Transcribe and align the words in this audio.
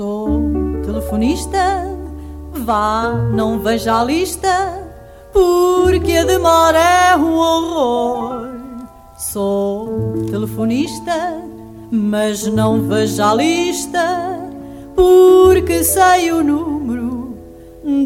Sou 0.00 0.40
telefonista, 0.82 1.86
vá, 2.54 3.12
não 3.34 3.60
veja 3.60 4.00
a 4.00 4.02
lista, 4.02 4.82
porque 5.30 6.16
a 6.16 6.24
demora 6.24 6.78
é 6.78 7.16
um 7.16 7.34
horror. 7.34 8.48
Sou 9.18 10.14
telefonista, 10.30 11.44
mas 11.92 12.46
não 12.46 12.80
veja 12.80 13.30
a 13.30 13.34
lista, 13.34 14.40
porque 14.96 15.84
sei 15.84 16.32
o 16.32 16.42
número 16.42 17.36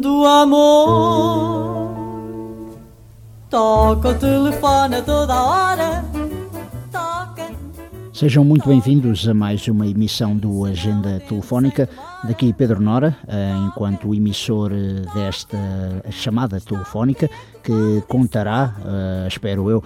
do 0.02 0.24
amor. 0.26 1.90
Toca 3.48 4.08
o 4.08 4.14
telefone 4.14 4.96
a 4.96 5.02
toda 5.02 5.44
hora 5.44 5.83
Sejam 8.14 8.44
muito 8.44 8.68
bem-vindos 8.68 9.28
a 9.28 9.34
mais 9.34 9.66
uma 9.66 9.88
emissão 9.88 10.36
do 10.36 10.64
Agenda 10.64 11.18
Telefónica. 11.28 11.88
Daqui 12.22 12.52
Pedro 12.52 12.80
Nora, 12.80 13.16
eh, 13.26 13.52
enquanto 13.66 14.14
emissor 14.14 14.70
eh, 14.72 15.02
desta 15.12 15.58
chamada 16.12 16.60
telefónica, 16.60 17.28
que 17.60 18.04
contará, 18.06 18.72
eh, 18.86 19.26
espero 19.26 19.68
eu, 19.68 19.82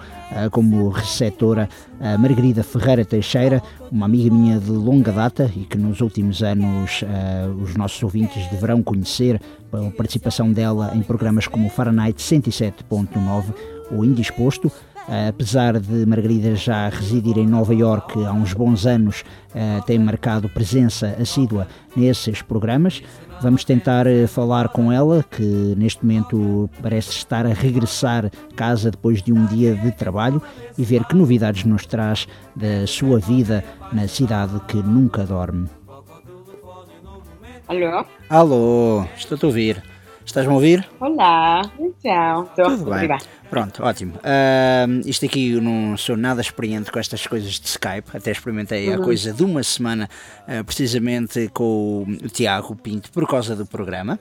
como 0.51 0.89
receptora 0.89 1.67
a 1.99 2.19
Margarida 2.19 2.61
Ferreira 2.61 3.03
Teixeira, 3.03 3.63
uma 3.91 4.05
amiga 4.05 4.31
minha 4.31 4.59
de 4.59 4.69
longa 4.69 5.11
data 5.11 5.51
e 5.55 5.61
que 5.61 5.79
nos 5.79 5.99
últimos 5.99 6.43
anos 6.43 7.03
os 7.63 7.75
nossos 7.75 8.01
ouvintes 8.03 8.47
deverão 8.51 8.83
conhecer 8.83 9.41
pela 9.71 9.89
participação 9.89 10.53
dela 10.53 10.91
em 10.93 11.01
programas 11.01 11.47
como 11.47 11.67
Fahrenheit 11.67 12.21
107.9 12.21 13.55
ou 13.91 14.05
Indisposto. 14.05 14.71
Apesar 15.27 15.79
de 15.79 16.05
Margarida 16.05 16.55
já 16.55 16.87
residir 16.87 17.39
em 17.39 17.47
Nova 17.47 17.73
Iorque 17.73 18.23
há 18.23 18.31
uns 18.31 18.53
bons 18.53 18.85
anos, 18.85 19.23
uh, 19.55 19.83
tem 19.83 19.97
marcado 19.97 20.47
presença 20.49 21.15
assídua 21.19 21.67
nesses 21.95 22.43
programas. 22.43 23.01
Vamos 23.41 23.63
tentar 23.63 24.05
uh, 24.05 24.27
falar 24.27 24.69
com 24.69 24.91
ela, 24.91 25.23
que 25.23 25.73
neste 25.75 26.05
momento 26.05 26.69
parece 26.79 27.09
estar 27.09 27.47
a 27.47 27.53
regressar 27.53 28.29
casa 28.55 28.91
depois 28.91 29.23
de 29.23 29.33
um 29.33 29.47
dia 29.47 29.73
de 29.73 29.91
trabalho 29.91 30.39
e 30.77 30.83
ver 30.83 31.03
que 31.05 31.15
novidades 31.15 31.63
nos 31.63 31.87
traz 31.87 32.27
da 32.55 32.85
sua 32.85 33.17
vida 33.17 33.63
na 33.91 34.07
cidade 34.07 34.61
que 34.67 34.77
nunca 34.77 35.23
dorme. 35.23 35.67
Alô? 37.67 38.05
Alô, 38.29 39.05
estou-te 39.17 39.43
a 39.43 39.47
ouvir. 39.47 39.83
Estás-me 40.23 40.51
a 40.51 40.55
ouvir? 40.55 40.87
Olá, 40.99 41.63
então, 41.79 42.43
estou 42.43 42.65
Tudo 42.77 42.91
bem. 42.91 43.17
Pronto, 43.49 43.83
ótimo. 43.83 44.13
Uh, 44.17 45.07
isto 45.07 45.25
aqui 45.25 45.53
eu 45.53 45.61
não 45.61 45.97
sou 45.97 46.15
nada 46.15 46.39
experiente 46.39 46.91
com 46.91 46.99
estas 46.99 47.25
coisas 47.25 47.59
de 47.59 47.67
Skype, 47.67 48.15
até 48.15 48.31
experimentei 48.31 48.89
uhum. 48.89 48.95
há 48.95 49.03
coisa 49.03 49.33
de 49.33 49.43
uma 49.43 49.63
semana, 49.63 50.07
uh, 50.47 50.63
precisamente 50.63 51.49
com 51.49 52.05
o 52.23 52.29
Tiago 52.29 52.75
Pinto, 52.75 53.11
por 53.11 53.27
causa 53.27 53.55
do 53.55 53.65
programa. 53.65 54.19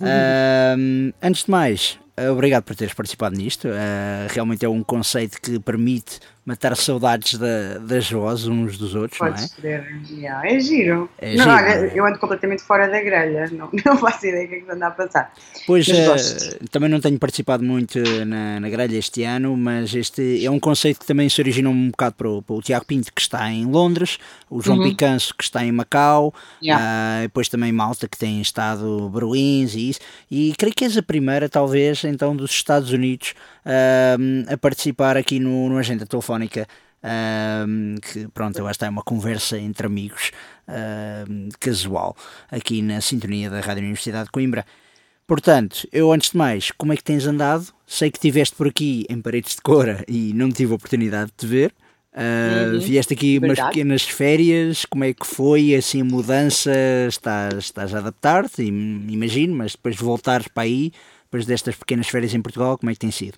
Uhum. 0.00 0.06
Uh, 0.06 1.14
antes 1.22 1.44
de 1.44 1.50
mais, 1.50 1.98
obrigado 2.30 2.64
por 2.64 2.74
teres 2.74 2.94
participado 2.94 3.36
nisto. 3.36 3.68
Ah, 3.68 4.26
realmente 4.30 4.64
é 4.64 4.68
um 4.68 4.82
conceito 4.82 5.40
que 5.40 5.58
permite 5.58 6.20
matar 6.44 6.76
saudades 6.76 7.38
da, 7.38 7.78
das 7.78 8.10
vozes 8.10 8.46
uns 8.46 8.76
dos 8.76 8.94
outros, 8.94 9.18
Podes 9.18 9.56
não 9.62 9.70
é? 9.70 9.84
yeah, 10.10 10.46
é 10.46 10.60
giro. 10.60 11.08
É 11.18 11.34
não, 11.36 11.44
giro. 11.44 11.54
Olha, 11.54 11.92
eu 11.94 12.06
ando 12.06 12.18
completamente 12.18 12.62
fora 12.62 12.86
da 12.86 13.00
grelha, 13.00 13.48
não, 13.50 13.70
não 13.84 13.96
faço 13.96 14.26
ideia 14.26 14.44
do 14.44 14.50
que 14.50 14.54
é 14.56 14.60
que 14.60 14.70
anda 14.70 14.88
a 14.88 14.90
passar. 14.90 15.32
Pois, 15.66 15.88
uh, 15.88 16.68
também 16.70 16.90
não 16.90 17.00
tenho 17.00 17.18
participado 17.18 17.64
muito 17.64 17.98
na, 18.26 18.60
na 18.60 18.68
grelha 18.68 18.96
este 18.96 19.22
ano, 19.22 19.56
mas 19.56 19.94
este 19.94 20.44
é 20.44 20.50
um 20.50 20.60
conceito 20.60 21.00
que 21.00 21.06
também 21.06 21.28
se 21.28 21.40
originou 21.40 21.72
um 21.72 21.90
bocado 21.90 22.14
para 22.16 22.28
o, 22.28 22.42
para 22.42 22.56
o 22.56 22.60
Tiago 22.60 22.84
Pinto, 22.84 23.12
que 23.12 23.22
está 23.22 23.50
em 23.50 23.64
Londres, 23.64 24.18
o 24.50 24.60
João 24.60 24.78
uhum. 24.78 24.84
Picanço, 24.90 25.34
que 25.34 25.44
está 25.44 25.64
em 25.64 25.72
Macau, 25.72 26.34
yeah. 26.62 26.84
uh, 26.84 27.22
depois 27.22 27.48
também 27.48 27.72
Malta, 27.72 28.06
que 28.06 28.18
tem 28.18 28.42
estado 28.42 29.08
Bruins 29.08 29.74
e 29.74 29.90
isso, 29.90 30.00
e 30.30 30.54
creio 30.58 30.74
que 30.74 30.84
és 30.84 30.98
a 30.98 31.02
primeira, 31.02 31.48
talvez, 31.48 32.04
então, 32.04 32.36
dos 32.36 32.50
Estados 32.50 32.92
Unidos 32.92 33.34
uh, 33.64 34.52
a 34.52 34.56
participar 34.56 35.16
aqui 35.16 35.38
no, 35.38 35.68
no 35.68 35.78
Agenda 35.78 36.06
Telefónica. 36.06 36.66
Uh, 37.02 38.00
que 38.00 38.28
pronto, 38.28 38.58
eu 38.58 38.66
acho 38.66 38.78
que 38.78 38.84
é 38.84 38.88
uma 38.88 39.02
conversa 39.02 39.58
entre 39.58 39.86
amigos 39.86 40.30
casual 41.60 42.16
aqui 42.50 42.80
na 42.80 42.98
sintonia 43.02 43.50
da 43.50 43.60
Rádio 43.60 43.82
Universidade 43.82 44.24
de 44.24 44.30
Coimbra. 44.30 44.64
Portanto, 45.26 45.88
eu 45.92 46.12
antes 46.12 46.30
de 46.30 46.36
mais, 46.36 46.70
como 46.70 46.92
é 46.92 46.96
que 46.96 47.04
tens 47.04 47.26
andado? 47.26 47.66
Sei 47.86 48.10
que 48.10 48.18
estiveste 48.18 48.54
por 48.54 48.68
aqui 48.68 49.06
em 49.08 49.20
Paredes 49.20 49.56
de 49.56 49.62
Cora 49.62 50.04
e 50.06 50.32
não 50.34 50.50
tive 50.50 50.72
a 50.72 50.76
oportunidade 50.76 51.30
de 51.30 51.36
te 51.36 51.46
ver. 51.46 51.74
Uh, 52.14 52.74
uhum. 52.74 52.80
Vieste 52.80 53.14
aqui 53.14 53.38
Verdade. 53.40 53.60
umas 53.60 53.68
pequenas 53.70 54.02
férias, 54.02 54.84
como 54.84 55.02
é 55.02 55.12
que 55.12 55.26
foi 55.26 55.74
assim 55.74 56.02
a 56.02 56.04
mudança? 56.04 56.72
Estás, 57.08 57.54
estás 57.64 57.94
a 57.94 57.98
adaptar-te, 57.98 58.62
imagino, 58.62 59.56
mas 59.56 59.72
depois 59.72 59.96
de 59.96 60.02
voltares 60.04 60.46
para 60.46 60.62
aí, 60.62 60.92
depois 61.24 61.44
destas 61.44 61.74
pequenas 61.74 62.06
férias 62.06 62.32
em 62.32 62.40
Portugal, 62.40 62.78
como 62.78 62.90
é 62.90 62.94
que 62.94 63.00
tem 63.00 63.10
sido? 63.10 63.36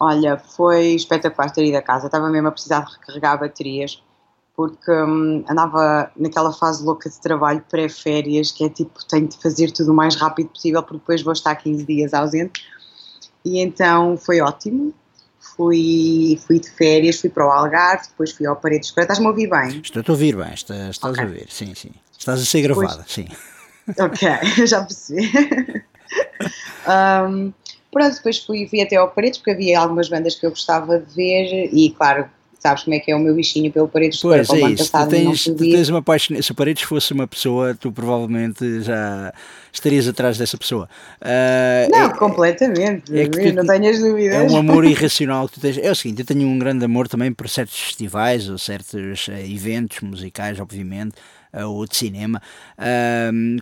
Olha, 0.00 0.36
foi 0.38 0.94
espetacular 0.94 1.50
ter 1.50 1.64
ido 1.64 1.76
a 1.76 1.82
casa. 1.82 2.06
Estava 2.06 2.28
mesmo 2.28 2.48
a 2.48 2.52
precisar 2.52 2.84
de 2.84 2.92
recarregar 2.92 3.38
baterias 3.38 4.02
porque 4.56 4.90
hum, 4.90 5.44
andava 5.48 6.10
naquela 6.16 6.52
fase 6.52 6.84
louca 6.84 7.10
de 7.10 7.20
trabalho 7.20 7.62
pré-férias, 7.68 8.52
que 8.52 8.64
é 8.64 8.68
tipo, 8.68 9.04
tenho 9.06 9.26
de 9.26 9.36
fazer 9.38 9.72
tudo 9.72 9.92
o 9.92 9.94
mais 9.94 10.14
rápido 10.14 10.48
possível, 10.48 10.82
porque 10.82 10.98
depois 10.98 11.22
vou 11.22 11.32
estar 11.32 11.54
15 11.56 11.84
dias 11.84 12.14
ausente. 12.14 12.64
E 13.44 13.58
então 13.58 14.16
foi 14.16 14.40
ótimo. 14.40 14.94
Fui, 15.56 16.40
fui 16.46 16.58
de 16.58 16.70
férias, 16.70 17.20
fui 17.20 17.30
para 17.30 17.46
o 17.46 17.50
Algarve, 17.50 18.08
depois 18.08 18.32
fui 18.32 18.46
ao 18.46 18.56
Paredes 18.56 18.88
Escura. 18.88 19.04
Estás-me 19.04 19.26
a 19.26 19.28
ouvir 19.28 19.48
bem? 19.48 19.80
Estou-te 19.80 20.10
a 20.10 20.12
ouvir 20.12 20.36
bem, 20.36 20.52
estás, 20.52 20.90
estás 20.90 21.12
okay. 21.12 21.24
a 21.24 21.28
ouvir, 21.28 21.46
sim, 21.50 21.74
sim. 21.74 21.90
Estás 22.16 22.40
a 22.40 22.44
ser 22.44 22.62
gravada, 22.62 23.04
pois... 23.04 23.12
sim. 23.12 23.28
Ok, 23.98 24.28
já 24.66 24.82
percebi. 24.82 25.30
um, 26.88 27.52
Pronto, 27.94 28.14
depois 28.14 28.38
fui, 28.38 28.66
fui 28.68 28.82
até 28.82 28.96
ao 28.96 29.08
Paredes, 29.08 29.38
porque 29.38 29.52
havia 29.52 29.80
algumas 29.80 30.08
bandas 30.08 30.34
que 30.34 30.44
eu 30.44 30.50
gostava 30.50 30.98
de 30.98 31.14
ver 31.14 31.70
e, 31.72 31.90
claro, 31.96 32.28
sabes 32.64 32.82
como 32.82 32.96
é 32.96 32.98
que 32.98 33.12
é 33.12 33.16
o 33.16 33.18
meu 33.18 33.34
bichinho 33.34 33.70
pelo 33.70 33.86
Paredes 33.86 34.20
pois 34.20 34.48
é 34.48 34.60
isso, 34.70 34.90
tu 34.90 35.08
tens, 35.08 35.44
tu 35.44 35.54
tens 35.54 35.88
uma 35.90 36.02
paixão, 36.02 36.40
se 36.40 36.50
o 36.50 36.54
Paredes 36.54 36.82
fosse 36.82 37.12
uma 37.12 37.26
pessoa, 37.26 37.74
tu 37.74 37.92
provavelmente 37.92 38.80
já 38.80 39.34
estarias 39.70 40.08
atrás 40.08 40.38
dessa 40.38 40.56
pessoa. 40.56 40.88
Uh, 41.20 41.90
não, 41.90 42.06
é, 42.06 42.14
completamente, 42.16 43.16
é 43.18 43.28
tu, 43.28 43.54
não 43.54 43.66
tenhas 43.66 43.98
dúvidas. 44.00 44.34
É 44.34 44.42
um 44.42 44.56
amor 44.58 44.86
irracional 44.86 45.46
que 45.46 45.54
tu 45.54 45.60
tens. 45.60 45.76
É 45.76 45.90
o 45.90 45.94
seguinte, 45.94 46.20
eu 46.20 46.26
tenho 46.26 46.48
um 46.48 46.58
grande 46.58 46.84
amor 46.84 47.06
também 47.06 47.30
por 47.32 47.48
certos 47.50 47.78
festivais 47.78 48.48
ou 48.48 48.56
certos 48.56 49.28
uh, 49.28 49.32
eventos 49.32 50.00
musicais, 50.00 50.58
obviamente, 50.58 51.14
ou 51.66 51.86
de 51.86 51.96
cinema, 51.96 52.40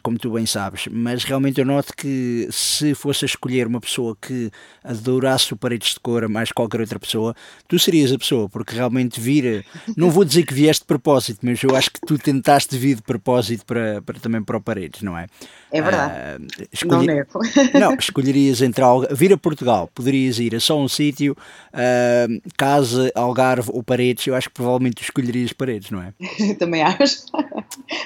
como 0.02 0.18
tu 0.18 0.30
bem 0.30 0.46
sabes, 0.46 0.88
mas 0.90 1.24
realmente 1.24 1.60
eu 1.60 1.66
noto 1.66 1.94
que 1.96 2.48
se 2.50 2.94
fosse 2.94 3.24
a 3.24 3.26
escolher 3.26 3.66
uma 3.66 3.80
pessoa 3.80 4.16
que 4.20 4.50
adorasse 4.82 5.52
o 5.52 5.56
Paredes 5.56 5.94
de 5.94 6.00
Cor 6.00 6.28
mais 6.28 6.48
que 6.48 6.54
qualquer 6.54 6.80
outra 6.80 6.98
pessoa, 6.98 7.34
tu 7.68 7.78
serias 7.78 8.12
a 8.12 8.18
pessoa, 8.18 8.48
porque 8.48 8.74
realmente 8.74 9.20
vir, 9.20 9.64
não 9.96 10.10
vou 10.10 10.24
dizer 10.24 10.44
que 10.44 10.54
vieste 10.54 10.82
de 10.82 10.86
propósito, 10.86 11.40
mas 11.42 11.62
eu 11.62 11.74
acho 11.76 11.90
que 11.90 12.00
tu 12.06 12.18
tentaste 12.18 12.76
vir 12.76 12.96
de 12.96 13.02
propósito 13.02 13.64
para, 13.66 14.00
para 14.02 14.18
também 14.18 14.42
para 14.42 14.56
o 14.56 14.60
Paredes, 14.60 15.02
não 15.02 15.16
é? 15.16 15.26
É 15.72 15.80
verdade. 15.80 16.42
Uh, 16.42 16.66
escolhi... 16.70 17.06
Não 17.72 17.80
Não, 17.80 17.94
escolherias 17.98 18.60
entre 18.60 18.84
algo, 18.84 19.06
vir 19.10 19.32
a 19.32 19.38
Portugal, 19.38 19.88
poderias 19.94 20.38
ir 20.38 20.54
a 20.54 20.60
só 20.60 20.78
um 20.78 20.86
sítio, 20.86 21.36
uh, 21.72 22.50
casa, 22.56 23.10
Algarve 23.14 23.70
ou 23.72 23.82
Paredes, 23.82 24.26
eu 24.26 24.34
acho 24.34 24.48
que 24.48 24.54
provavelmente 24.54 25.02
escolherias 25.02 25.52
Paredes, 25.52 25.90
não 25.90 26.02
é? 26.02 26.12
Também 26.58 26.82
acho. 26.82 27.24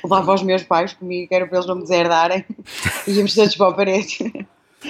Levava 0.04 0.34
os 0.34 0.42
meus 0.42 0.62
pais 0.62 0.92
comigo, 0.92 1.28
era 1.34 1.46
para 1.46 1.58
eles 1.58 1.66
não 1.66 1.74
me 1.74 1.82
deserdarem, 1.82 2.44
íamos 3.08 3.34
todos 3.34 3.56
para 3.56 3.68
a 3.68 3.74
parede. 3.74 4.46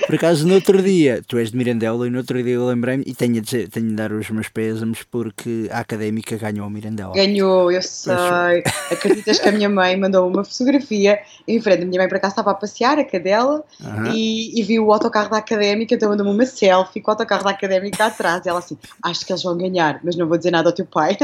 Por 0.07 0.15
acaso, 0.15 0.47
no 0.47 0.55
outro 0.55 0.83
dia, 0.83 1.23
tu 1.27 1.39
és 1.39 1.51
de 1.51 1.57
Mirandela 1.57 2.07
e 2.07 2.11
no 2.11 2.19
outro 2.19 2.43
dia 2.43 2.55
eu 2.55 2.67
lembrei-me, 2.67 3.05
e 3.07 3.15
tenho, 3.15 3.39
a 3.39 3.41
dizer, 3.41 3.69
tenho 3.69 3.89
de 3.89 3.95
dar 3.95 4.13
os 4.13 4.29
meus 4.31 4.49
pésames 4.49 5.03
porque 5.05 5.69
a 5.71 5.81
académica 5.81 6.37
ganhou 6.37 6.67
o 6.67 6.71
Mirandela. 6.71 7.13
Ganhou, 7.15 7.71
eu 7.71 7.81
sei. 7.83 8.15
Acreditas 8.91 9.39
que 9.39 9.49
a 9.49 9.53
minha 9.53 9.69
mãe 9.69 9.97
mandou 9.97 10.29
uma 10.29 10.45
fotografia 10.45 11.21
em 11.47 11.61
frente. 11.61 11.83
A 11.83 11.87
minha 11.87 12.01
mãe, 12.01 12.09
por 12.09 12.17
acaso, 12.17 12.33
estava 12.33 12.51
a 12.51 12.55
passear 12.55 12.99
a 12.99 13.05
cadela 13.05 13.65
e, 14.13 14.59
e 14.59 14.63
viu 14.63 14.87
o 14.87 14.93
autocarro 14.93 15.31
da 15.31 15.39
académica, 15.39 15.95
então 15.95 16.11
mandou-me 16.11 16.33
uma 16.33 16.47
selfie 16.47 17.01
com 17.01 17.11
o 17.11 17.13
autocarro 17.13 17.45
da 17.45 17.51
académica 17.51 18.07
atrás. 18.07 18.45
E 18.45 18.49
ela 18.49 18.59
assim: 18.59 18.77
Acho 19.03 19.25
que 19.25 19.33
eles 19.33 19.43
vão 19.43 19.57
ganhar, 19.57 20.01
mas 20.03 20.17
não 20.17 20.27
vou 20.27 20.37
dizer 20.37 20.51
nada 20.51 20.69
ao 20.69 20.75
teu 20.75 20.87
pai. 20.87 21.17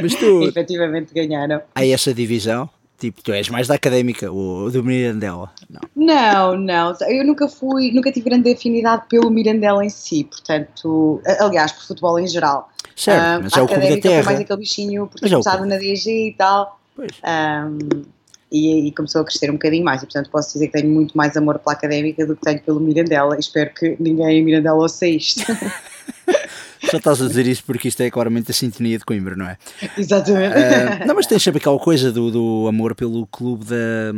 Mas 0.00 0.14
tu. 0.16 0.42
E, 0.42 0.48
efetivamente 0.48 1.12
ganharam. 1.14 1.60
Há 1.74 1.86
essa 1.86 2.12
divisão? 2.12 2.68
Tipo, 2.98 3.22
tu 3.22 3.32
és 3.32 3.48
mais 3.48 3.66
da 3.66 3.74
académica, 3.74 4.30
o 4.30 4.70
do 4.70 4.82
Mirandela. 4.82 5.50
Não. 5.68 5.80
não, 5.94 6.56
não. 6.56 6.96
Eu 7.08 7.24
nunca 7.24 7.48
fui, 7.48 7.90
nunca 7.92 8.12
tive 8.12 8.30
grande 8.30 8.52
afinidade 8.52 9.04
pelo 9.08 9.30
Mirandela 9.30 9.84
em 9.84 9.90
si, 9.90 10.24
portanto, 10.24 11.20
aliás, 11.40 11.72
por 11.72 11.86
futebol 11.86 12.18
em 12.18 12.26
geral. 12.26 12.70
Certo, 12.96 13.40
um, 13.40 13.42
mas 13.42 13.52
é 13.52 13.62
o 13.62 13.66
clube 13.66 13.88
da 13.88 14.00
terra. 14.00 14.22
Foi 14.22 14.32
mais 14.32 14.40
aquele 14.40 14.58
bichinho 14.60 15.06
por 15.08 15.20
ter 15.20 15.28
começado 15.28 15.66
na 15.66 15.76
DG 15.76 16.28
e 16.28 16.34
tal. 16.34 16.78
Pois. 16.94 17.10
Um, 17.24 18.04
e, 18.52 18.86
e, 18.86 18.92
começou 18.92 19.22
a 19.22 19.24
crescer 19.24 19.50
um 19.50 19.54
bocadinho 19.54 19.84
mais, 19.84 20.00
e 20.02 20.06
portanto 20.06 20.30
posso 20.30 20.52
dizer 20.52 20.68
que 20.68 20.74
tenho 20.74 20.88
muito 20.88 21.16
mais 21.16 21.36
amor 21.36 21.58
pela 21.58 21.72
académica 21.72 22.24
do 22.24 22.36
que 22.36 22.42
tenho 22.42 22.62
pelo 22.62 22.78
Mirandela. 22.78 23.36
Espero 23.36 23.74
que 23.74 23.96
ninguém 23.98 24.38
em 24.38 24.44
Mirandela 24.44 24.76
ouça 24.76 25.06
isto. 25.06 25.42
Só 26.90 26.98
estás 26.98 27.20
a 27.22 27.26
dizer 27.26 27.46
isso 27.46 27.62
porque 27.64 27.88
isto 27.88 28.00
é 28.02 28.10
claramente 28.10 28.50
a 28.50 28.54
sintonia 28.54 28.98
de 28.98 29.04
Coimbra, 29.04 29.36
não 29.36 29.46
é? 29.46 29.56
Exatamente. 29.96 30.54
Uh, 30.54 31.06
não, 31.06 31.14
mas 31.14 31.26
tens 31.26 31.42
sempre 31.42 31.58
aquela 31.58 31.78
coisa 31.78 32.12
do, 32.12 32.30
do 32.30 32.68
amor 32.68 32.94
pelo 32.94 33.26
clube 33.26 33.64
da. 33.64 34.12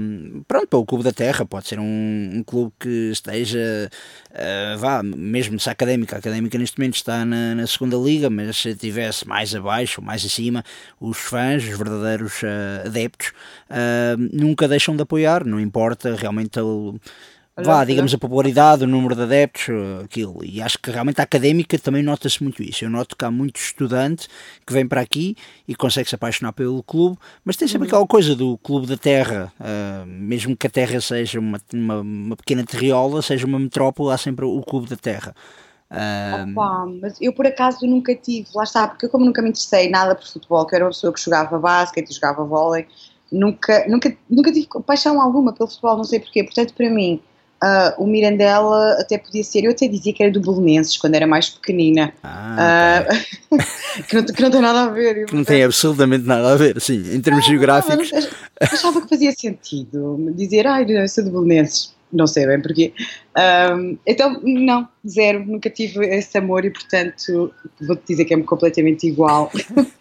Pronto, 0.47 0.67
pelo 0.67 0.85
clube 0.85 1.05
da 1.05 1.13
terra. 1.13 1.45
Pode 1.45 1.69
ser 1.69 1.79
um, 1.79 2.31
um 2.35 2.43
clube 2.43 2.73
que 2.79 3.11
esteja. 3.11 3.91
Uh, 4.31 4.79
vá, 4.79 5.03
mesmo 5.03 5.59
se 5.59 5.69
a 5.69 5.73
académica. 5.73 6.17
A 6.17 6.19
académica 6.19 6.59
neste 6.59 6.79
momento 6.79 6.97
está 6.97 7.25
na, 7.25 7.55
na 7.55 7.67
segunda 7.67 7.97
liga, 7.97 8.29
mas 8.31 8.57
se 8.57 8.71
estivesse 8.71 9.27
mais 9.27 9.55
abaixo, 9.55 10.03
mais 10.03 10.25
acima, 10.25 10.65
os 11.01 11.19
fãs, 11.19 11.63
os 11.65 11.77
verdadeiros 11.77 12.43
uh, 12.43 12.87
adeptos, 12.87 13.33
nunca 14.33 14.69
deixam 14.69 14.97
de 14.97 15.03
apoiar, 15.03 15.45
não 15.45 15.61
importa 15.61 16.15
realmente. 16.15 16.59
O, 16.61 16.99
vá, 17.65 17.85
digamos, 17.85 18.13
a 18.13 18.19
popularidade, 18.19 18.85
o 18.85 18.87
número 18.87 19.15
de 19.15 19.23
adeptos, 19.23 19.69
eh, 19.71 20.05
aquilo. 20.05 20.45
E 20.45 20.61
acho 20.61 20.79
que 20.79 20.91
realmente 20.91 21.21
a 21.21 21.25
académica 21.25 21.79
também 21.79 22.03
nota-se 22.03 22.43
muito 22.43 22.63
isso. 22.63 22.85
Eu 22.85 22.91
noto 22.91 23.17
que 23.17 23.25
há 23.25 23.31
muito 23.31 23.57
estudante 23.57 24.29
que 24.67 24.73
vem 24.73 24.87
para 24.87 25.01
aqui 25.01 25.37
e 25.67 25.75
consegue 25.75 26.09
se 26.09 26.15
apaixonar 26.15 26.53
pelo 26.53 26.83
clube, 26.83 27.17
mas 27.45 27.57
tem 27.57 27.67
sempre 27.67 27.87
uhum. 27.87 27.95
aquela 27.95 28.07
coisa 28.07 28.37
do 28.37 28.59
clube 28.59 28.87
da 28.87 28.97
terra, 28.97 29.53
uh, 29.59 30.07
mesmo 30.07 30.57
que 30.57 30.67
a 30.67 30.71
terra 30.71 31.01
seja 31.01 31.41
uma, 31.41 31.59
uma, 31.73 32.01
uma, 32.01 32.37
pequena 32.37 32.65
terriola, 32.65 33.23
seja 33.23 33.47
uma 33.47 33.59
metrópole, 33.59 34.13
há 34.13 34.19
sempre 34.19 34.45
o 34.45 34.61
clube 34.61 34.89
da 34.89 34.97
terra. 34.97 35.35
Uh... 35.91 36.51
Opa, 36.51 36.87
mas 37.01 37.17
eu 37.23 37.33
por 37.33 37.47
acaso 37.47 37.87
nunca 37.87 38.15
tive, 38.15 38.49
lá 38.55 38.65
está, 38.65 38.89
porque 38.89 39.07
eu 39.07 39.11
como 39.11 39.25
nunca 39.25 39.41
me 39.41 39.49
interessei 39.49 39.89
nada 39.89 40.15
por 40.15 40.27
futebol, 40.27 40.67
que 40.67 40.75
era 40.75 40.85
uma 40.85 40.91
pessoa 40.91 41.13
que 41.13 41.21
jogava 41.21 41.59
basquete 41.59 42.13
jogava 42.13 42.45
vôlei, 42.45 42.87
nunca, 43.33 43.87
nunca, 43.89 44.15
nunca 44.29 44.53
tive 44.53 44.67
paixão 44.85 45.23
alguma 45.23 45.55
pelo 45.55 45.69
futebol, 45.69 45.97
não 45.97 46.05
sei 46.05 46.21
porquê, 46.21 46.45
portanto 46.45 46.75
para 46.75 46.91
mim 46.91 47.23
Uh, 47.67 48.03
o 48.03 48.07
Mirandela 48.07 48.97
até 49.01 49.19
podia 49.19 49.43
ser, 49.43 49.65
eu 49.65 49.73
até 49.73 49.89
dizia 49.89 50.13
que 50.13 50.23
era 50.23 50.31
do 50.31 50.41
Belenenses 50.41 50.97
quando 50.97 51.15
era 51.15 51.27
mais 51.27 51.49
pequenina, 51.49 52.13
ah, 52.23 53.05
uh, 53.51 53.57
que, 54.07 54.15
não, 54.15 54.25
que, 54.25 54.43
não, 54.43 54.51
tem 54.51 54.61
nada 54.61 54.83
a 54.83 54.89
ver. 54.89 55.27
Que 55.27 55.35
não 55.35 55.43
tem 55.43 55.65
absolutamente 55.65 56.25
nada 56.27 56.53
a 56.53 56.57
ver, 56.57 56.81
sim, 56.81 57.03
em 57.13 57.21
termos 57.21 57.45
geográficos. 57.45 58.11
achava 58.61 59.01
que 59.01 59.09
fazia 59.09 59.33
sentido 59.33 60.33
dizer, 60.37 60.67
ai, 60.67 60.85
eu 60.89 61.09
sou 61.09 61.25
do 61.25 61.31
Belenenses, 61.31 61.95
não 62.13 62.27
sei 62.27 62.47
bem 62.47 62.61
porquê. 62.61 62.93
Então, 64.07 64.41
não, 64.45 64.87
zero, 65.09 65.45
nunca 65.45 65.69
tive 65.69 66.07
esse 66.07 66.39
amor 66.39 66.65
e, 66.65 66.71
portanto, 66.71 67.53
vou-te 67.81 68.03
dizer 68.07 68.27
que 68.27 68.35
é-me 68.35 68.45
completamente 68.45 69.09
igual 69.09 69.51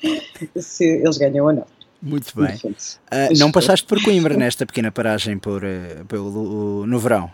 se 0.55 0.83
eles 0.83 1.17
ganham 1.17 1.45
ou 1.45 1.53
não. 1.53 1.65
Muito 2.05 2.39
bem. 2.39 2.55
Uh, 2.55 3.37
não 3.39 3.51
passaste 3.51 3.87
por 3.87 4.01
Coimbra 4.03 4.37
nesta 4.37 4.63
pequena 4.63 4.91
paragem 4.91 5.39
por, 5.39 5.63
uh, 5.63 6.05
pelo, 6.07 6.85
no 6.85 6.99
verão? 6.99 7.31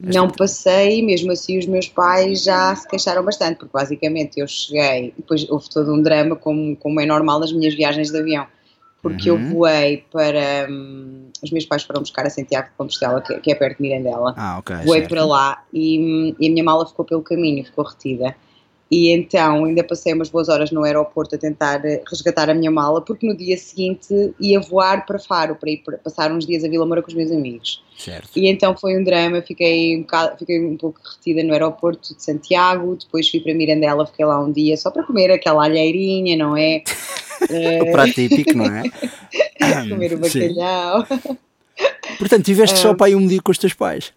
Não 0.00 0.28
passei, 0.28 1.02
mesmo 1.02 1.32
assim 1.32 1.58
os 1.58 1.66
meus 1.66 1.88
pais 1.88 2.42
já 2.42 2.74
se 2.74 2.88
queixaram 2.88 3.24
bastante, 3.24 3.58
porque 3.58 3.72
basicamente 3.72 4.40
eu 4.40 4.46
cheguei, 4.46 5.12
depois 5.16 5.48
houve 5.50 5.68
todo 5.68 5.92
um 5.92 6.00
drama, 6.00 6.36
como, 6.36 6.76
como 6.76 7.00
é 7.00 7.06
normal 7.06 7.40
nas 7.40 7.52
minhas 7.52 7.74
viagens 7.74 8.10
de 8.10 8.18
avião, 8.18 8.46
porque 9.02 9.30
uhum. 9.30 9.38
eu 9.38 9.54
voei 9.54 10.04
para. 10.10 10.66
Um, 10.70 11.28
os 11.42 11.50
meus 11.50 11.66
pais 11.66 11.82
foram 11.82 12.00
buscar 12.00 12.26
a 12.26 12.30
Santiago 12.30 12.68
de 12.68 12.74
Compostela, 12.76 13.20
que, 13.20 13.38
que 13.40 13.52
é 13.52 13.54
perto 13.54 13.76
de 13.76 13.82
Mirandela. 13.82 14.34
Ah, 14.36 14.58
ok. 14.58 14.76
Voei 14.84 15.00
certo. 15.00 15.10
para 15.10 15.24
lá 15.26 15.62
e, 15.72 15.98
hum, 15.98 16.36
e 16.40 16.48
a 16.48 16.50
minha 16.50 16.64
mala 16.64 16.86
ficou 16.86 17.04
pelo 17.04 17.22
caminho, 17.22 17.64
ficou 17.64 17.84
retida. 17.84 18.34
E 18.90 19.10
então 19.10 19.64
ainda 19.64 19.82
passei 19.82 20.12
umas 20.12 20.28
boas 20.28 20.48
horas 20.48 20.70
no 20.70 20.84
aeroporto 20.84 21.34
a 21.34 21.38
tentar 21.38 21.84
eh, 21.84 22.02
resgatar 22.08 22.50
a 22.50 22.54
minha 22.54 22.70
mala, 22.70 23.00
porque 23.00 23.26
no 23.26 23.36
dia 23.36 23.56
seguinte 23.56 24.34
ia 24.38 24.60
voar 24.60 25.06
para 25.06 25.18
Faro, 25.18 25.56
para 25.56 25.70
ir 25.70 25.78
para 25.78 25.96
passar 25.96 26.30
uns 26.30 26.46
dias 26.46 26.62
a 26.64 26.68
Vila 26.68 26.84
Moura 26.84 27.02
com 27.02 27.08
os 27.08 27.14
meus 27.14 27.30
amigos. 27.30 27.82
Certo. 27.96 28.28
E 28.36 28.46
então 28.48 28.76
foi 28.76 28.98
um 28.98 29.02
drama, 29.02 29.40
fiquei 29.40 29.96
um, 29.96 30.02
bocado, 30.02 30.38
fiquei 30.38 30.64
um 30.64 30.76
pouco 30.76 31.00
retida 31.02 31.42
no 31.42 31.52
aeroporto 31.52 32.14
de 32.14 32.22
Santiago, 32.22 32.96
depois 32.96 33.28
fui 33.28 33.40
para 33.40 33.54
Mirandela, 33.54 34.06
fiquei 34.06 34.24
lá 34.24 34.38
um 34.40 34.52
dia 34.52 34.76
só 34.76 34.90
para 34.90 35.02
comer 35.04 35.30
aquela 35.30 35.64
alheirinha, 35.64 36.36
não 36.36 36.56
é? 36.56 36.82
o 37.82 37.90
prato 37.90 38.12
típico, 38.12 38.54
não 38.54 38.66
é? 38.66 38.82
comer 39.88 40.12
o 40.12 40.18
bacalhau. 40.18 41.06
Portanto, 42.18 42.44
tiveste 42.44 42.78
só 42.78 42.94
para 42.94 43.06
aí 43.06 43.14
um 43.14 43.26
dia 43.26 43.40
com 43.42 43.50
os 43.50 43.58
teus 43.58 43.72
pais? 43.72 44.12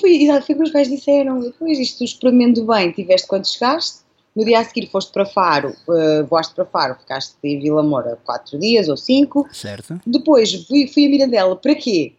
Foi, 0.00 0.26
foi 0.26 0.54
o 0.54 0.58
que 0.58 0.62
os 0.62 0.70
pais 0.70 0.88
disseram. 0.88 1.40
Depois 1.40 1.78
isto 1.78 2.04
experimento 2.04 2.64
bem, 2.66 2.92
tiveste 2.92 3.26
quando 3.26 3.46
chegaste. 3.46 4.06
No 4.36 4.44
dia 4.44 4.60
a 4.60 4.64
seguir 4.64 4.88
foste 4.88 5.12
para 5.12 5.26
Faro, 5.26 5.74
uh, 5.88 6.24
voaste 6.26 6.54
para 6.54 6.64
Faro, 6.64 6.94
ficaste 6.94 7.34
em 7.42 7.58
Vila 7.58 7.82
Moura 7.82 8.16
quatro 8.24 8.56
dias 8.58 8.88
ou 8.88 8.96
cinco. 8.96 9.48
Certo. 9.52 10.00
Depois 10.06 10.52
fui, 10.66 10.86
fui 10.86 11.06
a 11.06 11.08
Mirandela, 11.08 11.56
para 11.56 11.74
quê? 11.74 12.14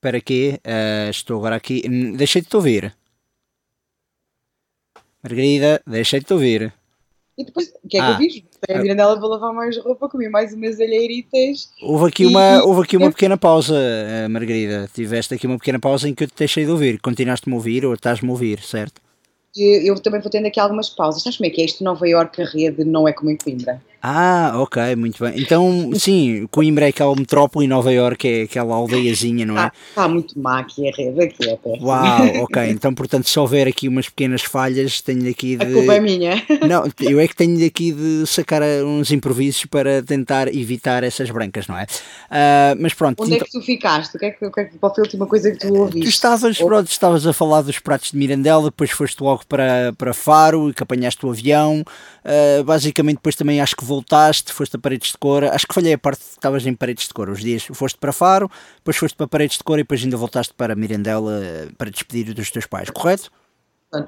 Para 0.00 0.20
quê? 0.20 0.58
Uh, 0.64 1.10
estou 1.10 1.38
agora 1.38 1.56
aqui. 1.56 1.82
Deixei 2.16 2.40
de 2.40 2.48
te 2.48 2.56
ouvir. 2.56 2.96
Margarida, 5.22 5.82
deixei 5.86 6.20
de 6.20 6.26
te 6.26 6.32
ouvir. 6.32 6.72
E 7.38 7.44
depois, 7.44 7.70
o 7.84 7.88
que 7.88 7.98
é 7.98 8.00
que 8.00 8.06
ah, 8.06 8.10
eu 8.12 8.16
fiz? 8.16 8.42
Tem 8.66 8.76
a 8.76 8.80
Mirandela 8.80 9.18
para 9.18 9.28
lavar 9.28 9.52
mais 9.52 9.76
roupa, 9.76 10.08
comi 10.08 10.28
mais 10.28 10.54
umas 10.54 10.80
alheiritas. 10.80 11.70
Houve 11.82 12.08
aqui, 12.08 12.22
e, 12.22 12.26
uma, 12.26 12.64
houve 12.64 12.82
aqui 12.82 12.96
uma 12.96 13.10
pequena 13.10 13.36
pausa, 13.36 13.74
eh, 13.76 14.26
Margarida. 14.26 14.88
Tiveste 14.94 15.34
aqui 15.34 15.46
uma 15.46 15.58
pequena 15.58 15.78
pausa 15.78 16.08
em 16.08 16.14
que 16.14 16.24
eu 16.24 16.28
te 16.28 16.34
deixei 16.36 16.64
de 16.64 16.70
ouvir. 16.70 16.98
Continuaste-me 16.98 17.54
a 17.54 17.56
ouvir 17.56 17.84
ou 17.84 17.92
estás-me 17.92 18.28
a 18.28 18.32
ouvir, 18.32 18.60
certo? 18.60 19.02
Eu 19.54 19.98
também 20.00 20.20
vou 20.20 20.30
tendo 20.30 20.46
aqui 20.46 20.60
algumas 20.60 20.88
pausas. 20.88 21.22
Sabes 21.22 21.36
como 21.38 21.46
é 21.46 21.50
que 21.50 21.60
é 21.60 21.64
isto? 21.64 21.84
Nova 21.84 22.06
Iorque, 22.08 22.42
a 22.42 22.46
rede 22.46 22.84
não 22.84 23.06
é 23.06 23.12
como 23.12 23.30
em 23.30 23.36
Coimbra. 23.36 23.82
Ah, 24.08 24.52
ok, 24.54 24.94
muito 24.94 25.18
bem. 25.24 25.32
Então, 25.36 25.90
sim, 25.98 26.46
Coimbra 26.52 26.86
é 26.86 26.90
aquela 26.90 27.12
metrópole 27.16 27.64
e 27.64 27.68
Nova 27.68 27.92
Iorque 27.92 28.28
é 28.28 28.42
aquela 28.42 28.76
aldeiazinha, 28.76 29.44
não 29.44 29.58
é? 29.58 29.66
Está, 29.66 29.72
está 29.88 30.08
muito 30.08 30.38
má 30.38 30.60
aqui 30.60 30.88
a 30.88 30.92
rede, 30.96 31.24
aqui 31.24 31.50
é 31.50 31.56
péssimo. 31.56 31.88
Uau, 31.88 32.24
ok. 32.44 32.70
Então, 32.70 32.94
portanto, 32.94 33.28
se 33.28 33.36
houver 33.36 33.66
aqui 33.66 33.88
umas 33.88 34.08
pequenas 34.08 34.42
falhas, 34.42 35.00
tenho 35.00 35.28
aqui 35.28 35.56
de... 35.56 35.64
A 35.64 35.72
culpa 35.72 35.94
é 35.94 35.98
minha. 35.98 36.40
Não, 36.68 36.84
eu 37.00 37.18
é 37.18 37.26
que 37.26 37.34
tenho 37.34 37.66
aqui 37.66 37.90
de 37.90 38.24
sacar 38.28 38.62
uns 38.84 39.10
improvisos 39.10 39.64
para 39.64 40.00
tentar 40.04 40.54
evitar 40.54 41.02
essas 41.02 41.28
brancas, 41.28 41.66
não 41.66 41.76
é? 41.76 41.82
Uh, 41.82 42.78
mas 42.78 42.94
pronto. 42.94 43.20
Onde 43.20 43.34
então... 43.34 43.44
é 43.44 43.50
que 43.50 43.58
tu 43.58 43.60
ficaste? 43.60 44.16
O 44.16 44.20
que 44.20 44.26
é 44.26 44.30
que, 44.30 44.46
o 44.46 44.52
que, 44.52 44.60
é 44.60 44.64
que 44.66 44.78
qual 44.78 44.94
foi 44.94 45.02
a 45.02 45.04
última 45.04 45.26
coisa 45.26 45.50
que 45.50 45.58
tu 45.58 45.74
ouviste? 45.74 46.02
Tu 46.02 46.08
estavas, 46.08 46.60
Ou... 46.60 46.68
pronto, 46.68 46.88
estavas 46.88 47.26
a 47.26 47.32
falar 47.32 47.62
dos 47.62 47.80
pratos 47.80 48.12
de 48.12 48.16
Mirandela, 48.16 48.66
depois 48.66 48.92
foste 48.92 49.20
logo 49.20 49.42
para, 49.48 49.92
para 49.98 50.14
Faro 50.14 50.70
e 50.70 50.74
que 50.74 50.82
apanhaste 50.84 51.26
o 51.26 51.30
avião. 51.30 51.82
Uh, 52.24 52.62
basicamente, 52.62 53.16
depois 53.16 53.34
também 53.34 53.60
acho 53.60 53.74
que 53.74 53.84
voltaste, 53.96 54.52
foste 54.52 54.76
a 54.76 54.78
Paredes 54.78 55.12
de 55.12 55.18
Cor. 55.18 55.44
Acho 55.44 55.66
que 55.66 55.74
falhei 55.74 55.94
a 55.94 55.98
parte 55.98 56.20
que 56.20 56.30
estavas 56.32 56.66
em 56.66 56.74
Paredes 56.74 57.08
de 57.08 57.14
Cor. 57.14 57.28
Os 57.30 57.40
dias 57.40 57.64
foste 57.72 57.98
para 57.98 58.12
Faro, 58.12 58.50
depois 58.76 58.96
foste 58.96 59.16
para 59.16 59.26
Paredes 59.26 59.58
de 59.58 59.64
Cor 59.64 59.78
e 59.78 59.82
depois 59.82 60.02
ainda 60.02 60.16
voltaste 60.16 60.54
para 60.54 60.74
Mirandela 60.74 61.40
para 61.76 61.90
despedir 61.90 62.32
dos 62.34 62.50
teus 62.50 62.66
pais, 62.66 62.90
correto? 62.90 63.30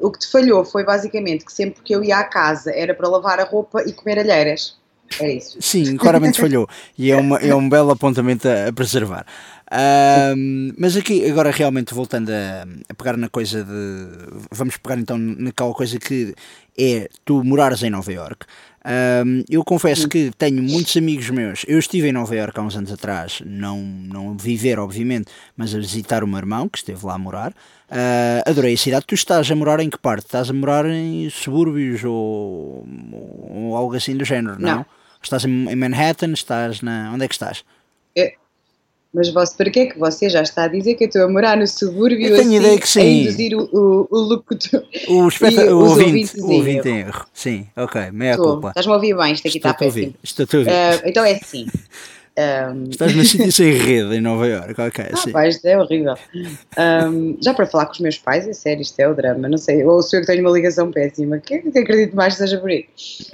O 0.01 0.11
que 0.11 0.19
te 0.19 0.31
falhou 0.31 0.65
foi 0.65 0.85
basicamente 0.85 1.45
que 1.45 1.53
sempre 1.53 1.83
que 1.83 1.95
eu 1.95 2.03
ia 2.05 2.19
à 2.19 2.25
casa 2.25 2.71
era 2.75 2.95
para 2.95 3.09
lavar 3.09 3.41
a 3.41 3.45
roupa 3.45 3.83
e 3.87 3.93
comer 3.93 4.19
alheiras. 4.19 4.77
É 5.21 5.33
isso. 5.33 5.57
Sim, 5.61 5.97
claramente 5.97 6.41
falhou. 6.41 6.69
E 6.97 7.11
é, 7.11 7.17
uma, 7.17 7.39
é 7.39 7.55
um 7.55 7.67
belo 7.71 7.91
apontamento 7.91 8.47
a, 8.47 8.69
a 8.69 8.73
preservar. 8.73 9.25
Um, 9.71 10.73
mas 10.79 10.97
aqui, 10.97 11.29
agora 11.31 11.51
realmente 11.51 11.95
voltando 11.95 12.31
a, 12.31 12.67
a, 12.89 12.95
pegar 12.95 13.17
na 13.17 13.29
coisa 13.29 13.65
de. 13.65 14.09
Vamos 14.51 14.77
pegar 14.77 14.99
então 14.99 15.17
naquela 15.19 15.73
coisa 15.73 15.99
que 15.99 16.35
é 16.79 17.09
tu 17.25 17.43
morares 17.45 17.83
em 17.83 17.91
Nova 17.91 18.13
York. 18.13 18.47
Um, 18.85 19.45
eu 19.49 19.65
confesso 19.65 20.09
que 20.09 20.31
tenho 20.39 20.63
muitos 20.63 20.97
amigos 20.97 21.29
meus. 21.31 21.65
Eu 21.67 21.79
estive 21.79 22.09
em 22.09 22.13
Nova 22.13 22.35
York 22.35 22.59
há 22.59 22.63
uns 22.63 22.77
anos 22.77 22.93
atrás, 22.93 23.43
não, 23.45 23.79
não 23.81 24.37
viver, 24.37 24.79
obviamente, 24.79 25.27
mas 25.57 25.75
a 25.75 25.79
visitar 25.79 26.23
o 26.23 26.27
meu 26.27 26.39
irmão 26.39 26.69
que 26.69 26.79
esteve 26.79 27.05
lá 27.05 27.15
a 27.15 27.19
morar. 27.19 27.51
Uh, 27.91 28.49
adorei 28.49 28.75
a 28.75 28.77
cidade. 28.77 29.07
Tu 29.07 29.15
estás 29.15 29.51
a 29.51 29.55
morar 29.55 29.81
em 29.81 29.91
que 29.91 29.99
parte? 29.99 30.27
Estás 30.27 30.51
a 30.51 30.53
morar 30.53 30.87
em 30.87 31.29
subúrbios 31.31 32.05
ou, 32.05 32.87
ou 33.51 33.77
algo 33.77 33.97
assim 33.97 34.17
do 34.17 34.25
género, 34.25 34.61
não? 34.61 34.77
não? 34.77 34.87
Estás 35.23 35.45
em 35.45 35.77
Manhattan? 35.77 36.33
Estás 36.33 36.81
na. 36.81 37.11
Onde 37.13 37.25
é 37.25 37.29
que 37.29 37.35
estás? 37.35 37.65
Mas 39.13 39.31
você, 39.31 39.57
para 39.57 39.71
que 39.71 39.81
é 39.81 39.87
que 39.87 39.99
você 39.99 40.29
já 40.29 40.43
está 40.43 40.65
a 40.65 40.69
dizer 40.69 40.95
que 40.95 41.05
eu 41.05 41.09
estou 41.09 41.23
a 41.23 41.29
morar 41.29 41.57
no 41.57 41.67
subúrbio 41.67 42.27
eu 42.27 42.37
tenho 42.37 42.49
assim, 42.49 42.57
ideia 42.57 42.79
que 42.79 42.89
sim. 42.89 43.01
a 43.01 43.05
induzir 43.05 43.57
o, 43.57 43.63
o, 43.73 44.09
o 44.11 44.19
locutor 44.19 44.85
o, 45.09 45.29
espeta, 45.29 45.75
o 45.75 45.79
ouvinte, 45.79 46.39
o 46.39 46.53
ouvinte 46.53 46.89
em 46.89 46.99
erro. 46.99 47.27
Sim, 47.33 47.67
ok, 47.75 48.11
meia 48.13 48.33
Estou. 48.33 48.53
culpa. 48.53 48.69
Estás-me 48.69 48.93
a 48.93 48.97
ouvir 48.97 49.17
bem, 49.17 49.33
isto 49.33 49.49
aqui 49.49 49.57
Estou 49.57 49.71
está 49.71 49.85
péssimo. 49.85 50.15
Estou 50.23 50.47
a 50.53 50.57
ouvir. 50.59 50.71
Uh, 50.71 51.09
então 51.09 51.25
é 51.25 51.33
assim, 51.33 51.67
um... 52.39 52.85
Estás 52.85 53.17
na 53.17 53.25
sítio 53.27 53.51
sem 53.51 53.73
rede 53.73 54.15
em 54.15 54.21
Nova 54.21 54.47
Iorque, 54.47 54.81
ok. 54.81 55.07
Ah, 55.13 55.17
sim. 55.17 55.33
pá, 55.33 55.49
isto 55.49 55.67
é 55.67 55.77
horrível. 55.77 56.15
Um, 56.79 57.37
já 57.43 57.53
para 57.53 57.67
falar 57.67 57.87
com 57.87 57.93
os 57.93 58.01
meus 58.01 58.19
pais, 58.19 58.47
é 58.47 58.53
sério, 58.53 58.83
isto 58.83 58.99
é 59.01 59.09
o 59.09 59.15
drama, 59.15 59.49
não 59.49 59.59
sei. 59.59 59.85
Ou 59.85 60.01
sou 60.03 60.19
eu 60.19 60.21
que 60.21 60.27
tenho 60.27 60.45
uma 60.45 60.53
ligação 60.53 60.91
péssima, 60.91 61.39
que, 61.39 61.59
que 61.59 61.79
acredito 61.79 62.15
mais 62.15 62.35
que 62.35 62.39
seja 62.39 62.59
por 62.59 62.71
aí. 62.71 62.87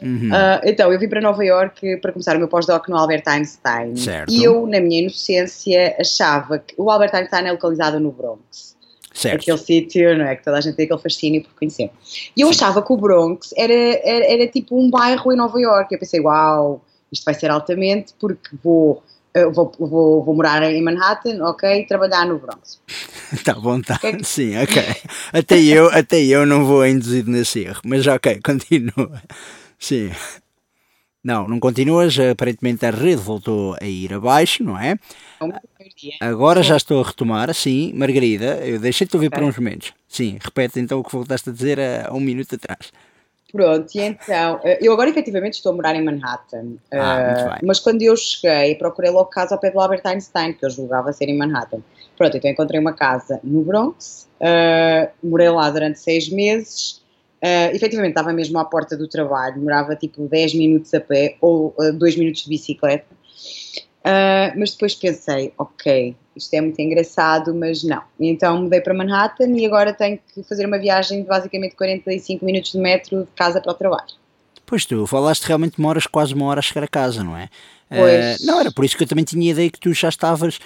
Uhum. 0.03 0.31
Uh, 0.31 0.61
então, 0.65 0.93
eu 0.93 0.99
vim 0.99 1.09
para 1.09 1.21
Nova 1.21 1.45
Iorque 1.45 1.99
para 1.99 2.13
começar 2.13 2.35
o 2.37 2.39
meu 2.39 2.49
pós-doc 2.49 2.89
no 2.89 2.97
Albert 2.97 3.25
Einstein. 3.27 3.95
Certo. 3.97 4.33
E 4.33 4.43
eu, 4.43 4.67
na 4.67 4.81
minha 4.81 5.03
inocência, 5.03 5.97
achava 6.01 6.59
que 6.59 6.75
o 6.79 6.91
Albert 6.91 7.15
Einstein 7.15 7.47
é 7.47 7.53
localizado 7.53 8.01
no 8.01 8.11
Bronx. 8.11 8.75
Certo. 9.13 9.43
Aquele 9.43 9.59
sítio, 9.59 10.19
não 10.19 10.25
é? 10.25 10.35
Que 10.35 10.43
toda 10.45 10.57
a 10.57 10.61
gente 10.61 10.75
tem 10.75 10.87
aquele 10.87 11.01
fascínio 11.01 11.43
por 11.43 11.55
conhecer. 11.55 11.91
E 12.37 12.41
eu 12.41 12.49
Sim. 12.49 12.55
achava 12.55 12.83
que 12.83 12.93
o 12.93 12.97
Bronx 12.97 13.55
era, 13.57 13.73
era, 13.73 14.25
era 14.33 14.47
tipo 14.49 14.77
um 14.77 14.91
bairro 14.91 15.33
em 15.33 15.37
Nova 15.37 15.61
Iorque. 15.61 15.95
Eu 15.95 15.99
pensei, 16.01 16.21
uau 16.21 16.83
isto 17.15 17.25
vai 17.25 17.35
ser 17.35 17.51
altamente 17.51 18.13
porque 18.21 18.51
vou 18.63 19.03
eu 19.35 19.53
vou, 19.53 19.73
vou, 19.77 20.25
vou 20.25 20.35
morar 20.35 20.63
em 20.63 20.81
Manhattan, 20.81 21.45
ok, 21.45 21.85
trabalhar 21.87 22.25
no 22.25 22.39
Bronx. 22.39 22.81
Está 23.33 23.53
à 23.53 23.59
vontade, 23.59 23.99
que 23.99 24.07
é 24.07 24.13
que... 24.13 24.25
sim, 24.25 24.57
ok. 24.57 24.83
Até 25.33 25.61
eu, 25.61 25.89
até 25.89 26.23
eu 26.23 26.47
não 26.47 26.65
vou 26.65 26.87
induzido 26.87 27.31
nesse 27.33 27.65
erro, 27.65 27.81
mas 27.85 28.07
ok, 28.07 28.41
continua. 28.47 29.21
Sim. 29.77 30.13
Não, 31.23 31.49
não 31.49 31.59
continuas, 31.59 32.17
aparentemente 32.19 32.87
a 32.87 32.91
rede 32.91 33.17
voltou 33.17 33.75
a 33.81 33.85
ir 33.85 34.13
abaixo, 34.13 34.63
não 34.63 34.79
é? 34.79 34.97
Agora 36.21 36.63
já 36.63 36.77
estou 36.77 37.03
a 37.03 37.07
retomar, 37.07 37.53
sim, 37.55 37.93
Margarida, 37.95 38.65
eu 38.65 38.79
deixei-te 38.79 39.17
ouvir 39.17 39.29
okay. 39.29 39.41
por 39.41 39.49
uns 39.49 39.57
momentos. 39.57 39.95
Sim, 40.07 40.39
repete 40.41 40.79
então 40.79 41.01
o 41.01 41.03
que 41.03 41.11
voltaste 41.11 41.51
a 41.51 41.53
dizer 41.53 41.81
há 41.81 42.13
um 42.13 42.21
minuto 42.21 42.55
atrás. 42.55 42.93
Pronto, 43.55 43.89
e 43.95 44.01
então, 44.01 44.61
eh, 44.65 44.81
eu 44.83 44.93
agora 44.93 45.09
efetivamente 45.09 45.55
estou 45.55 45.71
a 45.71 45.77
morar 45.77 45.95
em 45.95 46.03
Manhattan, 46.03 46.73
ah, 46.93 47.57
uh, 47.61 47.65
mas 47.65 47.79
quando 47.79 48.03
eu 48.03 48.17
cheguei 48.17 48.75
procurei 48.75 49.13
logo 49.13 49.31
casa 49.31 49.55
ao 49.55 49.61
pé 49.61 49.71
do 49.71 49.79
Albert 49.79 50.01
Einstein, 50.05 50.55
que 50.55 50.67
eu 50.67 50.71
julgava 50.71 51.13
ser 51.13 51.29
em 51.29 51.39
Manhattan. 51.39 51.79
Pronto, 52.19 52.37
então 52.37 52.51
encontrei 52.51 52.81
uma 52.81 52.93
casa 52.93 53.39
no 53.45 53.63
Bronx, 53.63 54.29
uh, 54.41 55.09
morei 55.23 55.49
lá 55.51 55.71
durante 55.71 56.01
seis 56.01 56.29
meses, 56.29 57.01
uh, 57.45 57.73
efetivamente 57.73 58.11
estava 58.11 58.33
mesmo 58.33 58.59
à 58.59 58.65
porta 58.65 58.97
do 58.97 59.07
trabalho, 59.07 59.63
morava 59.63 59.95
tipo 59.95 60.27
10 60.27 60.55
minutos 60.55 60.93
a 60.93 61.01
pé 61.01 61.37
ou 61.41 61.77
2 61.95 62.17
minutos 62.17 62.43
de 62.43 62.49
bicicleta, 62.49 63.07
mas 64.57 64.73
depois 64.73 64.95
pensei, 64.95 65.53
ok, 65.57 66.15
isto 66.37 66.55
é 66.55 66.61
muito 66.61 66.79
engraçado, 66.81 67.55
mas 67.55 67.83
não. 67.83 68.03
Então 68.21 68.63
mudei 68.63 68.81
para 68.81 68.93
Manhattan 68.93 69.49
e 69.57 69.65
agora 69.65 69.93
tenho 69.93 70.19
que 70.35 70.43
fazer 70.43 70.67
uma 70.67 70.79
viagem 70.79 71.23
de 71.23 71.29
basicamente 71.29 71.75
45 71.75 72.45
minutos 72.45 72.73
de 72.73 72.79
metro 72.79 73.21
de 73.21 73.31
casa 73.35 73.61
para 73.61 73.73
o 73.73 73.75
trabalho. 73.75 74.15
Pois 74.67 74.85
tu 74.85 75.07
falaste 75.07 75.45
realmente 75.45 75.77
demoras 75.77 76.07
quase 76.07 76.35
uma 76.35 76.47
hora 76.47 76.59
a 76.59 76.63
chegar 76.63 76.85
a 76.85 76.89
casa, 76.89 77.23
não 77.23 77.37
é? 77.37 77.49
Pois. 77.89 78.41
Uh, 78.41 78.47
não, 78.47 78.61
era 78.61 78.73
por 78.73 78.85
isso 78.85 78.97
que 78.97 79.05
eu 79.05 79.09
também 79.09 79.25
tinha 79.25 79.51
a 79.51 79.53
ideia 79.53 79.71
que 79.71 79.81
tu 79.81 79.93
já 79.93 80.09
estavas. 80.09 80.59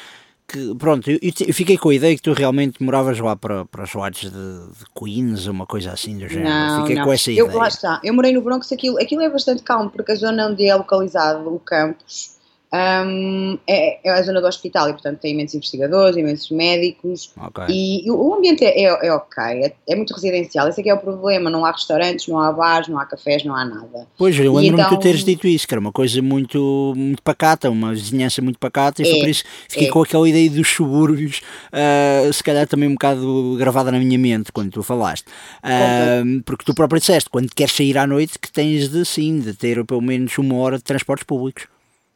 Que, 0.47 0.75
pronto, 0.77 1.11
eu, 1.11 1.19
eu 1.23 1.53
fiquei 1.53 1.77
com 1.77 1.91
a 1.91 1.95
ideia 1.95 2.17
que 2.17 2.23
tu 2.23 2.33
realmente 2.33 2.83
moravas 2.83 3.19
lá 3.19 3.37
para, 3.37 3.67
para 3.67 3.85
os 3.85 3.93
lados 3.93 4.21
de, 4.21 4.31
de 4.31 4.85
Queens 4.99 5.47
uma 5.47 5.67
coisa 5.67 5.93
assim 5.93 6.17
do 6.17 6.27
género. 6.27 6.49
Não, 6.49 6.81
fiquei 6.81 6.97
não. 6.97 7.05
com 7.05 7.13
essa 7.13 7.31
eu, 7.31 7.47
ideia. 7.47 7.59
Lá 7.59 7.69
está, 7.69 8.01
eu 8.03 8.15
morei 8.15 8.33
no 8.33 8.41
Bronx, 8.41 8.73
aquilo, 8.73 8.99
aquilo 8.99 9.21
é 9.21 9.29
bastante 9.29 9.63
calmo, 9.63 9.91
porque 9.91 10.13
a 10.13 10.15
zona 10.15 10.47
onde 10.47 10.65
é 10.65 10.75
localizado 10.75 11.55
o 11.55 11.59
campus 11.59 12.38
um, 12.73 13.59
é, 13.67 14.07
é, 14.07 14.13
a 14.13 14.23
zona 14.23 14.43
do 14.43 14.47
hospital 14.47 14.91
e, 14.91 14.93
portanto, 14.93 15.21
tem 15.21 15.33
imensos 15.33 15.55
investigadores, 15.55 16.17
imensos 16.17 16.51
médicos 16.51 17.33
okay. 17.47 17.65
e, 17.69 18.07
e, 18.07 18.11
o 18.11 18.35
ambiente 18.35 18.63
é, 18.63 18.83
é, 18.83 19.07
é 19.07 19.13
ok, 19.13 19.43
é, 19.43 19.73
é, 19.89 19.97
muito 19.97 20.13
residencial. 20.13 20.69
Esse 20.69 20.81
é 20.81 20.85
que 20.85 20.91
é 20.91 20.95
o 20.95 20.99
problema: 20.99 21.49
não 21.49 21.65
há 21.65 21.73
restaurantes, 21.73 22.29
não 22.29 22.39
há 22.39 22.53
bares, 22.53 22.89
não 22.89 22.99
há 22.99 23.07
cafés, 23.07 23.43
não 23.43 23.57
há 23.57 23.65
nada. 23.65 24.07
Pois, 24.19 24.39
eu 24.39 24.53
lembro-me 24.55 24.83
então, 24.83 24.91
de 24.91 24.97
tu 24.97 25.01
teres 25.01 25.25
dito 25.25 25.47
isso, 25.47 25.67
que 25.67 25.73
era 25.73 25.81
uma 25.81 25.93
coisa 25.93 26.21
muito, 26.21 26.93
muito 26.95 27.23
pacata, 27.23 27.71
uma 27.71 27.95
vizinhança 27.95 28.43
muito 28.43 28.59
pacata, 28.59 29.01
e 29.01 29.07
foi 29.07 29.17
é, 29.17 29.21
por 29.21 29.29
isso 29.31 29.45
que 29.45 29.51
fiquei 29.71 29.89
com 29.89 30.03
aquela 30.03 30.29
ideia 30.29 30.51
dos 30.51 30.69
subúrbios, 30.69 31.41
uh, 31.73 32.31
se 32.33 32.45
calhar 32.45 32.67
também 32.67 32.89
um 32.89 32.93
bocado 32.93 33.57
gravada 33.59 33.91
na 33.91 33.99
minha 33.99 34.19
mente 34.19 34.53
quando 34.53 34.71
tu 34.71 34.83
falaste. 34.83 35.27
Uh, 35.65 36.43
porque 36.45 36.65
tu 36.65 36.75
próprio 36.75 37.01
disseste, 37.01 37.31
quando 37.31 37.49
queres 37.55 37.75
sair 37.75 37.97
à 37.97 38.07
noite, 38.07 38.39
que 38.39 38.53
tens 38.53 38.89
de 38.89 39.05
sim, 39.07 39.41
de 39.41 39.55
ter 39.55 39.83
pelo 39.87 40.03
menos 40.03 40.37
uma 40.37 40.57
hora 40.57 40.77
de 40.77 40.85
transportes 40.85 41.25
públicos. 41.25 41.67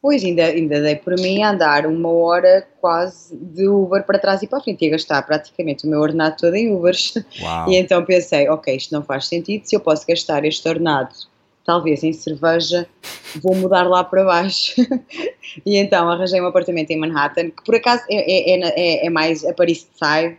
Pois, 0.03 0.21
ainda, 0.21 0.43
ainda 0.43 0.81
dei 0.81 0.97
por 0.97 1.17
mim 1.17 1.43
a 1.43 1.51
andar 1.51 1.87
uma 1.87 2.09
hora 2.09 2.67
quase 2.81 3.37
de 3.37 3.69
Uber 3.69 4.03
para 4.03 4.19
trás 4.19 4.43
e 4.43 4.47
para 4.47 4.59
a 4.59 4.61
frente, 4.61 4.83
ia 4.83 4.91
gastar 4.91 5.21
praticamente 5.21 5.87
o 5.87 5.89
meu 5.89 6.01
ordenado 6.01 6.35
todo 6.37 6.53
em 6.55 6.75
Ubers. 6.75 7.13
Uau. 7.41 7.69
E 7.71 7.77
então 7.77 8.03
pensei, 8.03 8.49
ok, 8.49 8.75
isto 8.75 8.91
não 8.91 9.01
faz 9.01 9.27
sentido, 9.27 9.63
se 9.63 9.73
eu 9.73 9.79
posso 9.79 10.05
gastar 10.05 10.43
este 10.43 10.67
ordenado 10.67 11.15
talvez 11.65 12.03
em 12.03 12.11
cerveja, 12.11 12.85
vou 13.41 13.55
mudar 13.55 13.83
lá 13.83 14.03
para 14.03 14.25
baixo. 14.25 14.73
e 15.65 15.77
então 15.77 16.09
arranjei 16.09 16.41
um 16.41 16.47
apartamento 16.47 16.91
em 16.91 16.99
Manhattan, 16.99 17.51
que 17.51 17.63
por 17.63 17.75
acaso 17.75 18.03
é, 18.09 18.51
é, 18.51 18.59
é, 18.59 19.05
é 19.05 19.09
mais 19.09 19.45
a 19.45 19.53
Paris 19.53 19.87
Side, 19.93 20.37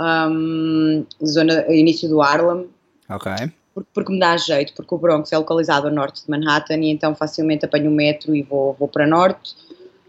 um, 0.00 1.06
zona, 1.24 1.64
início 1.68 2.08
do 2.08 2.20
Harlem. 2.20 2.68
Ok 3.08 3.32
porque, 3.76 3.90
porque 3.92 4.12
me 4.14 4.18
dá 4.18 4.34
jeito, 4.38 4.72
porque 4.72 4.94
o 4.94 4.96
Bronx 4.96 5.30
é 5.30 5.36
localizado 5.36 5.86
a 5.86 5.90
norte 5.90 6.24
de 6.24 6.30
Manhattan 6.30 6.78
e 6.78 6.88
então 6.88 7.14
facilmente 7.14 7.66
apanho 7.66 7.90
o 7.90 7.94
metro 7.94 8.34
e 8.34 8.42
vou, 8.42 8.74
vou 8.78 8.88
para 8.88 9.06
norte. 9.06 9.54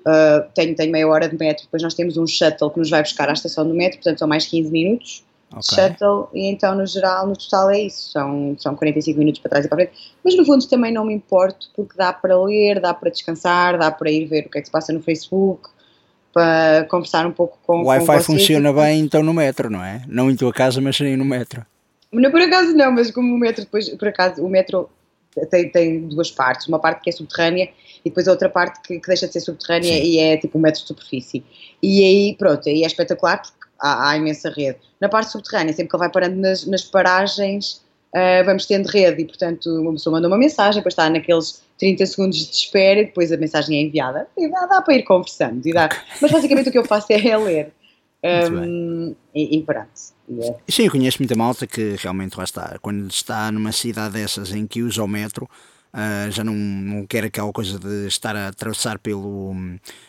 Uh, 0.08 0.48
tenho, 0.56 0.74
tenho 0.74 0.90
meia 0.90 1.06
hora 1.06 1.28
de 1.28 1.38
metro, 1.38 1.66
depois 1.66 1.84
nós 1.84 1.94
temos 1.94 2.16
um 2.16 2.26
shuttle 2.26 2.72
que 2.72 2.80
nos 2.80 2.90
vai 2.90 3.02
buscar 3.02 3.28
à 3.30 3.34
estação 3.34 3.68
do 3.68 3.74
metro, 3.74 3.98
portanto 3.98 4.20
são 4.20 4.28
mais 4.28 4.48
15 4.48 4.72
minutos 4.72 5.26
okay. 5.52 5.90
shuttle, 5.90 6.30
e 6.34 6.48
então 6.48 6.76
no 6.76 6.86
geral, 6.86 7.28
no 7.28 7.36
total 7.36 7.72
é 7.72 7.82
isso, 7.82 8.12
são, 8.14 8.56
são 8.58 8.74
45 8.74 9.20
minutos 9.20 9.42
para 9.42 9.50
trás 9.50 9.66
e 9.66 9.68
para 9.68 9.80
frente, 9.80 9.92
mas 10.24 10.38
no 10.38 10.46
fundo 10.46 10.66
também 10.70 10.94
não 10.94 11.04
me 11.04 11.14
importo, 11.14 11.70
porque 11.76 11.98
dá 11.98 12.14
para 12.14 12.42
ler, 12.42 12.80
dá 12.80 12.94
para 12.94 13.10
descansar, 13.10 13.78
dá 13.78 13.92
para 13.92 14.10
ir 14.10 14.28
ver 14.28 14.46
o 14.46 14.50
que 14.50 14.60
é 14.60 14.62
que 14.62 14.68
se 14.68 14.72
passa 14.72 14.94
no 14.94 15.02
Facebook, 15.02 15.68
para 16.34 16.86
conversar 16.86 17.28
um 17.28 17.34
pouco 17.34 17.58
com 17.68 17.82
o 17.82 17.88
Wi-Fi 17.88 18.22
funciona 18.22 18.72
bem 18.72 19.02
então 19.02 19.22
no 19.22 19.34
metro, 19.34 19.70
não 19.70 19.84
é? 19.84 20.04
Não 20.08 20.32
em 20.32 20.38
tua 20.38 20.54
casa, 20.54 20.80
mas 20.80 20.96
sim 20.96 21.18
no 21.18 21.26
metro. 21.26 21.66
Não, 22.22 22.32
por 22.32 22.42
acaso 22.42 22.74
não, 22.74 22.92
mas 22.92 23.12
como 23.12 23.34
o 23.34 23.38
metro 23.38 23.64
depois, 23.64 23.90
por 23.90 24.08
acaso, 24.08 24.44
o 24.44 24.50
metro 24.50 24.90
tem, 25.46 25.70
tem 25.70 26.08
duas 26.08 26.32
partes, 26.32 26.68
uma 26.68 26.80
parte 26.80 27.02
que 27.02 27.10
é 27.10 27.14
subterrânea 27.14 27.70
e 28.04 28.10
depois 28.10 28.28
a 28.28 28.32
outra 28.32 28.50
parte 28.50 28.82
que, 28.82 29.00
que 29.00 29.08
deixa 29.08 29.28
de 29.28 29.34
ser 29.34 29.42
subterrânea 29.42 29.94
Sim. 29.94 30.04
e 30.04 30.20
é 30.20 30.38
tipo 30.38 30.58
um 30.58 30.62
metro 30.62 30.82
de 30.82 30.88
superfície. 30.88 31.44
E 31.82 32.04
aí, 32.04 32.36
pronto, 32.38 32.68
aí 32.68 32.84
é 32.84 32.88
espetacular 32.88 33.42
porque 33.42 33.58
há, 33.80 34.10
há 34.10 34.18
imensa 34.18 34.50
rede. 34.50 34.80
Na 35.00 35.10
parte 35.10 35.32
subterrânea, 35.32 35.74
sempre 35.74 35.90
que 35.90 35.96
ele 35.96 36.00
vai 36.00 36.12
parando 36.12 36.36
nas, 36.38 36.66
nas 36.66 36.84
paragens, 36.84 37.82
uh, 38.14 38.46
vamos 38.46 38.66
tendo 38.66 38.88
rede 38.88 39.22
e, 39.22 39.26
portanto, 39.26 39.70
uma 39.70 39.94
pessoa 39.94 40.14
manda 40.14 40.28
uma 40.28 40.38
mensagem, 40.38 40.80
depois 40.80 40.94
está 40.94 41.10
naqueles 41.10 41.62
30 41.78 42.06
segundos 42.06 42.38
de 42.38 42.56
espera 42.56 43.02
e 43.02 43.06
depois 43.06 43.32
a 43.32 43.38
mensagem 43.38 43.78
é 43.78 43.82
enviada. 43.82 44.28
E 44.38 44.50
dá, 44.50 44.66
dá 44.66 44.82
para 44.82 44.96
ir 44.96 45.04
conversando. 45.04 45.66
E 45.66 45.74
dá. 45.74 45.90
Mas 46.22 46.32
basicamente 46.32 46.70
o 46.70 46.72
que 46.72 46.78
eu 46.78 46.86
faço 46.86 47.08
é 47.12 47.38
ler. 47.38 47.74
Um, 48.24 49.16
e, 49.34 49.58
e 49.58 49.64
pronto. 49.64 49.90
Yeah. 50.30 50.60
Sim, 50.68 50.84
eu 50.86 50.92
conheço 50.92 51.20
muita 51.20 51.36
malta 51.36 51.68
que 51.68 51.96
realmente 52.00 52.38
lá 52.38 52.44
está. 52.44 52.78
Quando 52.82 53.10
está 53.10 53.52
numa 53.52 53.72
cidade 53.72 54.14
dessas 54.14 54.52
em 54.52 54.66
que 54.66 54.82
usa 54.82 55.04
o 55.04 55.08
metro, 55.08 55.48
uh, 55.94 56.32
já 56.32 56.44
não, 56.44 56.54
não 56.54 57.06
quer 57.06 57.26
aquela 57.26 57.52
coisa 57.52 57.80
de 57.80 58.08
estar 58.08 58.36
a 58.36 58.48
atravessar 58.48 59.00
pelo, 59.00 59.56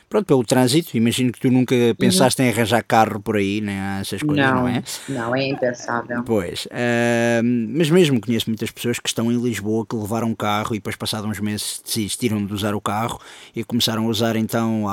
pronto, 0.08 0.26
pelo 0.26 0.44
trânsito. 0.44 0.96
Imagino 0.96 1.32
que 1.32 1.40
tu 1.40 1.50
nunca 1.50 1.74
uhum. 1.74 1.94
pensaste 1.94 2.40
uhum. 2.40 2.48
em 2.48 2.50
arranjar 2.50 2.82
carro 2.82 3.20
por 3.20 3.36
aí, 3.36 3.60
né? 3.60 3.98
essas 4.00 4.22
coisas, 4.22 4.44
não, 4.44 4.62
não 4.62 4.68
é? 4.68 4.82
Não, 5.08 5.36
é 5.36 5.48
impensável. 5.48 6.22
Pois, 6.24 6.66
uh, 6.66 7.42
mas 7.44 7.90
mesmo 7.90 8.20
conheço 8.20 8.48
muitas 8.48 8.70
pessoas 8.70 8.98
que 8.98 9.08
estão 9.08 9.30
em 9.30 9.40
Lisboa 9.40 9.86
que 9.86 9.96
levaram 9.96 10.28
um 10.28 10.34
carro 10.34 10.74
e 10.74 10.78
depois, 10.78 10.96
passados 10.96 11.28
uns 11.28 11.40
meses, 11.40 11.82
desistiram 11.84 12.44
de 12.44 12.52
usar 12.52 12.74
o 12.74 12.80
carro 12.80 13.20
e 13.54 13.64
começaram 13.64 14.06
a 14.06 14.08
usar 14.08 14.36
então 14.36 14.84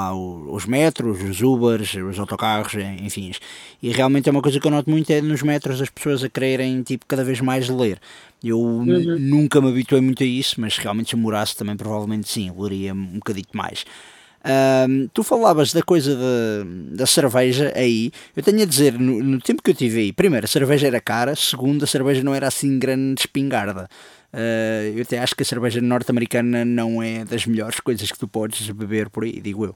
os 0.52 0.66
metros, 0.66 1.22
os 1.22 1.42
Ubers, 1.42 1.94
os 1.96 2.20
autocarros, 2.20 2.74
enfim. 3.02 3.32
E 3.82 3.92
realmente 3.92 4.30
é 4.30 4.32
uma 4.32 4.42
coisa 4.42 4.60
que 4.60 4.68
eu 4.68 4.72
noto 4.72 4.90
muito 4.90 5.10
é 5.12 5.22
nos 5.22 5.42
metros 5.42 5.82
as 5.82 5.90
pessoas 5.90 6.24
a 6.24 6.30
quererem 6.30 6.82
tipo, 6.84 7.06
cada 7.06 7.24
vez 7.24 7.42
mais 7.42 7.70
ler. 7.70 8.00
Eu 8.48 8.60
uhum. 8.60 9.18
nunca 9.20 9.60
me 9.60 9.70
habituei 9.70 10.02
muito 10.02 10.22
a 10.22 10.26
isso, 10.26 10.62
mas 10.62 10.78
realmente 10.78 11.10
se 11.10 11.16
morasse 11.16 11.56
também 11.56 11.76
provavelmente 11.76 12.30
sim, 12.30 12.52
leria 12.56 12.94
um 12.94 13.16
bocadito 13.16 13.56
mais. 13.58 13.86
Um, 14.88 15.08
tu 15.08 15.24
falavas 15.24 15.74
da 15.74 15.82
coisa 15.82 16.16
da, 16.16 16.98
da 16.98 17.06
cerveja 17.08 17.74
aí. 17.76 18.12
Eu 18.36 18.44
tenho 18.44 18.62
a 18.62 18.66
dizer, 18.66 18.94
no, 18.94 19.24
no, 19.24 19.42
tempo 19.42 19.64
que 19.64 19.72
eu 19.72 19.76
tive 19.76 20.00
aí, 20.00 20.14
primeiro, 20.14 20.46
a 20.46 20.48
cerveja 20.48 20.86
era 20.86 21.02
cara, 21.02 21.36
segundo, 21.36 21.84
a 21.84 21.88
cerveja 21.88 22.24
não 22.24 22.36
era 22.36 22.48
assim 22.48 22.78
grande 22.78 23.22
espingarda. 23.22 23.90
Uh, 24.32 24.96
eu 24.96 25.02
até 25.02 25.18
acho 25.18 25.34
que 25.34 25.42
a 25.42 25.46
cerveja 25.46 25.82
norte-americana 25.82 26.64
não 26.64 27.02
é 27.02 27.26
das 27.26 27.48
melhores 27.48 27.80
coisas 27.80 28.12
que 28.12 28.20
tu 28.20 28.28
podes 28.28 28.70
beber 28.70 29.10
por 29.10 29.24
aí, 29.24 29.42
digo 29.42 29.66
eu. 29.66 29.76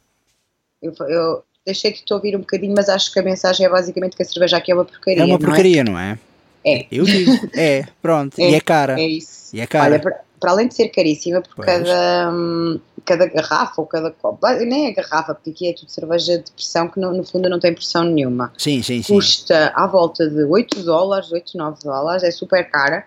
Eu, 0.81 0.93
eu 1.07 1.43
deixei 1.65 1.91
de 1.91 2.03
te 2.03 2.13
ouvir 2.13 2.35
um 2.35 2.41
bocadinho, 2.41 2.75
mas 2.75 2.89
acho 2.89 3.11
que 3.11 3.19
a 3.19 3.23
mensagem 3.23 3.65
é 3.65 3.69
basicamente 3.69 4.15
que 4.15 4.21
a 4.21 4.25
cerveja 4.25 4.57
aqui 4.57 4.71
é 4.71 4.75
uma 4.75 4.85
porcaria. 4.85 5.23
É 5.23 5.25
uma 5.25 5.39
porcaria, 5.39 5.83
não 5.83 5.97
é? 5.97 6.09
Não 6.09 6.11
é? 6.11 6.19
É. 6.65 6.85
Eu 6.91 7.03
digo, 7.05 7.31
é, 7.55 7.85
pronto, 8.01 8.39
é, 8.39 8.51
e 8.51 8.55
é 8.55 8.61
cara. 8.61 8.99
É 8.99 9.07
isso. 9.07 9.55
E 9.55 9.61
é 9.61 9.67
cara. 9.67 9.93
Olha, 9.93 10.21
para 10.39 10.51
além 10.51 10.67
de 10.67 10.75
ser 10.75 10.89
caríssima, 10.89 11.41
por 11.41 11.65
cada, 11.65 12.31
hum, 12.31 12.79
cada 13.05 13.25
garrafa 13.27 13.81
ou 13.81 13.85
cada 13.85 14.09
copo, 14.11 14.47
nem 14.65 14.87
a 14.87 14.93
garrafa, 14.93 15.35
porque 15.35 15.49
aqui 15.49 15.69
é 15.69 15.73
tudo 15.73 15.89
cerveja 15.89 16.37
de 16.37 16.51
pressão 16.51 16.87
que 16.87 16.99
no, 16.99 17.11
no 17.11 17.23
fundo 17.23 17.49
não 17.49 17.59
tem 17.59 17.73
pressão 17.73 18.03
nenhuma. 18.03 18.53
Sim, 18.57 18.81
sim, 18.81 19.03
sim. 19.03 19.13
Custa 19.13 19.73
à 19.75 19.85
volta 19.85 20.27
de 20.27 20.43
8 20.43 20.83
dólares, 20.83 21.31
8, 21.31 21.57
9 21.57 21.83
dólares, 21.83 22.23
é 22.23 22.31
super 22.31 22.69
cara. 22.69 23.05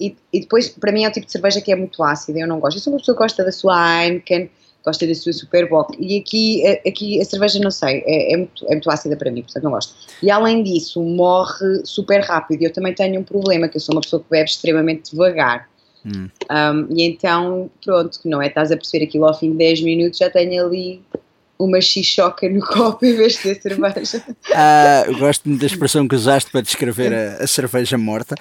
E, 0.00 0.16
e 0.32 0.40
depois, 0.40 0.68
para 0.68 0.90
mim, 0.90 1.04
é 1.04 1.08
o 1.08 1.12
tipo 1.12 1.26
de 1.26 1.32
cerveja 1.32 1.60
que 1.60 1.70
é 1.70 1.76
muito 1.76 2.02
ácida, 2.02 2.40
eu 2.40 2.48
não 2.48 2.58
gosto. 2.58 2.78
Eu 2.78 2.82
sou 2.82 2.92
uma 2.92 2.98
pessoa 2.98 3.16
que 3.16 3.22
gosta 3.22 3.44
da 3.44 3.52
sua 3.52 4.02
Heineken, 4.02 4.50
gosta 4.84 5.06
da 5.06 5.14
sua 5.14 5.32
Superbock, 5.32 5.96
e 5.98 6.18
aqui, 6.18 6.62
aqui 6.86 7.20
a 7.20 7.24
cerveja, 7.24 7.58
não 7.58 7.70
sei, 7.70 8.02
é, 8.06 8.34
é, 8.34 8.36
muito, 8.36 8.66
é 8.66 8.70
muito 8.70 8.90
ácida 8.90 9.16
para 9.16 9.30
mim, 9.30 9.42
portanto 9.42 9.64
não 9.64 9.70
gosto. 9.70 9.94
E 10.22 10.30
além 10.30 10.62
disso, 10.62 11.02
morre 11.02 11.84
super 11.84 12.20
rápido. 12.20 12.62
Eu 12.62 12.72
também 12.72 12.94
tenho 12.94 13.20
um 13.20 13.24
problema, 13.24 13.68
que 13.68 13.76
eu 13.76 13.80
sou 13.80 13.94
uma 13.94 14.02
pessoa 14.02 14.22
que 14.22 14.30
bebe 14.30 14.48
extremamente 14.48 15.12
devagar. 15.12 15.68
Hum. 16.04 16.28
Um, 16.50 16.96
e 16.96 17.02
então, 17.02 17.70
pronto, 17.82 18.20
que 18.20 18.28
não 18.28 18.42
é? 18.42 18.48
Estás 18.48 18.70
a 18.70 18.76
perceber 18.76 19.06
aquilo 19.06 19.26
ao 19.26 19.32
fim 19.32 19.52
de 19.52 19.58
10 19.58 19.82
minutos, 19.82 20.18
já 20.18 20.28
tenho 20.28 20.66
ali 20.66 21.02
uma 21.58 21.80
xixoca 21.80 22.48
no 22.48 22.60
copo 22.60 23.04
em 23.04 23.16
vez 23.16 23.34
de 23.34 23.54
cerveja. 23.60 24.24
Ah, 24.54 25.04
gosto 25.18 25.48
da 25.56 25.66
expressão 25.66 26.06
que 26.06 26.14
usaste 26.14 26.50
para 26.50 26.60
descrever 26.60 27.12
a, 27.12 27.44
a 27.44 27.46
cerveja 27.46 27.98
morta. 27.98 28.34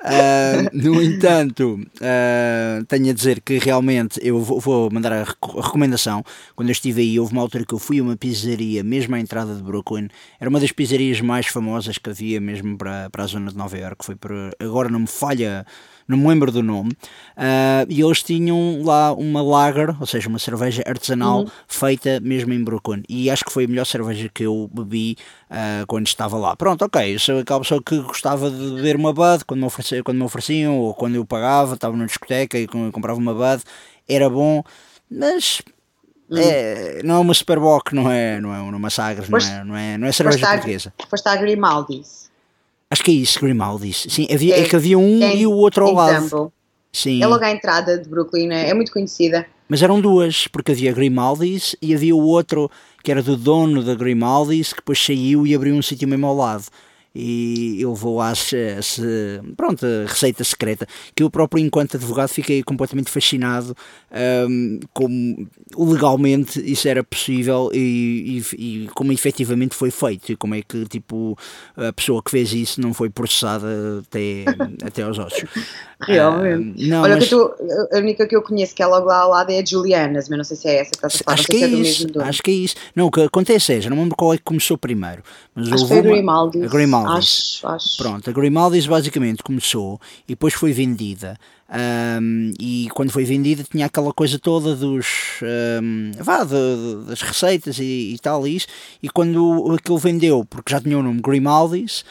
Uh, 0.00 0.70
no 0.72 1.02
entanto, 1.02 1.74
uh, 1.74 2.84
tenho 2.86 3.10
a 3.10 3.12
dizer 3.12 3.40
que 3.40 3.58
realmente 3.58 4.20
eu 4.22 4.40
vou, 4.40 4.60
vou 4.60 4.90
mandar 4.90 5.12
a, 5.12 5.24
recomendação. 5.24 6.24
Quando 6.54 6.68
eu 6.68 6.72
estive 6.72 7.02
aí, 7.02 7.18
houve 7.18 7.32
uma 7.32 7.42
altura 7.42 7.64
que 7.66 7.74
eu 7.74 7.78
fui 7.78 7.98
a 7.98 8.02
uma 8.02 8.16
pizzaria, 8.16 8.84
mesmo 8.84 9.16
à 9.16 9.20
entrada 9.20 9.54
de 9.54 9.62
Brooklyn. 9.62 10.08
Era 10.40 10.48
uma 10.48 10.60
das 10.60 10.70
pizzarias 10.70 11.20
mais 11.20 11.46
famosas 11.46 11.98
que 11.98 12.10
havia 12.10 12.40
mesmo 12.40 12.78
para, 12.78 13.10
para 13.10 13.24
a 13.24 13.26
zona 13.26 13.50
de 13.50 13.56
Nova 13.56 13.76
York. 13.76 14.04
Foi 14.04 14.14
por, 14.14 14.30
agora 14.60 14.88
não 14.88 15.00
me 15.00 15.08
falha 15.08 15.66
não 16.08 16.16
me 16.16 16.26
lembro 16.26 16.50
do 16.50 16.62
nome, 16.62 16.92
uh, 16.92 17.86
e 17.86 18.00
eles 18.00 18.22
tinham 18.22 18.82
lá 18.82 19.12
uma 19.12 19.42
lager, 19.42 19.94
ou 20.00 20.06
seja, 20.06 20.28
uma 20.28 20.38
cerveja 20.38 20.82
artesanal 20.86 21.40
uhum. 21.40 21.46
feita 21.68 22.18
mesmo 22.20 22.54
em 22.54 22.64
Brooklyn, 22.64 23.02
e 23.08 23.28
acho 23.30 23.44
que 23.44 23.52
foi 23.52 23.66
a 23.66 23.68
melhor 23.68 23.84
cerveja 23.84 24.30
que 24.32 24.44
eu 24.44 24.70
bebi 24.72 25.16
uh, 25.50 25.86
quando 25.86 26.06
estava 26.06 26.38
lá. 26.38 26.56
Pronto, 26.56 26.82
ok, 26.82 27.14
eu 27.14 27.18
sou 27.18 27.38
aquela 27.40 27.60
pessoa 27.60 27.82
que 27.84 28.00
gostava 28.00 28.50
de 28.50 28.70
beber 28.76 28.96
uma 28.96 29.12
Bud 29.12 29.44
quando 29.44 29.60
me, 29.60 29.66
ofereciam, 29.66 30.02
quando 30.02 30.16
me 30.16 30.24
ofereciam, 30.24 30.78
ou 30.78 30.94
quando 30.94 31.16
eu 31.16 31.26
pagava, 31.26 31.74
estava 31.74 31.94
numa 31.94 32.06
discoteca 32.06 32.58
e 32.58 32.66
comprava 32.66 33.18
uma 33.18 33.34
Bud, 33.34 33.62
era 34.08 34.30
bom, 34.30 34.64
mas 35.10 35.60
Hum. 36.30 36.36
É, 36.36 37.02
não 37.02 37.16
é 37.16 37.18
uma 37.20 37.32
Superboc, 37.32 37.94
não 37.94 38.10
é, 38.10 38.38
não 38.38 38.54
é 38.54 38.60
uma 38.60 38.90
Sagres, 38.90 39.30
não 39.30 39.38
é, 39.38 39.64
não 39.64 39.76
é, 39.76 39.96
não 39.96 40.06
é 40.06 40.12
cerveja 40.12 40.46
portuguesa. 40.46 40.92
Foste 41.08 41.26
à 41.26 41.36
Grimaldi's. 41.36 42.27
Acho 42.90 43.02
que 43.04 43.10
é 43.10 43.14
isso, 43.14 43.40
Grimaldi's. 43.40 44.06
Sim, 44.08 44.26
havia, 44.32 44.56
é, 44.56 44.60
é 44.60 44.68
que 44.68 44.76
havia 44.76 44.98
um 44.98 45.20
e 45.20 45.46
o 45.46 45.52
outro 45.52 45.84
ao 45.84 45.92
lado. 45.92 46.52
Sim. 46.92 47.22
É 47.22 47.26
logo 47.26 47.44
à 47.44 47.50
entrada 47.50 47.98
de 47.98 48.08
Brooklyn, 48.08 48.50
é, 48.50 48.70
é 48.70 48.74
muito 48.74 48.92
conhecida. 48.92 49.46
Mas 49.68 49.82
eram 49.82 50.00
duas, 50.00 50.48
porque 50.48 50.72
havia 50.72 50.92
Grimaldi's 50.92 51.76
e 51.82 51.94
havia 51.94 52.16
o 52.16 52.22
outro 52.22 52.70
que 53.04 53.10
era 53.10 53.22
do 53.22 53.36
dono 53.36 53.82
da 53.82 53.94
Grimaldi's, 53.94 54.72
que 54.72 54.80
depois 54.80 54.98
saiu 54.98 55.46
e 55.46 55.54
abriu 55.54 55.74
um 55.74 55.82
sítio 55.82 56.08
mesmo 56.08 56.26
ao 56.26 56.34
lado 56.34 56.64
e 57.14 57.80
eu 57.80 57.94
vou 57.94 58.20
às, 58.20 58.50
às 58.78 59.00
pronto, 59.56 59.84
a 59.84 60.08
receita 60.08 60.44
secreta 60.44 60.86
que 61.14 61.22
eu 61.22 61.30
próprio 61.30 61.64
enquanto 61.64 61.96
advogado 61.96 62.28
fiquei 62.28 62.62
completamente 62.62 63.10
fascinado 63.10 63.76
um, 64.48 64.80
como 64.92 65.48
legalmente 65.76 66.60
isso 66.60 66.88
era 66.88 67.02
possível 67.02 67.70
e, 67.72 68.42
e, 68.52 68.84
e, 68.84 68.88
como 68.88 69.12
efetivamente 69.12 69.74
foi 69.74 69.90
feito 69.90 70.32
e 70.32 70.36
como 70.36 70.54
é 70.54 70.62
que 70.62 70.84
tipo 70.86 71.36
a 71.76 71.92
pessoa 71.92 72.22
que 72.22 72.30
fez 72.30 72.52
isso 72.52 72.80
não 72.80 72.92
foi 72.92 73.10
processada 73.10 73.66
até, 74.00 74.44
até 74.86 75.02
aos 75.02 75.18
ossos 75.18 75.48
Realmente. 76.00 76.84
Uh, 76.84 76.88
não, 76.88 77.02
Olha, 77.02 77.16
mas... 77.16 77.28
tu, 77.28 77.54
a 77.92 77.98
única 77.98 78.26
que 78.26 78.36
eu 78.36 78.42
conheço 78.42 78.74
que 78.74 78.82
é 78.82 78.86
logo 78.86 79.06
lá 79.06 79.22
ao 79.22 79.30
lado 79.30 79.50
é 79.50 79.58
a 79.58 79.64
Julianas, 79.64 80.28
mas 80.28 80.38
não 80.38 80.44
sei 80.44 80.56
se 80.56 80.68
é 80.68 80.80
essa 80.80 80.90
que 80.90 80.96
estás 80.96 81.16
a 81.16 81.24
falar, 81.24 81.34
acho 81.34 81.46
que 81.48 81.56
é, 81.56 81.64
é 81.64 81.68
isso, 81.68 82.06
Acho 82.20 82.42
que 82.42 82.50
é 82.50 82.54
isso. 82.54 82.76
Não, 82.94 83.06
o 83.06 83.10
que 83.10 83.20
acontece 83.20 83.72
é, 83.72 83.80
já 83.80 83.90
não 83.90 83.96
me 83.96 84.02
lembro 84.02 84.16
qual 84.16 84.32
é 84.32 84.38
que 84.38 84.44
começou 84.44 84.78
primeiro. 84.78 85.22
Mas 85.54 85.72
acho 85.72 85.82
que 85.82 85.88
foi 85.88 85.98
a 85.98 86.02
Grimaldi. 86.02 86.64
A 86.64 86.68
Grimaldi. 86.68 87.18
Acho, 87.18 87.66
acho. 87.66 87.96
Pronto, 87.96 88.30
a 88.30 88.32
Grimaldi 88.32 88.88
basicamente 88.88 89.42
começou 89.42 90.00
e 90.26 90.32
depois 90.32 90.54
foi 90.54 90.72
vendida. 90.72 91.36
Um, 91.70 92.52
e 92.58 92.88
quando 92.94 93.10
foi 93.10 93.24
vendida 93.24 93.62
tinha 93.62 93.84
aquela 93.84 94.10
coisa 94.10 94.38
toda 94.38 94.74
dos 94.74 95.40
um, 95.82 96.12
vá, 96.18 96.42
de, 96.42 96.50
de, 96.50 97.08
das 97.08 97.20
receitas 97.20 97.78
e, 97.78 98.14
e 98.14 98.18
tal 98.22 98.46
isso, 98.46 98.66
e 99.02 99.10
quando 99.10 99.76
aquilo 99.78 99.98
vendeu, 99.98 100.46
porque 100.48 100.72
já 100.72 100.80
tinha 100.80 100.98
o 100.98 101.02
nome 101.02 101.20
Grimaldi's, 101.20 102.06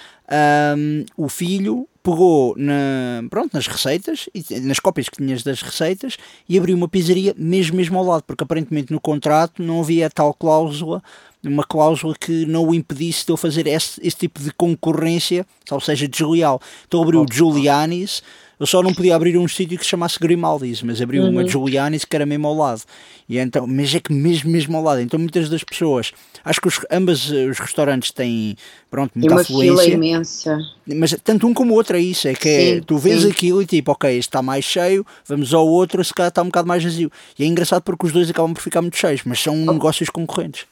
um, 0.77 1.05
o 1.17 1.27
filho 1.27 1.87
pegou 2.07 2.55
na, 2.57 3.21
pronto, 3.29 3.53
nas 3.53 3.67
receitas, 3.67 4.29
nas 4.61 4.79
cópias 4.79 5.09
que 5.09 5.17
tinhas 5.17 5.43
das 5.43 5.61
receitas 5.61 6.15
e 6.47 6.57
abriu 6.57 6.77
uma 6.77 6.87
pizzaria 6.87 7.35
mesmo, 7.37 7.75
mesmo 7.75 7.97
ao 7.97 8.05
lado, 8.05 8.23
porque 8.23 8.45
aparentemente 8.45 8.93
no 8.93 9.01
contrato 9.01 9.61
não 9.61 9.81
havia 9.81 10.09
tal 10.09 10.33
cláusula, 10.33 11.03
uma 11.43 11.65
cláusula 11.65 12.15
que 12.17 12.45
não 12.45 12.65
o 12.65 12.73
impedisse 12.73 13.25
de 13.25 13.33
eu 13.33 13.37
fazer 13.37 13.67
esse, 13.67 13.99
esse 14.01 14.15
tipo 14.15 14.41
de 14.41 14.51
concorrência, 14.51 15.45
ou 15.69 15.81
seja, 15.81 16.07
desleal. 16.07 16.61
Então 16.87 17.03
abriu 17.03 17.21
o 17.21 17.25
Giuliani's 17.29 18.23
eu 18.59 18.65
só 18.65 18.81
não 18.81 18.93
podia 18.93 19.15
abrir 19.15 19.37
um 19.37 19.47
sítio 19.47 19.77
que 19.77 19.83
se 19.83 19.89
chamasse 19.89 20.19
Grimaldi's, 20.19 20.81
mas 20.81 21.01
abriu 21.01 21.23
uhum. 21.23 21.29
uma 21.29 21.47
Giuliani's 21.47 22.05
que 22.05 22.15
era 22.15 22.25
mesmo 22.25 22.47
ao 22.47 22.55
lado. 22.55 22.81
E 23.29 23.37
então, 23.37 23.67
mas 23.67 23.93
é 23.93 23.99
que 23.99 24.11
mesmo, 24.11 24.49
mesmo 24.49 24.75
ao 24.75 24.83
lado. 24.83 25.01
Então 25.01 25.19
muitas 25.19 25.49
das 25.49 25.63
pessoas, 25.63 26.11
acho 26.43 26.59
que 26.59 26.67
os, 26.67 26.79
ambas 26.89 27.31
eh, 27.31 27.45
os 27.45 27.59
restaurantes 27.59 28.11
têm, 28.11 28.55
pronto, 28.89 29.11
muita 29.15 29.33
uma 29.33 29.41
afluência. 29.41 29.83
Fila 29.83 29.95
imensa. 29.95 30.57
Mas 30.87 31.15
tanto 31.23 31.45
um 31.45 31.53
como 31.53 31.73
o 31.73 31.75
outro 31.75 31.97
é 31.97 32.01
isso, 32.01 32.27
é 32.27 32.33
que 32.33 32.49
é, 32.49 32.59
sim, 32.59 32.77
é, 32.77 32.81
tu 32.81 32.97
vês 32.97 33.21
sim. 33.21 33.29
aquilo 33.29 33.61
e 33.61 33.65
tipo, 33.65 33.91
ok, 33.91 34.09
este 34.09 34.29
está 34.29 34.41
mais 34.41 34.65
cheio, 34.65 35.05
vamos 35.27 35.53
ao 35.53 35.67
outro, 35.67 36.03
se 36.03 36.13
calhar 36.13 36.29
está 36.29 36.41
um 36.41 36.45
bocado 36.45 36.67
mais 36.67 36.83
vazio. 36.83 37.11
E 37.37 37.43
é 37.43 37.47
engraçado 37.47 37.83
porque 37.83 38.05
os 38.07 38.11
dois 38.11 38.29
acabam 38.29 38.53
por 38.53 38.61
ficar 38.61 38.81
muito 38.81 38.97
cheios, 38.97 39.21
mas 39.25 39.39
são 39.39 39.53
oh. 39.53 39.73
negócios 39.73 40.09
concorrentes 40.09 40.65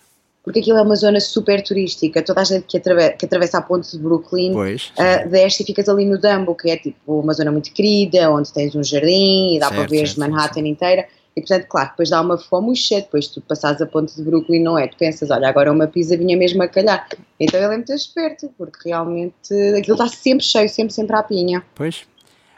porque 0.45 0.59
aquilo 0.59 0.77
é 0.77 0.81
uma 0.83 0.95
zona 0.95 1.19
super 1.19 1.61
turística. 1.63 2.21
Toda 2.21 2.41
a 2.41 2.43
gente 2.43 2.65
que, 2.67 2.77
atrave 2.77 3.09
que 3.13 3.25
atravessa 3.25 3.57
a 3.57 3.61
ponte 3.63 3.91
de 3.91 3.97
Brooklyn 3.97 4.53
uh, 4.55 5.29
desce 5.29 5.63
e 5.63 5.65
ficas 5.65 5.89
ali 5.89 6.05
no 6.05 6.19
Dumbo, 6.19 6.53
que 6.53 6.69
é 6.69 6.77
tipo 6.77 7.19
uma 7.19 7.33
zona 7.33 7.51
muito 7.51 7.73
querida, 7.73 8.29
onde 8.31 8.53
tens 8.53 8.75
um 8.75 8.83
jardim 8.83 9.55
e 9.55 9.59
dá 9.59 9.69
certo, 9.69 9.79
para 9.79 9.89
ver 9.89 10.07
certo, 10.07 10.19
Manhattan 10.19 10.53
certo. 10.53 10.67
inteira. 10.67 11.07
E 11.35 11.41
portanto, 11.41 11.65
claro, 11.67 11.89
depois 11.89 12.09
dá 12.09 12.21
uma 12.21 12.37
fome 12.37 12.75
cheia, 12.75 13.01
depois 13.01 13.27
tu 13.27 13.41
passares 13.41 13.81
a 13.81 13.85
ponte 13.85 14.15
de 14.15 14.21
Brooklyn, 14.21 14.61
não 14.61 14.77
é? 14.77 14.87
Tu 14.87 14.95
pensas, 14.95 15.31
olha, 15.31 15.49
agora 15.49 15.71
uma 15.71 15.87
pizza 15.87 16.15
vinha 16.15 16.37
mesmo 16.37 16.61
a 16.63 16.67
calhar. 16.67 17.09
Então 17.39 17.59
ele 17.59 17.73
é 17.73 17.75
muito 17.75 17.91
esperto, 17.91 18.49
porque 18.57 18.89
realmente 18.89 19.53
aquilo 19.77 19.95
está 19.95 20.07
sempre 20.07 20.45
cheio, 20.45 20.69
sempre, 20.69 20.93
sempre 20.93 21.15
à 21.15 21.23
pinha. 21.23 21.65
Pois, 21.73 22.05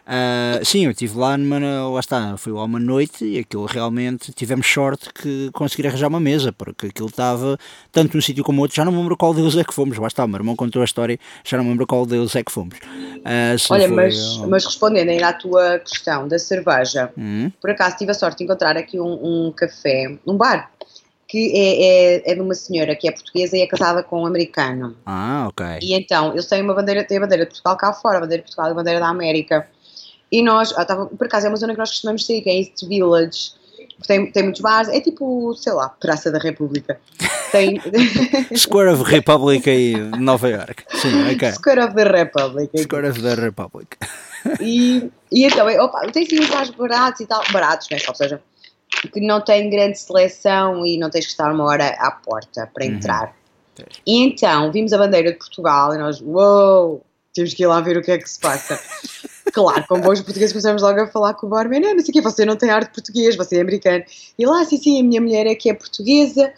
Uh, 0.08 0.64
sim, 0.64 0.86
eu 0.86 0.92
estive 0.92 1.18
lá 1.18 1.38
numa. 1.38 1.60
Lá 1.90 2.00
está, 2.00 2.38
fui 2.38 2.54
lá 2.54 2.64
uma 2.64 2.80
noite 2.80 3.26
e 3.26 3.40
aquilo 3.40 3.66
realmente 3.66 4.32
tivemos 4.32 4.66
sorte 4.66 5.10
que 5.14 5.50
conseguir 5.52 5.86
arranjar 5.86 6.08
uma 6.08 6.20
mesa, 6.20 6.54
porque 6.54 6.88
aquilo 6.88 7.10
estava 7.10 7.58
tanto 7.92 8.16
num 8.16 8.22
sítio 8.22 8.42
como 8.42 8.62
outro. 8.62 8.78
Já 8.78 8.86
não 8.86 8.94
me 8.94 9.00
lembro 9.00 9.18
qual 9.18 9.34
deles 9.34 9.58
é 9.58 9.66
que 9.66 9.74
fomos. 9.74 9.98
Lá 9.98 10.08
está, 10.08 10.24
o 10.24 10.28
meu 10.28 10.38
irmão 10.38 10.56
contou 10.56 10.82
a 10.82 10.86
história, 10.86 11.20
já 11.44 11.58
não 11.58 11.66
me 11.66 11.72
lembro 11.72 11.86
qual 11.86 12.06
deles 12.06 12.34
é 12.38 12.42
que 12.42 12.52
fomos. 12.54 12.78
Uh, 12.78 13.58
Olha, 13.70 13.88
foi, 13.88 13.96
mas, 13.96 14.38
mas 14.48 14.66
respondendo 14.66 15.10
ainda 15.10 15.28
à 15.28 15.34
tua 15.34 15.80
questão 15.80 16.26
da 16.26 16.40
cerveja, 16.40 17.12
hum? 17.18 17.52
por 17.60 17.70
acaso 17.70 17.98
tive 17.98 18.12
a 18.12 18.14
sorte 18.14 18.38
de 18.38 18.44
encontrar 18.46 18.78
aqui 18.78 18.98
um, 19.02 19.48
um 19.48 19.52
café, 19.52 20.18
um 20.26 20.38
bar, 20.38 20.72
que 21.28 21.52
é, 21.54 22.22
é, 22.22 22.32
é, 22.32 22.36
de 22.36 22.40
uma 22.40 22.54
senhora 22.54 22.96
que 22.96 23.10
é 23.10 23.12
portuguesa 23.12 23.58
e 23.58 23.62
é 23.62 23.68
casada 23.68 24.02
com 24.02 24.22
um 24.22 24.26
americano. 24.26 24.96
Ah, 25.06 25.48
ok. 25.50 25.66
E 25.82 25.94
então, 25.94 26.32
eles 26.32 26.46
têm 26.46 26.62
uma 26.62 26.74
bandeira, 26.74 27.04
têm 27.04 27.18
a 27.18 27.22
bandeira 27.22 27.44
de 27.44 27.50
Portugal 27.50 27.76
cá 27.76 27.92
fora, 27.92 28.20
a 28.20 28.22
bandeira 28.22 28.42
de 28.42 28.46
Portugal 28.48 28.70
e 28.70 28.72
a 28.72 28.74
bandeira 28.74 29.00
da 29.02 29.08
América. 29.08 29.68
E 30.32 30.42
nós, 30.42 30.74
ah, 30.76 30.86
tava, 30.86 31.06
por 31.06 31.28
acaso 31.28 31.46
é 31.46 31.50
uma 31.50 31.58
zona 31.58 31.74
que 31.74 31.80
nós 31.80 31.90
costumamos 31.90 32.26
sair, 32.26 32.42
que 32.42 32.50
é 32.50 32.60
East 32.60 32.86
Village, 32.86 33.52
tem, 34.06 34.32
tem 34.32 34.44
muitos 34.44 34.62
bares, 34.62 34.90
é 34.90 35.02
tipo, 35.02 35.56
sei 35.56 35.74
lá, 35.74 35.90
Praça 35.90 36.32
da 36.32 36.38
República. 36.38 37.00
Tem... 37.52 37.82
Square 38.56 38.92
of 38.92 39.04
Republic 39.04 39.68
em 39.70 39.96
Nova 40.20 40.50
York. 40.50 40.84
Sim, 40.90 41.32
ok. 41.34 41.52
Square 41.54 41.86
of 41.86 41.96
the 41.96 42.04
Republic. 42.04 42.78
Square 42.78 43.10
of 43.10 43.22
the 43.22 43.36
Republic. 43.36 43.98
E, 44.60 45.10
e 45.32 45.46
então, 45.46 45.68
é, 45.68 45.82
opa, 45.82 46.02
tem 46.12 46.26
sim 46.26 46.46
bares 46.48 46.70
baratos 46.72 47.22
e 47.22 47.26
tal, 47.26 47.42
baratos, 47.52 47.88
né? 47.90 47.98
Ou 48.08 48.16
seja, 48.16 48.42
que 49.12 49.20
não 49.20 49.42
tem 49.42 49.70
grande 49.70 50.00
seleção 50.00 50.86
e 50.86 50.98
não 50.98 51.10
tens 51.10 51.26
que 51.26 51.32
estar 51.32 51.52
uma 51.52 51.66
hora 51.66 51.88
à 52.00 52.12
porta 52.12 52.70
para 52.72 52.86
uhum. 52.86 52.92
entrar. 52.92 53.36
Uhum. 53.80 53.86
E 54.06 54.24
então, 54.24 54.72
vimos 54.72 54.94
a 54.94 54.98
bandeira 54.98 55.32
de 55.32 55.38
Portugal 55.38 55.94
e 55.94 55.98
nós, 55.98 56.22
uou, 56.22 56.36
wow, 56.36 57.06
temos 57.34 57.54
que 57.54 57.64
ir 57.64 57.68
lá 57.68 57.82
ver 57.82 57.98
o 57.98 58.02
que 58.02 58.12
é 58.12 58.18
que 58.18 58.30
se 58.30 58.40
passa. 58.40 58.80
Claro, 59.58 59.84
com 59.88 60.00
bons 60.00 60.22
portugueses 60.22 60.54
começamos 60.54 60.84
logo 60.84 61.02
a 61.02 61.08
falar 61.08 61.34
com 61.34 61.48
o 61.48 61.50
barman, 61.50 61.80
não, 61.80 61.96
não 61.96 62.00
sei 62.02 62.12
o 62.12 62.14
quê, 62.14 62.22
você 62.22 62.46
não 62.46 62.56
tem 62.56 62.70
arte 62.70 62.94
português, 62.94 63.36
você 63.36 63.58
é 63.58 63.62
americano. 63.62 64.04
E 64.38 64.46
lá, 64.46 64.64
sim, 64.64 64.78
sim, 64.78 65.00
a 65.00 65.04
minha 65.04 65.20
mulher 65.20 65.48
é 65.48 65.56
que 65.56 65.68
é 65.68 65.74
portuguesa 65.74 66.54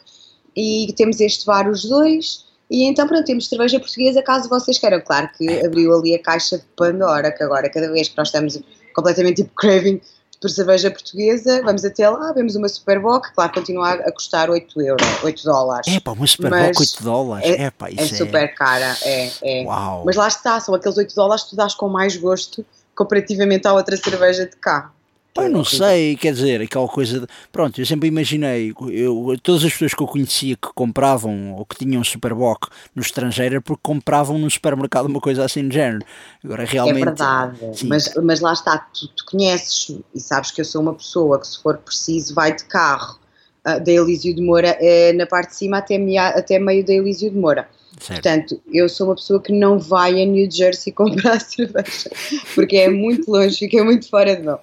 e 0.53 0.93
temos 0.97 1.21
este 1.21 1.45
bar 1.45 1.69
os 1.69 1.85
dois. 1.85 2.43
E 2.69 2.83
então, 2.83 3.07
pronto, 3.07 3.23
temos 3.23 3.47
cerveja 3.47 3.79
portuguesa 3.79 4.21
caso 4.21 4.49
vocês 4.49 4.77
queiram. 4.77 4.99
Claro 4.99 5.29
que 5.37 5.65
abriu 5.65 5.95
ali 5.95 6.13
a 6.13 6.21
caixa 6.21 6.57
de 6.57 6.65
Pandora, 6.75 7.31
que 7.31 7.41
agora, 7.41 7.69
cada 7.69 7.89
vez 7.89 8.09
que 8.09 8.17
nós 8.17 8.27
estamos 8.27 8.59
completamente 8.93 9.43
tipo 9.43 9.55
craving 9.55 10.01
por 10.41 10.49
cerveja 10.49 10.91
portuguesa, 10.91 11.61
vamos 11.63 11.85
até 11.85 12.09
lá, 12.09 12.33
vemos 12.33 12.57
uma 12.57 12.67
Superboc, 12.67 13.33
claro, 13.33 13.53
continua 13.53 13.91
a 13.93 14.11
custar 14.11 14.49
8 14.49 14.81
euros, 14.81 15.23
8 15.23 15.43
dólares. 15.43 15.87
É 15.93 16.01
pá, 16.01 16.11
uma 16.11 16.27
Superboc 16.27 16.79
8 16.79 17.03
dólares, 17.03 17.49
é, 17.49 17.63
é 17.63 17.71
pá, 17.71 17.89
isso 17.89 18.01
é, 18.01 18.03
é 18.03 18.07
super 18.07 18.55
cara, 18.55 18.97
é, 19.03 19.31
é. 19.41 19.63
Uau. 19.65 20.03
Mas 20.05 20.17
lá 20.17 20.27
está, 20.27 20.59
são 20.59 20.75
aqueles 20.75 20.97
8 20.97 21.15
dólares 21.15 21.43
que 21.45 21.51
tu 21.51 21.55
dás 21.55 21.73
com 21.73 21.87
mais 21.87 22.17
gosto 22.17 22.65
comparativamente 22.99 23.65
à 23.65 23.73
outra 23.73 23.95
cerveja 23.95 24.45
de 24.45 24.57
cá. 24.57 24.91
Eu 25.37 25.49
não 25.49 25.63
sei, 25.63 26.17
quer 26.17 26.33
dizer, 26.33 26.59
aquela 26.59 26.87
coisa 26.87 27.21
de, 27.21 27.27
Pronto, 27.49 27.79
eu 27.79 27.85
sempre 27.85 28.09
imaginei, 28.09 28.73
eu, 28.91 29.37
todas 29.41 29.63
as 29.63 29.71
pessoas 29.71 29.93
que 29.93 30.03
eu 30.03 30.07
conhecia 30.07 30.57
que 30.57 30.67
compravam 30.75 31.53
ou 31.53 31.65
que 31.65 31.77
tinham 31.77 32.03
Superboc 32.03 32.67
no 32.93 33.01
estrangeiro 33.01 33.55
era 33.55 33.61
porque 33.61 33.79
compravam 33.81 34.37
no 34.37 34.49
supermercado 34.49 35.05
uma 35.05 35.21
coisa 35.21 35.45
assim 35.45 35.69
de 35.69 35.75
género. 35.75 36.03
Agora 36.43 36.65
realmente. 36.65 37.03
É 37.03 37.05
verdade, 37.05 37.59
mas, 37.85 38.13
mas 38.21 38.41
lá 38.41 38.51
está, 38.51 38.79
tu, 38.79 39.07
tu 39.15 39.23
conheces 39.25 39.97
e 40.13 40.19
sabes 40.19 40.51
que 40.51 40.59
eu 40.59 40.65
sou 40.65 40.81
uma 40.81 40.93
pessoa 40.93 41.39
que, 41.39 41.47
se 41.47 41.61
for 41.61 41.77
preciso, 41.77 42.33
vai 42.33 42.53
de 42.53 42.65
carro 42.65 43.17
uh, 43.65 43.81
da 43.81 43.91
Elísio 43.91 44.35
de 44.35 44.41
Moura 44.41 44.77
uh, 44.77 45.17
na 45.17 45.25
parte 45.25 45.51
de 45.51 45.55
cima 45.55 45.77
até, 45.77 45.95
até 46.17 46.59
meio 46.59 46.85
da 46.85 46.91
Elísio 46.91 47.29
de 47.31 47.37
Moura. 47.37 47.69
Certo. 47.99 48.23
Portanto, 48.23 48.61
eu 48.71 48.87
sou 48.87 49.07
uma 49.07 49.15
pessoa 49.15 49.41
que 49.41 49.51
não 49.51 49.77
vai 49.77 50.21
a 50.21 50.25
New 50.25 50.49
Jersey 50.49 50.91
comprar 50.93 51.39
cerveja, 51.41 52.09
porque 52.55 52.77
é 52.77 52.89
muito 52.89 53.29
longe, 53.29 53.57
fica 53.57 53.83
muito 53.83 54.09
fora 54.09 54.35
de 54.35 54.43
mão. 54.43 54.59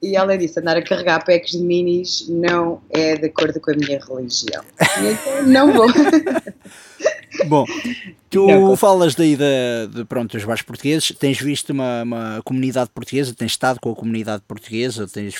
E 0.00 0.16
ela 0.16 0.38
disse: 0.38 0.58
andar 0.58 0.76
a 0.76 0.82
carregar 0.82 1.24
packs 1.24 1.52
de 1.52 1.58
minis 1.58 2.26
não 2.28 2.80
é 2.88 3.16
de 3.16 3.26
acordo 3.26 3.60
com 3.60 3.72
a 3.72 3.74
minha 3.74 4.00
religião. 4.00 4.64
E 4.80 5.12
então 5.12 5.46
não 5.46 5.72
vou. 5.72 5.86
Bom, 7.46 7.64
tu 8.30 8.46
não, 8.46 8.76
falas 8.76 9.14
daí 9.14 9.36
de, 9.36 9.86
de, 9.94 10.04
pronto, 10.04 10.36
dos 10.36 10.44
bares 10.44 10.62
portugueses, 10.62 11.12
tens 11.18 11.40
visto 11.40 11.70
uma, 11.70 12.02
uma, 12.02 12.42
comunidade 12.44 12.90
portuguesa, 12.90 13.34
tens 13.34 13.52
estado 13.52 13.78
com 13.80 13.90
a 13.90 13.94
comunidade 13.94 14.42
portuguesa, 14.46 15.06
tens, 15.06 15.34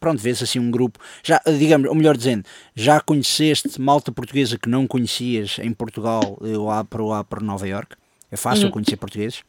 pronto, 0.00 0.20
vês 0.22 0.42
assim 0.42 0.58
um 0.58 0.70
grupo, 0.70 0.98
já, 1.22 1.40
digamos, 1.46 1.88
ou 1.88 1.94
melhor 1.94 2.16
dizendo, 2.16 2.44
já 2.74 3.00
conheceste 3.00 3.80
malta 3.80 4.10
portuguesa 4.10 4.58
que 4.58 4.68
não 4.68 4.86
conhecias 4.86 5.58
em 5.60 5.72
Portugal, 5.72 6.38
lá 6.40 6.84
para, 6.84 7.04
lá 7.04 7.24
para 7.24 7.40
Nova 7.40 7.66
York? 7.68 7.96
É 8.30 8.36
fácil 8.36 8.66
uhum. 8.66 8.72
conhecer 8.72 8.96
portugueses? 8.96 9.42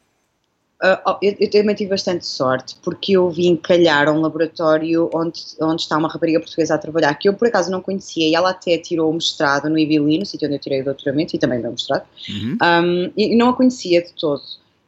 Uh, 0.82 1.16
eu, 1.22 1.34
eu, 1.40 1.50
também 1.50 1.74
tive 1.74 1.88
bastante 1.88 2.26
sorte, 2.26 2.76
porque 2.82 3.12
eu 3.12 3.30
vim 3.30 3.56
calhar 3.56 4.08
a 4.08 4.12
um 4.12 4.20
laboratório 4.20 5.08
onde, 5.14 5.42
onde 5.58 5.80
está 5.80 5.96
uma 5.96 6.08
rapariga 6.08 6.38
portuguesa 6.38 6.74
a 6.74 6.78
trabalhar, 6.78 7.14
que 7.14 7.30
eu 7.30 7.32
por 7.32 7.48
acaso 7.48 7.70
não 7.70 7.80
conhecia, 7.80 8.28
e 8.28 8.34
ela 8.34 8.50
até 8.50 8.76
tirou 8.76 9.10
o 9.10 9.14
mestrado 9.14 9.70
no 9.70 9.78
IBILI, 9.78 10.18
no 10.18 10.26
sítio 10.26 10.46
onde 10.46 10.56
eu 10.56 10.60
tirei 10.60 10.82
o 10.82 10.84
doutoramento, 10.84 11.34
e 11.34 11.38
também 11.38 11.60
o 11.60 11.62
meu 11.62 11.70
mestrado, 11.72 12.04
uhum. 12.28 12.58
um, 12.62 13.12
e 13.16 13.34
não 13.34 13.48
a 13.48 13.52
conhecia 13.54 14.02
de 14.02 14.12
todo. 14.12 14.42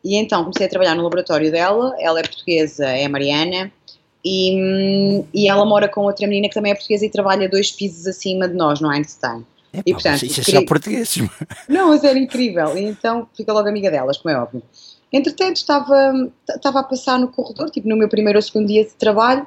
E 0.05 0.17
então 0.17 0.43
comecei 0.43 0.67
a 0.67 0.69
trabalhar 0.69 0.95
no 0.95 1.03
laboratório 1.03 1.51
dela, 1.51 1.95
ela 1.99 2.21
é 2.21 2.23
portuguesa, 2.23 2.85
é 2.85 3.07
a 3.07 3.09
Mariana, 3.09 3.73
e, 4.23 5.25
e 5.33 5.49
ela 5.49 5.65
mora 5.65 5.89
com 5.89 6.03
outra 6.03 6.27
menina 6.27 6.49
que 6.49 6.55
também 6.55 6.73
é 6.73 6.75
portuguesa 6.75 7.07
e 7.07 7.11
trabalha 7.11 7.49
dois 7.49 7.71
pisos 7.71 8.07
acima 8.07 8.47
de 8.47 8.55
nós, 8.55 8.79
no 8.79 8.91
Einstein. 8.91 9.43
É, 9.73 9.81
e, 9.87 9.93
portanto, 9.95 10.23
isso 10.25 10.41
é 10.41 10.45
só 10.45 10.65
português. 10.67 11.17
Não, 11.67 11.89
mas 11.89 12.05
era 12.05 12.19
incrível, 12.19 12.77
e 12.77 12.85
então 12.85 13.27
fica 13.35 13.55
logo 13.55 13.67
amiga 13.71 13.91
delas, 13.91 14.19
como 14.19 14.35
é 14.35 14.39
óbvio. 14.39 14.63
Entretanto, 15.13 15.57
estava, 15.57 16.31
estava 16.49 16.81
a 16.81 16.83
passar 16.83 17.19
no 17.19 17.29
corredor, 17.29 17.71
tipo 17.71 17.89
no 17.89 17.97
meu 17.97 18.09
primeiro 18.09 18.39
ou 18.39 18.43
segundo 18.43 18.67
dia 18.67 18.85
de 18.85 18.91
trabalho, 18.91 19.47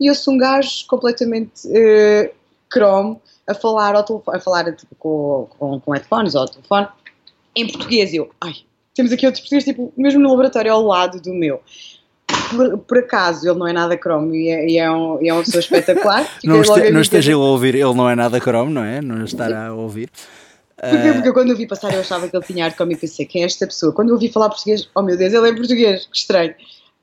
e 0.00 0.08
ouço 0.08 0.30
um 0.30 0.38
gajo 0.38 0.86
completamente 0.86 1.66
uh, 1.68 2.30
cromo 2.70 3.20
a 3.46 3.54
falar, 3.54 3.94
ao 3.94 4.02
telefone, 4.02 4.36
a 4.36 4.40
falar 4.40 4.72
tipo, 4.74 4.94
com, 4.98 5.48
com, 5.58 5.80
com 5.80 5.92
headphones 5.92 6.34
ou 6.34 6.42
ao 6.42 6.48
telefone 6.48 6.88
em 7.54 7.66
português. 7.66 8.12
E 8.12 8.16
eu, 8.16 8.30
ai, 8.40 8.54
temos 8.94 9.12
aqui 9.12 9.26
outros 9.26 9.42
portugueses, 9.42 9.68
tipo, 9.68 9.92
mesmo 9.96 10.20
no 10.20 10.30
laboratório 10.30 10.72
ao 10.72 10.82
lado 10.82 11.20
do 11.20 11.32
meu. 11.32 11.60
Por, 12.50 12.78
por, 12.78 12.98
acaso 12.98 13.48
ele 13.48 13.58
não 13.58 13.66
é 13.66 13.72
nada 13.72 13.96
cromo 13.96 14.34
e 14.34 14.48
é, 14.48 14.68
e 14.68 14.78
é, 14.78 14.90
um, 14.90 15.22
e 15.22 15.28
é 15.28 15.32
uma 15.32 15.42
pessoa 15.42 15.60
espetacular. 15.60 16.26
não, 16.44 16.60
este, 16.60 16.90
não 16.90 17.00
esteja 17.00 17.34
a 17.34 17.38
ouvir, 17.38 17.74
ele 17.74 17.94
não 17.94 18.08
é 18.08 18.14
nada 18.14 18.40
cromo, 18.40 18.70
não 18.70 18.84
é? 18.84 19.00
Não 19.00 19.24
estará 19.24 19.68
a 19.68 19.74
ouvir. 19.74 20.10
Porque, 20.90 21.12
porque 21.12 21.32
quando 21.32 21.50
eu 21.50 21.56
vi 21.56 21.64
passar 21.64 21.94
eu 21.94 22.00
achava 22.00 22.28
que 22.28 22.36
ele 22.36 22.44
tinha 22.44 22.64
arte 22.64 22.76
como 22.76 22.90
e 22.90 22.96
pensei, 22.96 23.24
quem 23.24 23.42
é 23.42 23.46
esta 23.46 23.64
pessoa? 23.66 23.92
Quando 23.92 24.08
eu 24.08 24.14
ouvi 24.14 24.28
falar 24.28 24.48
português, 24.48 24.88
oh 24.92 25.02
meu 25.02 25.16
Deus, 25.16 25.32
ele 25.32 25.48
é 25.48 25.54
português, 25.54 26.06
que 26.06 26.16
estranho. 26.16 26.54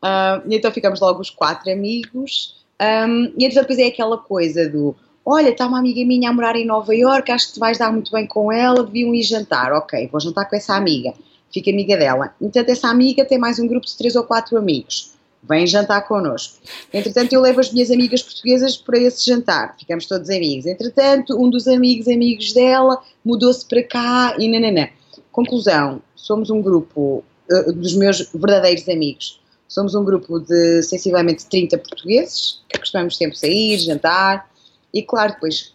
Uh, 0.03 0.43
e 0.49 0.55
então 0.57 0.69
ficamos 0.69 0.99
logo 0.99 1.21
os 1.21 1.29
quatro 1.29 1.71
amigos. 1.71 2.57
Um, 2.81 3.31
e 3.37 3.45
então 3.45 3.61
depois 3.61 3.79
é 3.79 3.87
aquela 3.87 4.17
coisa 4.17 4.67
do, 4.67 4.93
olha, 5.25 5.49
está 5.49 5.65
uma 5.65 5.79
amiga 5.79 6.05
minha 6.05 6.29
a 6.29 6.33
morar 6.33 6.57
em 6.57 6.65
Nova 6.65 6.93
Iorque, 6.93 7.31
acho 7.31 7.47
que 7.47 7.53
te 7.53 7.59
vais 7.59 7.77
dar 7.77 7.91
muito 7.91 8.11
bem 8.11 8.27
com 8.27 8.51
ela, 8.51 8.83
deviam 8.83 9.15
ir 9.15 9.23
jantar. 9.23 9.71
Ok, 9.71 10.09
vou 10.11 10.19
jantar 10.19 10.49
com 10.49 10.57
essa 10.57 10.75
amiga. 10.75 11.13
Fica 11.53 11.71
amiga 11.71 11.95
dela. 11.95 12.35
Então 12.41 12.61
essa 12.67 12.89
amiga 12.89 13.23
tem 13.23 13.37
mais 13.37 13.59
um 13.59 13.67
grupo 13.67 13.85
de 13.85 13.97
três 13.97 14.13
ou 14.15 14.23
quatro 14.23 14.57
amigos 14.57 15.17
vem 15.49 15.65
jantar 15.65 16.07
connosco. 16.07 16.59
Entretanto, 16.93 17.33
eu 17.33 17.41
levo 17.41 17.59
as 17.59 17.73
minhas 17.73 17.89
amigas 17.89 18.21
portuguesas 18.21 18.77
para 18.77 18.99
esse 18.99 19.25
jantar, 19.25 19.75
ficamos 19.79 20.05
todos 20.05 20.29
amigos. 20.29 20.67
Entretanto, 20.67 21.35
um 21.41 21.49
dos 21.49 21.67
amigos, 21.67 22.07
amigos 22.07 22.53
dela, 22.53 23.01
mudou-se 23.25 23.65
para 23.67 23.83
cá 23.83 24.35
e 24.37 24.47
nananã. 24.47 24.89
Conclusão, 25.31 26.01
somos 26.15 26.51
um 26.51 26.61
grupo 26.61 27.23
uh, 27.51 27.73
dos 27.73 27.95
meus 27.95 28.29
verdadeiros 28.31 28.87
amigos. 28.87 29.41
Somos 29.67 29.95
um 29.95 30.03
grupo 30.03 30.39
de 30.39 30.83
sensivelmente 30.83 31.45
30 31.47 31.77
portugueses, 31.79 32.61
que 32.69 32.79
costumamos 32.79 33.17
sempre 33.17 33.37
sair, 33.37 33.79
jantar, 33.79 34.49
e 34.93 35.01
claro, 35.01 35.33
depois 35.33 35.73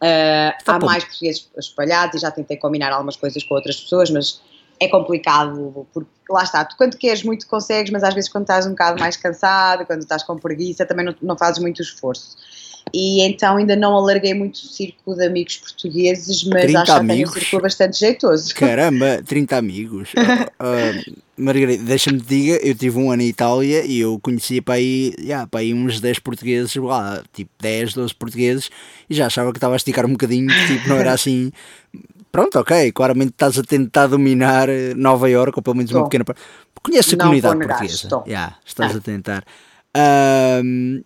uh, 0.00 0.54
há 0.66 0.78
mais 0.78 1.04
portugueses 1.04 1.48
espalhados, 1.58 2.16
e 2.16 2.18
já 2.20 2.30
tentei 2.30 2.56
combinar 2.56 2.92
algumas 2.92 3.16
coisas 3.16 3.42
com 3.42 3.54
outras 3.54 3.80
pessoas, 3.80 4.10
mas 4.10 4.40
é 4.84 4.88
complicado, 4.88 5.86
porque 5.92 6.10
lá 6.28 6.42
está, 6.42 6.64
tu 6.64 6.76
quando 6.76 6.96
queres 6.96 7.22
muito 7.22 7.46
consegues, 7.46 7.92
mas 7.92 8.02
às 8.02 8.14
vezes 8.14 8.30
quando 8.30 8.44
estás 8.44 8.66
um 8.66 8.70
bocado 8.70 9.00
mais 9.00 9.16
cansado, 9.16 9.86
quando 9.86 10.00
estás 10.00 10.22
com 10.22 10.36
preguiça, 10.36 10.84
também 10.84 11.04
não, 11.04 11.14
não 11.22 11.38
fazes 11.38 11.60
muito 11.60 11.80
esforço. 11.80 12.36
E 12.92 13.22
então 13.22 13.56
ainda 13.56 13.76
não 13.76 13.94
alarguei 13.94 14.34
muito 14.34 14.56
o 14.56 14.66
círculo 14.66 15.16
de 15.16 15.26
amigos 15.26 15.56
portugueses, 15.56 16.44
mas 16.44 16.74
acho 16.74 17.00
que 17.00 17.06
tenho 17.06 17.28
um 17.28 17.32
círculo 17.32 17.62
bastante 17.62 17.98
jeitoso. 17.98 18.54
Caramba, 18.56 19.22
30 19.26 19.56
amigos. 19.56 20.12
uh, 20.12 21.20
Margarida, 21.36 21.82
deixa-me 21.82 22.20
te 22.20 22.26
diga, 22.26 22.66
eu 22.66 22.74
tive 22.74 22.98
um 22.98 23.10
ano 23.10 23.22
em 23.22 23.28
Itália 23.28 23.84
e 23.84 24.00
eu 24.00 24.18
conhecia 24.20 24.62
para 24.62 24.74
aí, 24.74 25.14
yeah, 25.18 25.46
para 25.46 25.60
aí 25.60 25.72
uns 25.72 26.00
10 26.00 26.18
portugueses, 26.18 26.74
lá, 26.76 27.22
tipo 27.32 27.50
10, 27.60 27.94
12 27.94 28.14
portugueses, 28.14 28.70
e 29.08 29.14
já 29.14 29.26
achava 29.26 29.52
que 29.52 29.58
estava 29.58 29.74
a 29.74 29.76
esticar 29.76 30.04
um 30.06 30.12
bocadinho, 30.12 30.48
tipo, 30.66 30.88
não 30.88 30.96
era 30.96 31.12
assim 31.14 31.50
Pronto, 32.32 32.58
ok, 32.58 32.90
claramente 32.92 33.32
estás 33.32 33.58
a 33.58 33.62
tentar 33.62 34.06
dominar 34.06 34.66
eh, 34.70 34.94
Nova 34.96 35.28
Iorque, 35.28 35.58
ou 35.58 35.62
pelo 35.62 35.76
menos 35.76 35.92
uma 35.92 36.04
pequena 36.04 36.24
parte. 36.24 36.40
Conheces 36.82 37.12
a 37.12 37.16
comunidade 37.18 37.58
portuguesa? 37.58 38.08
Yeah, 38.26 38.56
estás 38.64 38.94
ah. 38.94 38.98
a 38.98 39.00
tentar. 39.02 39.44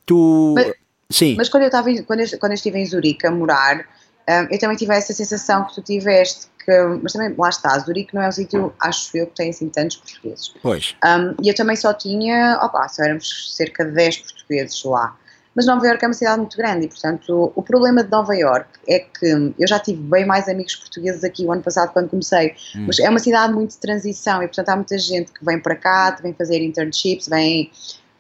Tu. 0.07 0.55
Mas, 0.55 0.73
Sim. 1.17 1.35
Mas 1.37 1.49
quando 1.49 1.63
eu, 1.63 1.69
estava, 1.69 1.89
quando, 2.03 2.21
eu, 2.21 2.39
quando 2.39 2.53
eu 2.53 2.57
estive 2.57 2.79
em 2.79 2.85
Zurique 2.85 3.27
a 3.27 3.31
morar, 3.31 3.87
um, 4.29 4.47
eu 4.51 4.59
também 4.59 4.77
tive 4.77 4.95
essa 4.95 5.15
sensação 5.15 5.65
que 5.65 5.75
tu 5.77 5.81
tiveste, 5.81 6.47
que, 6.63 6.73
mas 7.03 7.13
também 7.15 7.35
lá 7.39 7.49
está, 7.49 7.79
Zurique 7.79 8.15
não 8.15 8.21
é 8.21 8.29
um 8.29 8.33
sítio, 8.33 8.75
acho 8.79 9.17
eu, 9.17 9.27
que 9.27 9.35
tem 9.35 9.49
assim 9.49 9.71
tantos 9.71 9.97
portugueses. 9.97 10.53
Pois. 10.63 10.95
Um, 11.03 11.35
e 11.43 11.49
eu 11.49 11.55
também 11.55 11.75
só 11.75 11.95
tinha, 11.95 12.59
opa, 12.63 12.87
só 12.89 13.03
éramos 13.03 13.57
cerca 13.57 13.83
de 13.85 13.93
10 13.93 14.19
portugueses 14.19 14.85
lá. 14.85 15.17
Mas 15.55 15.65
Nova 15.65 15.87
Iorque 15.87 16.05
é 16.05 16.09
uma 16.09 16.13
cidade 16.13 16.39
muito 16.39 16.55
grande 16.55 16.85
e, 16.85 16.89
portanto, 16.89 17.51
o 17.55 17.63
problema 17.63 18.05
de 18.05 18.11
Nova 18.11 18.37
Iorque 18.37 18.79
é 18.87 18.99
que 18.99 19.55
eu 19.59 19.67
já 19.67 19.79
tive 19.79 20.03
bem 20.03 20.27
mais 20.27 20.49
amigos 20.49 20.77
portugueses 20.77 21.25
aqui 21.25 21.47
o 21.47 21.53
ano 21.53 21.63
passado 21.63 21.95
quando 21.95 22.11
comecei, 22.11 22.55
hum. 22.77 22.85
mas 22.87 22.99
é 22.99 23.09
uma 23.09 23.19
cidade 23.19 23.55
muito 23.55 23.71
de 23.71 23.79
transição 23.79 24.43
e, 24.43 24.49
portanto, 24.49 24.69
há 24.69 24.77
muita 24.77 24.99
gente 24.99 25.33
que 25.33 25.43
vem 25.43 25.59
para 25.59 25.75
cá, 25.75 26.19
vem 26.23 26.35
fazer 26.35 26.63
internships, 26.63 27.27
vem 27.27 27.71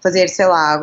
fazer, 0.00 0.28
sei 0.28 0.46
lá, 0.46 0.80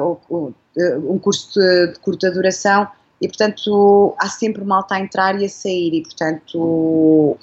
um 1.08 1.20
curso 1.20 1.60
de 1.60 2.00
curta 2.00 2.32
duração 2.32 2.88
e, 3.22 3.28
portanto, 3.28 4.16
há 4.20 4.28
sempre 4.28 4.64
malta 4.64 4.96
a 4.96 5.00
entrar 5.00 5.40
e 5.40 5.46
a 5.46 5.50
sair 5.50 5.94
e, 5.94 6.02
portanto, 6.02 7.38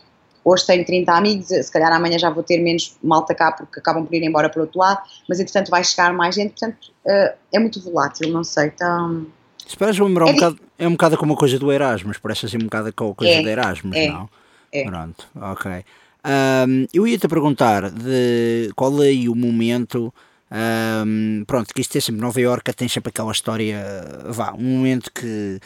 hoje 0.44 0.66
tenho 0.66 0.84
30 0.84 1.12
amigos, 1.12 1.46
se 1.46 1.72
calhar 1.72 1.92
amanhã 1.92 2.18
já 2.18 2.30
vou 2.30 2.42
ter 2.42 2.58
menos 2.58 2.96
malta 3.02 3.34
cá 3.34 3.52
porque 3.52 3.80
acabam 3.80 4.04
por 4.04 4.14
ir 4.14 4.22
embora 4.22 4.48
para 4.48 4.58
o 4.58 4.62
outro 4.62 4.78
lado, 4.78 5.00
mas 5.28 5.40
entretanto 5.40 5.70
vai 5.70 5.84
chegar 5.84 6.12
mais 6.12 6.34
gente, 6.34 6.50
portanto 6.50 6.92
uh, 7.06 7.34
é 7.52 7.58
muito 7.58 7.80
volátil, 7.80 8.30
não 8.30 8.44
sei, 8.44 8.66
então... 8.66 9.26
Esperas 9.66 9.98
lembrar 9.98 10.26
é 10.26 10.30
um, 10.30 10.34
bocado, 10.34 10.58
é 10.78 10.88
um 10.88 10.92
bocado 10.92 11.16
como 11.16 11.34
a 11.34 11.36
coisa 11.36 11.58
do 11.58 11.70
Erasmus, 11.70 12.18
parece 12.18 12.46
assim 12.46 12.56
um 12.56 12.64
bocado 12.64 12.92
com 12.92 13.10
a 13.10 13.14
coisa 13.14 13.34
é, 13.34 13.42
do 13.42 13.48
Erasmus, 13.48 13.96
é, 13.96 14.08
não? 14.08 14.28
É. 14.72 14.84
Pronto, 14.84 15.26
ok. 15.36 15.84
Um, 16.26 16.86
eu 16.92 17.06
ia-te 17.06 17.28
perguntar 17.28 17.90
de 17.90 18.70
qual 18.74 18.92
é 19.02 19.12
o 19.28 19.34
momento... 19.34 20.12
Um, 20.50 21.44
pronto, 21.46 21.72
que 21.72 21.80
isto 21.80 21.96
é 21.96 22.00
sempre 22.00 22.20
Nova 22.20 22.40
Iorque, 22.40 22.72
tem 22.72 22.88
sempre 22.88 23.10
aquela 23.10 23.32
história, 23.32 23.82
vá, 24.26 24.52
um 24.52 24.76
momento 24.76 25.10
que 25.12 25.60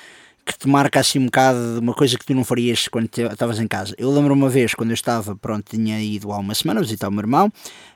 que 0.45 0.59
te 0.59 0.69
marca 0.69 1.01
assim 1.01 1.19
um 1.19 1.25
bocado 1.25 1.75
de 1.75 1.81
uma 1.81 1.95
coisa 1.95 2.19
que 2.19 2.27
tu 2.27 2.35
não 2.35 2.45
farias 2.45 2.87
quando 2.87 3.09
estavas 3.17 3.59
em 3.59 3.67
casa. 3.67 3.95
Eu 3.97 4.11
lembro 4.13 4.35
uma 4.35 4.49
vez, 4.49 4.75
quando 4.75 4.91
eu 4.91 4.95
estava, 4.95 5.35
pronto, 5.35 5.65
tinha 5.71 6.01
ido 6.03 6.31
há 6.33 6.39
uma 6.39 6.55
semana 6.55 6.83
visitar 6.83 7.09
o 7.09 7.11
meu 7.11 7.23
irmão, 7.23 7.47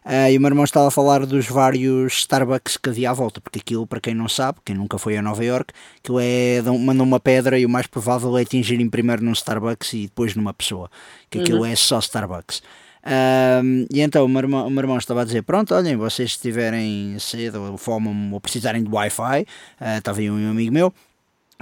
uh, 0.04 0.30
e 0.30 0.38
o 0.38 0.40
meu 0.40 0.48
irmão 0.48 0.64
estava 0.64 0.88
a 0.88 0.90
falar 0.90 1.26
dos 1.26 1.46
vários 1.46 2.20
Starbucks 2.20 2.78
que 2.78 2.88
havia 2.88 3.10
à 3.10 3.12
volta, 3.12 3.40
porque 3.40 3.58
aquilo, 3.58 3.86
para 3.86 4.00
quem 4.00 4.14
não 4.14 4.28
sabe, 4.28 4.60
quem 4.64 4.74
nunca 4.74 4.96
foi 4.96 5.16
a 5.18 5.22
Nova 5.22 5.44
York, 5.44 5.74
aquilo 5.98 6.18
é, 6.20 6.62
mandam 6.62 7.04
uma 7.04 7.20
pedra 7.20 7.58
e 7.58 7.66
o 7.66 7.68
mais 7.68 7.86
provável 7.86 8.36
é 8.38 8.42
atingirem 8.42 8.88
primeiro 8.88 9.22
num 9.22 9.32
Starbucks 9.32 9.92
e 9.92 10.02
depois 10.04 10.34
numa 10.34 10.54
pessoa, 10.54 10.90
que 11.28 11.40
aquilo 11.40 11.60
uhum. 11.60 11.66
é 11.66 11.76
só 11.76 11.98
Starbucks. 11.98 12.62
Uh, 13.04 13.86
e 13.92 14.00
então 14.00 14.24
o 14.24 14.28
meu, 14.28 14.40
irmão, 14.40 14.66
o 14.66 14.70
meu, 14.70 14.82
irmão, 14.82 14.98
estava 14.98 15.22
a 15.22 15.24
dizer: 15.24 15.42
Pronto, 15.42 15.74
olhem, 15.74 15.96
vocês 15.96 16.30
estiverem 16.30 17.16
cedo 17.18 17.62
ou 17.62 17.78
fome 17.78 18.08
ou 18.32 18.40
precisarem 18.40 18.82
de 18.82 18.90
Wi-Fi, 18.90 19.42
uh, 19.42 19.98
estava 19.98 20.20
aí 20.20 20.30
um 20.30 20.50
amigo 20.50 20.72
meu, 20.72 20.92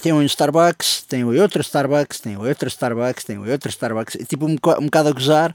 tem 0.03 0.13
um 0.13 0.23
Starbucks, 0.23 1.03
tem 1.03 1.25
outro 1.25 1.61
Starbucks, 1.61 2.21
tem 2.21 2.37
outro 2.37 2.69
Starbucks, 2.69 3.25
tem 3.25 3.39
outro 3.39 3.69
Starbucks, 3.69 4.27
tipo 4.29 4.47
um, 4.47 4.53
um 4.53 4.85
bocado 4.87 5.09
a 5.09 5.13
gozar 5.13 5.55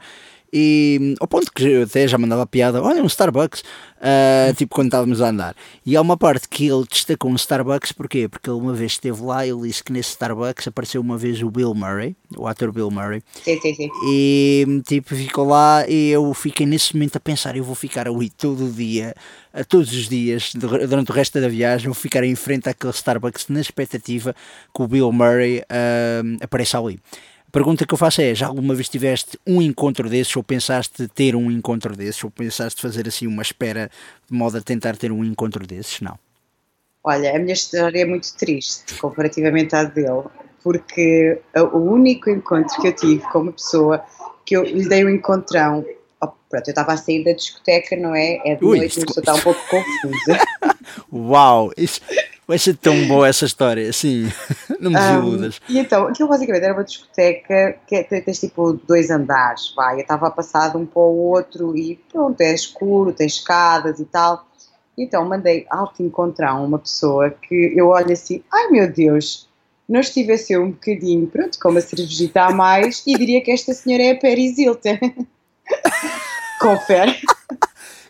e 0.53 1.15
ao 1.19 1.27
ponto 1.27 1.51
que 1.51 1.63
eu 1.63 1.83
até 1.83 2.07
já 2.07 2.17
mandava 2.17 2.45
piada, 2.45 2.81
olha 2.81 3.01
um 3.01 3.07
Starbucks, 3.07 3.61
uh, 3.61 4.53
tipo 4.55 4.75
quando 4.75 4.87
estávamos 4.87 5.21
a 5.21 5.29
andar. 5.29 5.55
E 5.85 5.95
há 5.95 6.01
uma 6.01 6.17
parte 6.17 6.49
que 6.49 6.67
ele 6.67 6.83
destacou 6.89 7.31
um 7.31 7.35
Starbucks, 7.35 7.93
porquê? 7.93 8.27
Porque 8.27 8.49
ele 8.49 8.59
uma 8.59 8.73
vez 8.73 8.93
esteve 8.93 9.21
lá 9.21 9.45
ele 9.47 9.61
disse 9.61 9.83
que 9.83 9.93
nesse 9.93 10.09
Starbucks 10.09 10.67
apareceu 10.67 10.99
uma 10.99 11.17
vez 11.17 11.41
o 11.41 11.49
Bill 11.49 11.73
Murray, 11.73 12.15
o 12.35 12.47
ator 12.47 12.71
Bill 12.71 12.91
Murray. 12.91 13.23
Sim, 13.43 13.59
sim, 13.61 13.73
sim. 13.73 13.89
E 14.05 14.81
tipo 14.85 15.15
ficou 15.15 15.47
lá 15.47 15.87
e 15.87 16.09
eu 16.09 16.33
fiquei 16.33 16.65
nesse 16.65 16.93
momento 16.95 17.15
a 17.15 17.19
pensar, 17.19 17.55
eu 17.55 17.63
vou 17.63 17.75
ficar 17.75 18.07
ali 18.07 18.29
todo 18.29 18.65
o 18.65 18.71
dia, 18.71 19.13
todos 19.69 19.91
os 19.93 20.09
dias, 20.09 20.51
durante 20.53 21.11
o 21.11 21.13
resto 21.13 21.39
da 21.39 21.47
viagem, 21.47 21.87
vou 21.87 21.95
ficar 21.95 22.23
em 22.23 22.35
frente 22.35 22.67
àquele 22.67 22.91
Starbucks 22.93 23.47
na 23.47 23.61
expectativa 23.61 24.35
que 24.75 24.81
o 24.81 24.87
Bill 24.87 25.11
Murray 25.11 25.59
uh, 25.59 26.43
apareça 26.43 26.77
ali 26.77 26.99
pergunta 27.51 27.85
que 27.85 27.93
eu 27.93 27.97
faço 27.97 28.21
é: 28.21 28.33
já 28.33 28.47
alguma 28.47 28.73
vez 28.75 28.87
tiveste 28.89 29.37
um 29.45 29.61
encontro 29.61 30.09
desses, 30.09 30.35
ou 30.35 30.43
pensaste 30.43 31.07
ter 31.09 31.35
um 31.35 31.51
encontro 31.51 31.95
desses, 31.95 32.23
ou 32.23 32.31
pensaste 32.31 32.81
fazer 32.81 33.07
assim 33.07 33.27
uma 33.27 33.41
espera 33.41 33.89
de 34.29 34.35
modo 34.37 34.57
a 34.57 34.61
tentar 34.61 34.95
ter 34.97 35.11
um 35.11 35.23
encontro 35.23 35.65
desses? 35.67 36.01
Não. 36.01 36.17
Olha, 37.03 37.35
a 37.35 37.39
minha 37.39 37.53
história 37.53 38.01
é 38.01 38.05
muito 38.05 38.31
triste 38.37 38.93
comparativamente 38.99 39.75
à 39.75 39.83
dele, 39.83 40.23
porque 40.63 41.39
o 41.73 41.77
único 41.77 42.29
encontro 42.29 42.79
que 42.79 42.87
eu 42.87 42.95
tive 42.95 43.21
com 43.31 43.39
uma 43.39 43.51
pessoa 43.51 44.03
que 44.45 44.55
eu 44.55 44.63
lhe 44.63 44.87
dei 44.87 45.03
um 45.03 45.09
encontrão. 45.09 45.83
Oh, 46.23 46.27
pronto, 46.47 46.67
eu 46.67 46.71
estava 46.71 46.93
a 46.93 46.97
sair 46.97 47.23
da 47.23 47.31
discoteca, 47.33 47.95
não 47.95 48.13
é? 48.13 48.39
É 48.45 48.55
de 48.55 48.63
Ui, 48.63 48.77
noite, 48.77 48.99
isso- 48.99 49.13
a 49.17 49.19
está 49.19 49.33
um 49.33 49.39
pouco 49.39 49.59
confusa. 49.67 50.39
Uau, 51.11 51.71
isso 51.75 51.99
vai 52.51 52.59
ser 52.59 52.75
tão 52.75 53.07
boa 53.07 53.29
essa 53.29 53.45
história, 53.45 53.89
assim, 53.89 54.29
não 54.77 54.91
me 54.91 54.97
Um, 54.97 54.99
desiludas. 54.99 55.61
e 55.69 55.79
então, 55.79 56.07
aquilo 56.07 56.27
basicamente 56.27 56.63
era 56.65 56.73
uma 56.73 56.83
discoteca 56.83 57.77
que 57.87 57.95
é- 57.95 58.03
tens 58.03 58.41
tipo 58.41 58.73
dois 58.73 59.09
andares, 59.09 59.73
vai, 59.73 59.95
eu 59.95 60.01
estava 60.01 60.29
passado 60.29 60.77
um 60.77 60.85
para 60.85 61.01
o 61.01 61.17
outro 61.29 61.77
e 61.77 61.95
pronto, 62.11 62.41
é 62.41 62.53
escuro, 62.53 63.13
tem 63.13 63.25
escadas 63.27 63.99
e 64.01 64.05
tal. 64.05 64.45
Então 64.97 65.23
mandei 65.25 65.65
alto 65.69 66.03
encontrar 66.03 66.53
uma 66.55 66.77
pessoa 66.77 67.29
que 67.29 67.73
eu 67.73 67.87
olho 67.87 68.11
assim, 68.11 68.43
ai 68.53 68.67
meu 68.67 68.91
Deus, 68.91 69.47
não 69.87 70.01
estivesse 70.01 70.51
eu 70.51 70.63
um 70.63 70.71
bocadinho, 70.71 71.27
pronto, 71.27 71.57
com 71.57 71.69
uma 71.69 71.79
cervejita 71.79 72.41
a 72.43 72.51
mais 72.51 73.01
e 73.07 73.17
diria 73.17 73.41
que 73.41 73.51
esta 73.51 73.73
senhora 73.73 74.03
é 74.03 74.11
a 74.11 74.19
Paris 74.19 74.57
Hilton. 74.57 74.99
Confere. 76.59 77.17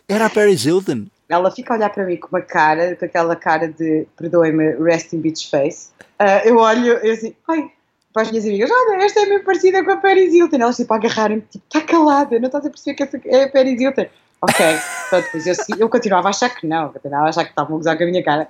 Era 0.08 0.26
a 0.26 0.30
Paris 0.30 0.64
Hilton. 0.66 1.06
Ela 1.32 1.50
fica 1.50 1.72
a 1.72 1.76
olhar 1.76 1.88
para 1.88 2.04
mim 2.04 2.18
com 2.18 2.28
uma 2.28 2.42
cara, 2.42 2.94
com 2.94 3.04
aquela 3.04 3.34
cara 3.34 3.66
de, 3.66 4.06
perdoem-me, 4.16 4.74
resting 4.82 5.20
bitch 5.20 5.48
face. 5.48 5.88
Ah, 6.18 6.42
eu 6.44 6.58
olho, 6.58 6.92
eu 6.98 7.12
assim, 7.14 7.34
ai, 7.48 7.70
para 8.12 8.22
as 8.22 8.30
minhas 8.30 8.44
amigas, 8.44 8.70
olha, 8.70 9.02
esta 9.02 9.20
é 9.20 9.26
mesmo 9.26 9.44
parecida 9.44 9.82
com 9.82 9.90
a 9.92 9.96
Paris 9.96 10.34
Hilton. 10.34 10.56
Elas 10.56 10.76
tipo 10.76 10.92
a 10.92 10.96
agarrarem-me, 10.96 11.42
tipo, 11.42 11.64
está 11.64 11.80
calada, 11.80 12.38
não 12.38 12.46
estás 12.46 12.66
a 12.66 12.70
perceber 12.70 13.06
que 13.06 13.28
é 13.28 13.44
a 13.44 13.48
Paris 13.48 13.80
Hilton. 13.80 14.06
Ok, 14.42 14.66
pronto, 15.08 15.24
depois 15.24 15.46
eu, 15.46 15.54
eu 15.78 15.88
continuava 15.88 16.28
a 16.28 16.30
achar 16.30 16.50
que 16.50 16.66
não, 16.66 16.92
continuava 16.92 17.26
a 17.26 17.28
achar 17.30 17.44
que 17.44 17.50
estavam 17.50 17.76
a 17.76 17.78
gozar 17.78 17.96
com 17.96 18.04
a 18.04 18.06
minha 18.06 18.22
cara. 18.22 18.48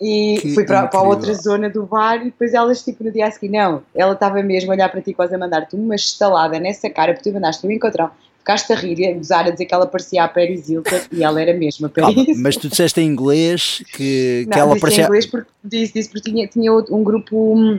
E 0.00 0.38
Que 0.40 0.54
fui 0.54 0.64
para, 0.64 0.86
para 0.86 1.00
a 1.00 1.02
outra 1.02 1.32
zona 1.34 1.70
do 1.70 1.84
bar 1.84 2.20
e 2.20 2.26
depois 2.26 2.54
elas, 2.54 2.82
tipo, 2.82 3.04
no 3.04 3.10
dia 3.10 3.26
a 3.26 3.30
seguir, 3.30 3.50
não, 3.50 3.82
ela 3.94 4.12
estava 4.12 4.42
mesmo 4.42 4.70
a 4.70 4.74
olhar 4.74 4.88
para 4.90 5.00
ti, 5.00 5.12
quase 5.12 5.34
a 5.34 5.38
mandar-te 5.38 5.76
uma 5.76 5.94
estalada 5.94 6.58
nessa 6.58 6.88
cara, 6.88 7.12
porque 7.12 7.30
tu 7.30 7.34
mandaste 7.34 7.66
um 7.66 7.70
encontrão, 7.70 8.10
ficaste 8.46 8.72
a 8.72 8.76
rir 8.76 9.00
e 9.00 9.08
a 9.08 9.12
gozar, 9.12 9.44
a 9.46 9.50
dizer 9.50 9.66
que 9.66 9.74
ela 9.74 9.86
parecia 9.88 10.22
a 10.22 10.28
Paris 10.28 10.68
Hilton 10.68 11.00
e 11.10 11.24
ela 11.24 11.42
era 11.42 11.52
mesmo 11.52 11.86
a 11.86 11.88
Paris 11.88 12.16
Hilton. 12.16 12.32
mas 12.36 12.56
tu 12.56 12.68
disseste 12.68 13.00
em 13.00 13.04
inglês 13.06 13.82
que, 13.92 14.46
que 14.48 14.56
Não, 14.56 14.58
ela 14.58 14.68
disse 14.74 14.80
parecia. 14.80 15.02
em 15.02 15.06
inglês 15.06 15.26
porque, 15.26 15.50
disse, 15.64 15.92
disse 15.92 16.08
porque 16.10 16.30
tinha, 16.30 16.46
tinha 16.46 16.72
um 16.72 17.02
grupo 17.02 17.56
hum, 17.56 17.74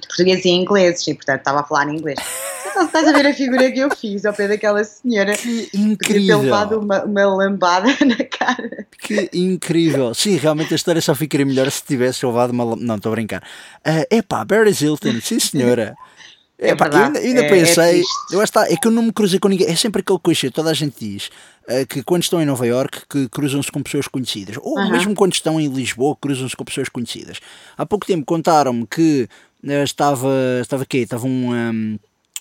de 0.00 0.08
portugueses 0.08 0.44
e 0.44 0.48
ingleses 0.50 1.06
e 1.06 1.14
portanto 1.14 1.38
estava 1.38 1.60
a 1.60 1.62
falar 1.62 1.88
em 1.88 1.96
inglês. 1.98 2.18
Então, 2.70 2.86
estás 2.86 3.06
a 3.08 3.12
ver 3.12 3.26
a 3.26 3.34
figura 3.34 3.70
que 3.70 3.78
eu 3.78 3.94
fiz 3.94 4.24
ao 4.24 4.32
pé 4.34 4.48
daquela 4.48 4.82
senhora 4.84 5.36
Que 5.36 5.68
podia 5.70 5.96
ter 5.96 6.36
levado 6.36 6.74
incrível! 6.74 6.80
uma, 6.80 7.04
uma 7.04 7.26
lambada 7.36 7.88
na 8.04 8.24
cara. 8.24 8.86
Que 9.00 9.30
incrível! 9.32 10.12
Sim, 10.14 10.36
realmente 10.36 10.72
a 10.72 10.76
história 10.76 11.00
só 11.00 11.14
ficaria 11.14 11.46
melhor 11.46 11.70
se 11.70 11.82
tivesse 11.84 12.24
levado 12.26 12.50
uma. 12.50 12.76
Não, 12.76 12.96
estou 12.96 13.10
a 13.10 13.14
brincar. 13.14 13.42
É 13.84 14.06
epá, 14.16 14.44
Paris 14.44 14.80
Hilton, 14.80 15.20
sim 15.20 15.38
senhora. 15.40 15.96
É 16.60 16.70
Epá, 16.70 16.86
eu 16.86 16.90
verdade, 16.90 17.18
ainda, 17.18 17.20
eu 17.20 17.26
ainda 17.28 17.40
é- 17.42 17.44
é 17.44 17.48
pensei, 17.48 17.92
triste. 18.02 18.12
eu 18.32 18.40
acho 18.40 18.52
que 18.52 18.58
tá- 18.58 18.66
é 18.68 18.76
que 18.76 18.88
eu 18.88 18.90
não 18.90 19.04
me 19.04 19.12
cruzei 19.12 19.38
com 19.38 19.46
ninguém. 19.48 19.68
É 19.68 19.76
sempre 19.76 20.00
aquele 20.00 20.18
clichê, 20.18 20.50
toda 20.50 20.70
a 20.70 20.74
gente 20.74 20.96
diz 20.98 21.30
eh, 21.68 21.84
que 21.86 22.02
quando 22.02 22.22
estão 22.22 22.42
em 22.42 22.46
Nova 22.46 22.66
York 22.66 23.02
que 23.08 23.28
cruzam-se 23.28 23.70
com 23.70 23.80
pessoas 23.82 24.08
conhecidas, 24.08 24.56
ou 24.60 24.76
Aham. 24.78 24.90
mesmo 24.90 25.14
quando 25.14 25.34
estão 25.34 25.60
em 25.60 25.68
Lisboa 25.68 26.16
cruzam-se 26.20 26.56
com 26.56 26.64
pessoas 26.64 26.88
conhecidas. 26.88 27.38
Há 27.76 27.86
pouco 27.86 28.04
tempo 28.06 28.24
contaram-me 28.24 28.86
que 28.86 29.28
eh, 29.66 29.84
estava, 29.84 30.28
estava 30.60 30.84
quê? 30.84 30.98
Estava 30.98 31.26
um, 31.26 31.52
um, 31.54 31.98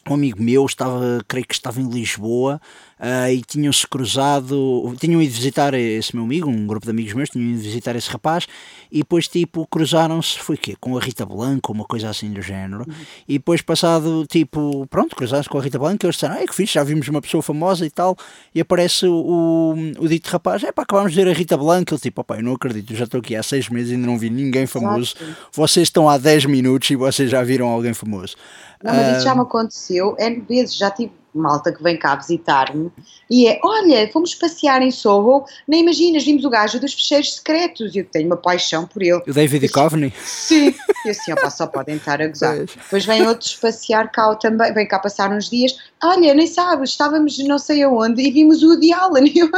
um 0.10 0.14
amigo 0.14 0.42
meu, 0.42 0.66
estava, 0.66 1.24
creio 1.28 1.46
que 1.46 1.54
estava 1.54 1.80
em 1.82 1.88
Lisboa 1.90 2.60
ah, 3.00 3.32
e 3.32 3.42
tinham-se 3.42 3.86
cruzado, 3.88 4.96
tinham 5.00 5.22
ido 5.22 5.34
visitar 5.34 5.74
esse 5.74 6.16
meu 6.16 6.26
amigo, 6.26 6.50
um 6.50 6.66
grupo 6.66 6.86
de 6.86 6.92
amigos 6.92 7.14
meus, 7.14 7.30
tinham 7.30 7.52
ido 7.52 7.62
visitar 7.62 7.96
esse 7.96 8.10
rapaz 8.10 8.48
e 8.92 9.00
depois 9.00 9.28
tipo 9.28 9.68
cruzaram-se, 9.68 10.40
foi 10.40 10.58
quê? 10.58 10.76
Com 10.80 10.98
a 10.98 11.00
Rita 11.00 11.26
Blanco, 11.26 11.72
uma 11.72 11.86
coisa 11.86 12.10
assim 12.10 12.32
do 12.32 12.42
género, 12.42 12.86
e 13.28 13.34
depois 13.34 13.62
passado 13.62 14.26
tipo, 14.28 14.88
pronto, 14.88 15.16
cruzaram-se 15.16 15.50
com 15.50 15.60
a 15.60 15.62
Rita 15.62 15.78
Blanco 15.78 16.04
e 16.04 16.08
eles 16.08 16.16
disseram, 16.16 16.36
é 16.36 16.46
que 16.46 16.56
fixe, 16.56 16.74
já 16.74 16.84
vimos 16.84 17.08
uma 17.08 17.22
pessoa 17.22 17.44
famosa 17.44 17.86
e 17.86 17.90
tal, 17.90 18.16
e 18.54 18.62
aparece 18.62 19.06
o, 19.06 19.76
o, 20.00 20.08
dito 20.08 20.28
rapaz, 20.30 20.64
é 20.64 20.72
pá, 20.72 20.82
acabámos 20.82 21.12
de 21.14 21.24
ver 21.24 21.30
a 21.30 21.34
Rita 21.34 21.56
Blanco, 21.56 21.94
ele 21.94 22.02
tipo, 22.02 22.22
opá, 22.22 22.38
eu 22.38 22.44
não 22.44 22.54
acredito, 22.54 22.96
já 22.96 23.04
estou 23.04 23.20
aqui 23.20 23.36
há 23.36 23.44
seis 23.44 23.70
meses 23.70 23.92
e 23.92 23.96
ainda 23.96 24.08
não 24.08 24.18
vi 24.18 24.30
ninguém 24.30 24.66
famoso, 24.66 25.16
vocês 25.52 25.88
estão 25.88 26.10
há 26.10 26.18
10 26.18 26.46
minutos 26.46 26.90
e 26.90 26.96
vocês 26.96 27.30
já 27.30 27.44
viram 27.44 27.68
alguém 27.68 27.94
famoso. 27.94 28.36
Não, 28.84 28.94
mas 28.94 29.18
isso 29.18 29.26
já 29.26 29.32
Ah, 29.32 29.36
me 29.36 29.42
aconteceu 29.42 30.16
N 30.20 30.42
vezes, 30.42 30.76
já 30.76 30.92
tive 30.92 31.12
malta 31.38 31.72
que 31.72 31.82
vem 31.82 31.98
cá 31.98 32.16
visitar-me 32.16 32.92
e 33.30 33.48
é, 33.48 33.60
olha, 33.64 34.10
fomos 34.12 34.34
passear 34.34 34.82
em 34.82 34.90
Soho, 34.90 35.44
nem 35.68 35.82
imaginas, 35.82 36.24
vimos 36.24 36.46
o 36.46 36.50
gajo 36.50 36.80
dos 36.80 36.94
fecheiros 36.94 37.36
secretos 37.36 37.94
e 37.94 38.00
eu 38.00 38.06
tenho 38.06 38.28
uma 38.28 38.38
paixão 38.38 38.88
por 38.88 39.02
ele. 39.02 39.22
O 39.28 39.34
David 39.34 39.68
Duchovny? 39.68 40.14
Sim, 40.24 40.74
e 41.06 41.10
assim, 41.10 41.34
opa, 41.34 41.50
só 41.50 41.68
podem 41.68 41.98
estar 41.98 42.22
a 42.22 42.28
gozar. 42.28 42.56
Pois. 42.56 42.70
Depois 42.76 43.06
vêm 43.06 43.28
outros 43.28 43.56
passear 43.56 44.10
cá 44.12 44.34
também, 44.36 44.74
vêm 44.74 44.88
cá 44.88 45.00
passar 45.00 45.32
uns 45.32 45.50
dias. 45.50 45.76
Olha, 46.02 46.34
nem 46.34 46.48
sabes, 46.48 46.92
estávamos 46.92 47.38
não 47.40 47.60
sei 47.60 47.84
aonde 47.84 48.22
e 48.22 48.32
vimos 48.32 48.64
o 48.64 48.70
Woody 48.70 48.94
Allen. 48.94 49.28
E 49.38 49.40
eu, 49.40 49.52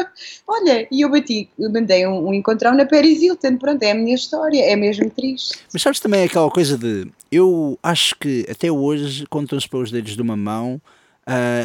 olha, 0.45 0.87
e 0.91 1.01
eu 1.01 1.09
bati, 1.09 1.49
eu 1.57 1.71
mandei 1.71 2.05
um, 2.05 2.27
um 2.27 2.33
encontrão 2.33 2.75
na 2.75 2.85
Paris 2.85 3.21
Hilton. 3.21 3.57
Pronto, 3.57 3.81
é 3.81 3.91
a 3.91 3.95
minha 3.95 4.15
história, 4.15 4.61
é 4.61 4.75
mesmo 4.75 5.09
triste. 5.09 5.57
Mas 5.71 5.81
sabes 5.81 5.99
também 5.99 6.23
aquela 6.23 6.49
coisa 6.49 6.77
de. 6.77 7.09
Eu 7.31 7.79
acho 7.81 8.15
que 8.15 8.45
até 8.49 8.69
hoje 8.69 9.25
contam-se 9.27 9.69
pelos 9.69 9.91
dedos 9.91 10.15
de 10.15 10.21
uma 10.21 10.35
mão 10.35 10.81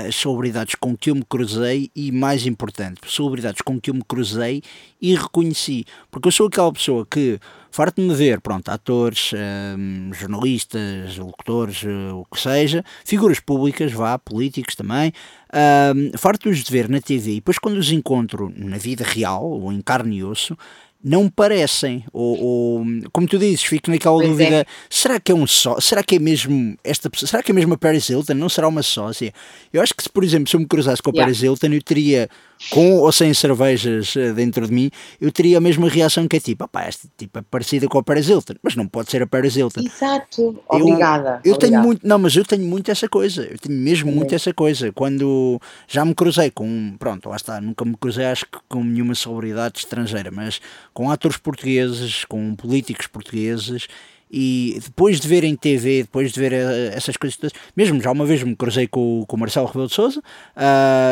as 0.06 0.14
celebridades 0.14 0.74
com 0.74 0.94
que 0.94 1.10
eu 1.10 1.14
me 1.14 1.24
cruzei 1.24 1.90
e, 1.96 2.12
mais 2.12 2.44
importante, 2.46 3.00
celebridades 3.08 3.62
com 3.62 3.80
que 3.80 3.88
eu 3.88 3.94
me 3.94 4.02
cruzei 4.02 4.62
e 5.00 5.14
reconheci. 5.14 5.86
Porque 6.10 6.28
eu 6.28 6.32
sou 6.32 6.48
aquela 6.48 6.70
pessoa 6.70 7.06
que, 7.10 7.38
farto-me 7.70 8.14
ver, 8.14 8.42
pronto, 8.42 8.68
atores, 8.68 9.32
ah, 9.34 9.76
jornalistas, 10.12 11.16
locutores, 11.16 11.82
ah, 11.86 12.14
o 12.14 12.26
que 12.26 12.38
seja, 12.38 12.84
figuras 13.06 13.40
públicas, 13.40 13.90
vá, 13.90 14.18
políticos 14.18 14.74
também, 14.74 15.12
ah, 15.50 15.92
farto-os 16.18 16.62
de 16.62 16.70
ver 16.70 16.88
na 16.88 17.00
TV 17.00 17.32
e 17.32 17.34
depois 17.36 17.58
quando 17.58 17.78
os 17.78 17.90
encontro 17.90 18.52
na 18.54 18.76
vida 18.76 19.02
real, 19.02 19.44
ou 19.44 19.72
em 19.72 19.80
carne 19.80 20.18
e 20.18 20.24
osso, 20.24 20.56
não 21.04 21.28
parecem, 21.28 22.02
ou, 22.12 22.40
ou, 22.42 22.86
como 23.12 23.26
tu 23.28 23.38
dizes, 23.38 23.62
fico 23.62 23.90
naquela 23.90 24.14
Pois 24.16 24.24
é. 24.26 24.30
dúvida, 24.30 24.66
será 24.88 25.20
que 25.20 25.30
é 25.30 25.34
um 25.34 25.46
só, 25.46 25.78
será 25.78 26.02
que 26.02 26.16
é 26.16 26.18
mesmo 26.18 26.78
esta 26.82 27.10
pessoa, 27.10 27.28
será 27.28 27.42
que 27.42 27.50
é 27.52 27.54
mesmo 27.54 27.74
a 27.74 27.76
Paris 27.76 28.08
Hilton, 28.08 28.32
não 28.32 28.48
será 28.48 28.66
uma 28.68 28.82
sócia? 28.82 29.30
Eu 29.70 29.82
acho 29.82 29.92
que 29.94 30.02
se, 30.02 30.08
por 30.08 30.24
exemplo, 30.24 30.48
se 30.48 30.56
eu 30.56 30.60
me 30.60 30.66
cruzasse 30.66 31.02
com 31.02 31.10
a 31.10 31.12
Yeah. 31.14 31.26
Paris 31.26 31.42
Hilton, 31.42 31.66
eu 31.74 31.82
teria, 31.82 32.28
com 32.70 32.94
ou 32.98 33.12
sem 33.12 33.32
cervejas 33.34 34.16
eh, 34.16 34.32
dentro 34.32 34.66
de 34.66 34.72
mim, 34.72 34.90
eu 35.20 35.30
teria 35.30 35.58
a 35.58 35.60
mesma 35.60 35.88
reação 35.88 36.26
que 36.26 36.36
é 36.36 36.40
tipo, 36.40 36.64
opá, 36.64 36.84
esta 36.84 37.06
tipo 37.18 37.38
é 37.38 37.42
parecida 37.42 37.86
com 37.86 37.98
a 37.98 38.02
Paris 38.02 38.28
Hilton, 38.28 38.54
mas 38.62 38.74
não 38.74 38.86
pode 38.86 39.10
ser 39.10 39.22
a 39.22 39.26
Paris 39.26 39.56
Hilton. 39.56 39.82
Exato, 39.82 40.58
obrigada. 40.68 41.40
Eu 41.44 41.56
tenho 41.56 41.74
obrigada. 41.74 41.82
muito, 41.86 42.06
não, 42.08 42.18
mas 42.18 42.34
eu 42.34 42.44
tenho 42.44 42.64
muito 42.64 42.90
essa 42.90 43.08
coisa, 43.08 43.42
eu 43.42 43.58
tenho 43.58 43.78
mesmo 43.78 44.06
Também. 44.06 44.16
muito 44.16 44.34
essa 44.34 44.52
coisa. 44.54 44.90
Quando 44.92 45.60
já 45.86 46.02
me 46.04 46.14
cruzei 46.14 46.50
com, 46.50 46.94
pronto, 46.98 47.28
lá 47.28 47.36
está, 47.36 47.60
nunca 47.60 47.84
me 47.84 47.94
cruzei 47.96 48.24
acho 48.24 48.46
que 48.46 48.58
com 48.68 48.82
nenhuma 48.82 49.14
celebridade 49.14 49.80
estrangeira, 49.80 50.30
mas 50.30 50.60
com 50.94 51.10
atores 51.10 51.36
portugueses, 51.36 52.24
com 52.24 52.54
políticos 52.54 53.06
portugueses. 53.08 53.88
E 54.36 54.80
depois 54.82 55.20
de 55.20 55.28
ver 55.28 55.44
em 55.44 55.54
TV, 55.54 56.02
depois 56.02 56.32
de 56.32 56.40
ver 56.40 56.52
eh, 56.52 56.90
essas 56.92 57.16
coisas 57.16 57.36
todas, 57.36 57.52
mesmo 57.76 58.02
já 58.02 58.10
uma 58.10 58.26
vez 58.26 58.42
me 58.42 58.56
cruzei 58.56 58.88
com, 58.88 59.20
o- 59.20 59.26
com 59.26 59.36
o 59.36 59.38
Marcelo 59.38 59.66
Rebelo 59.66 59.86
de 59.86 59.94
Souza, 59.94 60.20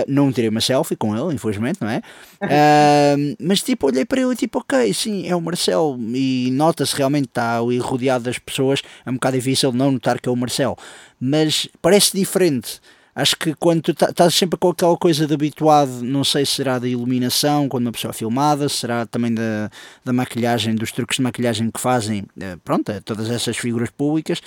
não 0.09 0.33
tirei 0.33 0.49
uma 0.49 0.61
selfie 0.61 0.97
com 0.97 1.15
ele, 1.17 1.33
infelizmente, 1.35 1.79
não 1.81 1.89
é? 1.89 2.03
Ah, 2.43 3.15
mas 3.39 3.63
tipo, 3.63 3.87
olhei 3.87 4.05
para 4.05 4.21
ele 4.23 4.33
e 4.33 4.37
tipo, 4.37 4.59
ok, 4.59 4.93
sim, 4.93 5.29
é 5.29 5.37
o 5.37 5.41
Marcelo, 5.41 5.97
e 6.15 6.51
nota-se 6.53 6.97
realmente 6.97 7.27
está 7.27 7.59
ali 7.61 7.79
rodeado 7.79 8.25
das 8.25 8.39
pessoas, 8.41 8.83
é 9.07 9.11
um 9.11 9.15
bocado 9.15 9.37
difícil 9.37 9.71
não 9.73 9.93
notar 9.93 10.21
que 10.21 10.29
é 10.29 10.33
o 10.33 10.37
Marcelo, 10.37 10.77
mas 11.21 11.69
parece 11.81 12.17
diferente. 12.17 12.81
Acho 13.15 13.37
que 13.37 13.55
quando 13.55 13.83
tu 13.83 13.95
tá- 13.95 14.09
estás 14.09 14.35
sempre 14.35 14.59
com 14.59 14.71
aquela 14.71 14.97
coisa 14.97 15.27
de 15.27 15.35
habituado, 15.35 15.91
não 16.03 16.25
sei 16.25 16.47
se 16.47 16.53
será 16.53 16.79
da 16.79 16.89
iluminação, 16.89 17.69
quando 17.69 17.85
uma 17.87 17.93
pessoa 17.93 18.11
é 18.11 18.15
filmada, 18.15 18.69
será 18.71 19.05
também 19.05 19.35
da, 19.35 19.71
da 20.03 20.13
maquilhagem, 20.15 20.75
dos 20.75 20.93
truques 20.93 21.17
de 21.17 21.23
maquilhagem 21.23 21.71
que 21.71 21.79
fazem, 21.79 22.25
eh, 22.41 22.57
pronto, 22.65 22.91
todas 23.05 23.29
essas 23.29 23.57
figuras 23.59 23.91
públicas, 23.91 24.41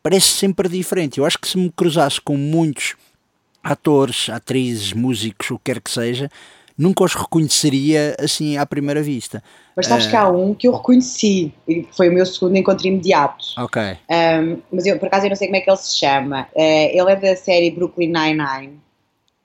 parece 0.00 0.28
sempre 0.28 0.68
diferente. 0.68 1.18
Eu 1.18 1.26
acho 1.26 1.38
que 1.38 1.48
se 1.48 1.58
me 1.58 1.70
cruzasse 1.70 2.20
com 2.20 2.36
muitos 2.36 2.94
atores, 3.64 4.28
atrizes, 4.28 4.92
músicos, 4.92 5.50
o 5.50 5.58
que 5.58 5.72
quer 5.72 5.80
que 5.80 5.90
seja, 5.90 6.30
nunca 6.76 7.04
os 7.04 7.14
reconheceria 7.14 8.16
assim 8.18 8.56
à 8.56 8.66
primeira 8.66 9.02
vista. 9.02 9.42
Mas 9.76 9.86
sabes 9.86 10.06
que 10.06 10.14
há 10.16 10.28
um 10.28 10.54
que 10.54 10.68
eu 10.68 10.72
reconheci, 10.72 11.52
e 11.66 11.86
foi 11.92 12.08
o 12.08 12.12
meu 12.12 12.24
segundo 12.24 12.56
encontro 12.56 12.86
imediato. 12.86 13.44
Ok. 13.58 13.82
Um, 14.10 14.58
mas 14.70 14.86
eu, 14.86 14.98
por 14.98 15.06
acaso, 15.06 15.26
eu 15.26 15.30
não 15.30 15.36
sei 15.36 15.48
como 15.48 15.56
é 15.56 15.60
que 15.60 15.70
ele 15.70 15.76
se 15.76 15.96
chama. 15.98 16.46
Eh, 16.54 16.96
ele 16.96 17.10
é 17.12 17.16
da 17.16 17.36
série 17.36 17.70
Brooklyn 17.70 18.08
Nine-Nine. 18.12 18.80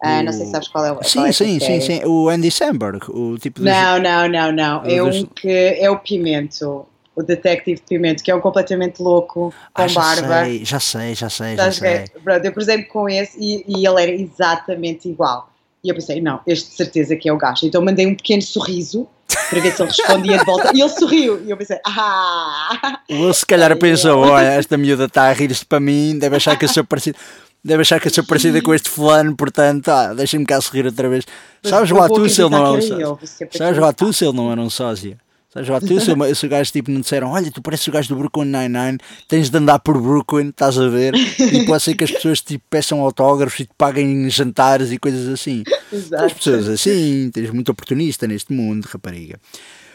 Ah, 0.01 0.23
não 0.23 0.31
sei 0.31 0.45
se 0.45 0.51
sabes 0.51 0.67
qual 0.69 0.85
é, 0.85 0.91
o- 0.93 1.03
Sim, 1.03 1.27
é 1.27 1.31
sim, 1.33 1.59
sim, 1.59 1.81
sim. 1.81 2.01
O 2.05 2.29
Andy 2.29 2.49
Samberg, 2.51 2.99
o 3.09 3.37
tipo 3.37 3.59
de. 3.59 3.65
Não, 3.65 3.99
não, 3.99 4.29
não, 4.29 4.51
não. 4.51 4.85
É 4.85 5.03
um 5.03 5.25
que 5.25 5.49
é 5.49 5.89
o 5.89 5.99
Pimento, 5.99 6.85
o 7.15 7.21
Detective 7.23 7.81
Pimento, 7.81 8.23
que 8.23 8.31
é 8.31 8.35
um 8.35 8.39
completamente 8.39 9.01
louco, 9.01 9.53
com 9.73 9.81
Ah, 9.83 9.87
já 9.87 9.99
barba. 10.01 10.45
sei, 10.45 10.63
já 10.65 10.79
sei, 10.79 11.15
já 11.15 11.29
sei, 11.29 11.57
já 11.57 11.63
Sabes 11.63 11.77
sei. 11.77 12.07
Pronto, 12.23 12.45
eu 12.45 12.53
cruzei-me 12.53 12.83
com 12.85 13.09
esse 13.09 13.37
e, 13.37 13.65
e 13.67 13.85
ele 13.85 14.01
era 14.03 14.11
exatamente 14.11 15.09
igual. 15.09 15.48
E 15.83 15.89
eu 15.89 15.95
pensei, 15.95 16.21
não, 16.21 16.41
este 16.45 16.69
de 16.69 16.75
certeza 16.75 17.15
que 17.15 17.29
é 17.29 17.33
o 17.33 17.37
gajo. 17.37 17.65
Então 17.65 17.81
mandei 17.81 18.05
um 18.05 18.15
pequeno 18.15 18.41
sorriso 18.41 19.07
para 19.49 19.59
ver 19.59 19.71
se 19.71 19.81
ele 19.81 19.89
respondia 19.89 20.37
de 20.37 20.45
volta. 20.45 20.71
E 20.75 20.81
ele 20.81 20.89
sorriu. 20.89 21.41
E 21.45 21.49
eu 21.49 21.57
pensei, 21.57 21.79
ah! 21.85 22.99
O 23.09 23.23
Will 23.23 23.33
se 23.33 23.45
calhar 23.45 23.75
pensou: 23.77 24.19
olha, 24.19 24.47
esta 24.47 24.77
miúda 24.77 25.05
está 25.05 25.23
a 25.23 25.33
rir-se 25.33 25.65
para 25.65 25.79
mim, 25.79 26.17
deve 26.17 26.35
achar 26.35 26.57
que 26.57 26.65
eu 26.65 26.69
sou 26.69 26.83
parecido. 26.83 27.17
Deve 27.63 27.81
achar 27.81 27.99
que 27.99 28.07
eu 28.07 28.13
sou 28.13 28.23
parecida 28.23 28.61
com 28.61 28.73
este 28.73 28.89
fulano, 28.89 29.35
portanto, 29.35 29.89
ah, 29.89 30.13
deixa-me 30.13 30.45
cá 30.45 30.61
sorrir 30.61 30.85
outra 30.85 31.09
vez. 31.09 31.25
Sabes 31.61 31.91
lá 31.91 32.07
tu 32.07 32.29
se 32.29 32.41
ele 32.41 32.51
não 32.51 32.65
é 32.65 32.71
um 32.71 32.81
sósia? 32.81 33.17
Sabes 33.51 33.79
lá 33.79 33.91
tu 33.91 34.13
se 34.13 34.25
ele 34.25 34.33
não 34.33 34.49
era 34.49 34.61
um 34.61 34.69
sósia? 34.69 35.17
Sabes 35.51 35.67
lá 35.67 35.79
tu 35.79 35.99
se, 35.99 36.35
se 36.35 36.45
o 36.45 36.49
gajo 36.49 36.71
tipo 36.71 36.91
não 36.91 37.01
disseram, 37.01 37.31
olha, 37.31 37.51
tu 37.51 37.59
pareces 37.59 37.87
o 37.87 37.91
gajo 37.91 38.07
do 38.09 38.15
Brooklyn 38.15 38.45
Nine-Nine, 38.45 38.99
tens 39.27 39.49
de 39.49 39.57
andar 39.57 39.79
por 39.79 39.99
Brooklyn, 39.99 40.49
estás 40.49 40.77
a 40.77 40.87
ver? 40.87 41.15
E 41.15 41.65
pode 41.65 41.81
ser 41.81 41.95
que 41.95 42.03
as 42.03 42.11
pessoas 42.11 42.39
tipo 42.39 42.63
peçam 42.69 43.01
autógrafos 43.01 43.59
e 43.61 43.65
te 43.65 43.71
paguem 43.75 44.29
jantares 44.29 44.91
e 44.91 44.99
coisas 44.99 45.27
assim. 45.27 45.63
Exato. 45.91 46.23
As 46.23 46.33
pessoas 46.33 46.69
assim, 46.69 47.31
tens 47.33 47.49
muito 47.49 47.71
oportunista 47.71 48.27
neste 48.27 48.53
mundo, 48.53 48.85
rapariga. 48.85 49.39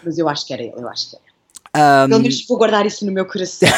Mas 0.05 0.19
eu 0.19 0.29
acho 0.29 0.45
que 0.45 0.53
era 0.53 0.63
ele, 0.63 0.75
eu 0.77 0.89
acho 0.89 1.11
que 1.11 1.17
era. 1.17 2.05
Um... 2.05 2.09
Pelo 2.09 2.23
menos 2.23 2.47
vou 2.49 2.59
guardar 2.59 2.85
isso 2.85 3.07
no 3.07 3.13
meu 3.13 3.25
coração. 3.25 3.69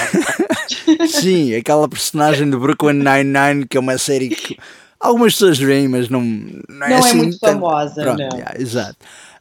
Sim, 1.09 1.55
aquela 1.55 1.87
personagem 1.87 2.49
do 2.49 2.59
Brooklyn 2.59 2.95
Nine-Nine, 2.95 3.67
que 3.67 3.77
é 3.77 3.81
uma 3.81 3.99
série 3.99 4.31
que 4.31 4.57
algumas 4.99 5.35
pessoas 5.35 5.59
veem, 5.59 5.89
mas 5.89 6.09
não, 6.09 6.23
não 6.23 6.87
é, 6.87 6.89
não 6.89 6.97
é 6.97 6.99
assim, 6.99 7.17
muito 7.19 7.39
famosa. 7.39 8.03
Pronto, 8.03 8.19
não. 8.19 8.39
Yeah, 8.39 8.61
exato. 8.61 8.97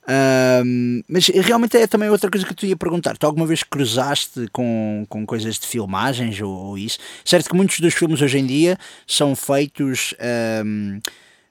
Um, 0.07 1.01
mas 1.09 1.27
realmente 1.27 1.77
é 1.77 1.87
também 1.87 2.09
outra 2.09 2.29
coisa 2.29 2.45
que 2.45 2.51
eu 2.51 2.55
te 2.55 2.67
ia 2.67 2.75
perguntar. 2.75 3.17
Tu 3.17 3.25
alguma 3.25 3.45
vez 3.45 3.63
cruzaste 3.63 4.47
com, 4.51 5.05
com 5.09 5.25
coisas 5.25 5.57
de 5.57 5.67
filmagens 5.67 6.39
ou, 6.41 6.51
ou 6.51 6.77
isso? 6.77 6.99
Certo 7.23 7.49
que 7.49 7.55
muitos 7.55 7.79
dos 7.79 7.93
filmes 7.93 8.21
hoje 8.21 8.37
em 8.37 8.45
dia 8.45 8.77
são 9.07 9.35
feitos. 9.35 10.13
Um, 10.63 10.99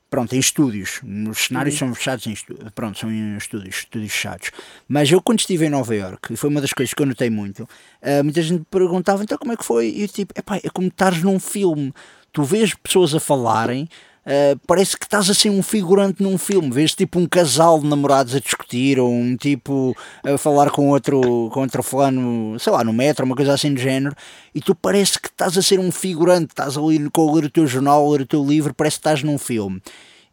pronto, 0.09 0.33
em 0.37 0.38
estúdios. 0.38 1.01
Os 1.29 1.47
cenários 1.47 1.75
uhum. 1.75 1.88
são 1.88 1.95
fechados 1.95 2.27
em 2.29 2.33
estúdios. 2.33 2.71
Pronto, 2.73 2.97
são 2.97 3.11
em 3.11 3.37
estúdios, 3.37 3.77
estúdios 3.79 4.12
fechados. 4.12 4.51
Mas 4.87 5.11
eu 5.11 5.21
quando 5.21 5.40
estive 5.40 5.67
em 5.67 5.71
Nova 5.71 5.95
York, 5.95 6.33
e 6.33 6.37
foi 6.37 6.49
uma 6.51 6.61
das 6.61 6.73
coisas 6.73 6.95
que 6.95 7.03
eu 7.03 7.07
notei 7.07 7.29
muito, 7.29 7.64
uh, 7.64 8.23
muita 8.23 8.40
gente 8.40 8.64
perguntava 8.71 9.25
então 9.25 9.37
como 9.37 9.53
é 9.53 9.57
que 9.57 9.64
foi? 9.64 9.88
E 9.88 10.03
eu 10.03 10.09
tipo, 10.09 10.33
é 10.37 10.71
como 10.71 10.87
estares 10.87 11.23
num 11.23 11.40
filme. 11.40 11.93
Tu 12.33 12.45
vês 12.45 12.75
pessoas 12.75 13.14
a 13.14 13.21
falarem, 13.21 13.88
Uh, 14.25 14.59
parece 14.67 14.97
que 14.97 15.05
estás 15.05 15.29
assim 15.29 15.51
um 15.51 15.63
figurante 15.63 16.23
num 16.23 16.39
filme, 16.39 16.71
vês 16.71 16.95
tipo 16.95 17.19
um 17.19 17.27
casal 17.27 17.79
de 17.79 17.87
namorados 17.87 18.35
a 18.35 18.41
discutir 18.41 18.99
ou 18.99 19.13
um 19.13 19.37
tipo 19.37 19.95
a 20.25 20.39
falar 20.39 20.71
com 20.71 20.89
outro, 20.89 21.51
com 21.53 21.61
outro 21.61 21.83
fulano, 21.83 22.59
sei 22.59 22.73
lá, 22.73 22.83
no 22.83 22.93
metro, 22.93 23.27
uma 23.27 23.37
coisa 23.37 23.53
assim 23.53 23.75
do 23.75 23.79
género, 23.79 24.17
e 24.55 24.63
tu 24.63 24.75
parece 24.75 25.21
que 25.21 25.29
estás 25.29 25.59
a 25.59 25.63
ser 25.63 25.79
um 25.79 25.93
figurante, 25.93 26.53
estás 26.53 26.79
ali 26.79 27.11
com 27.11 27.29
a 27.29 27.35
ler 27.35 27.45
o 27.45 27.51
teu 27.51 27.67
jornal, 27.67 28.07
a 28.07 28.13
ler 28.13 28.23
o 28.23 28.27
teu 28.27 28.43
livro, 28.43 28.73
parece 28.73 28.97
que 28.97 29.01
estás 29.01 29.23
num 29.23 29.37
filme. 29.37 29.83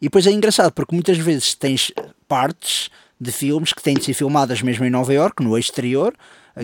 E 0.00 0.06
depois 0.06 0.26
é 0.26 0.30
engraçado 0.30 0.72
porque 0.72 0.94
muitas 0.94 1.18
vezes 1.18 1.54
tens 1.54 1.92
partes 2.26 2.90
de 3.20 3.30
filmes 3.30 3.72
que 3.72 3.82
têm 3.82 3.94
de 3.94 4.04
ser 4.04 4.14
filmadas 4.14 4.62
mesmo 4.62 4.84
em 4.84 4.90
Nova 4.90 5.12
York, 5.12 5.44
no 5.44 5.56
exterior. 5.56 6.12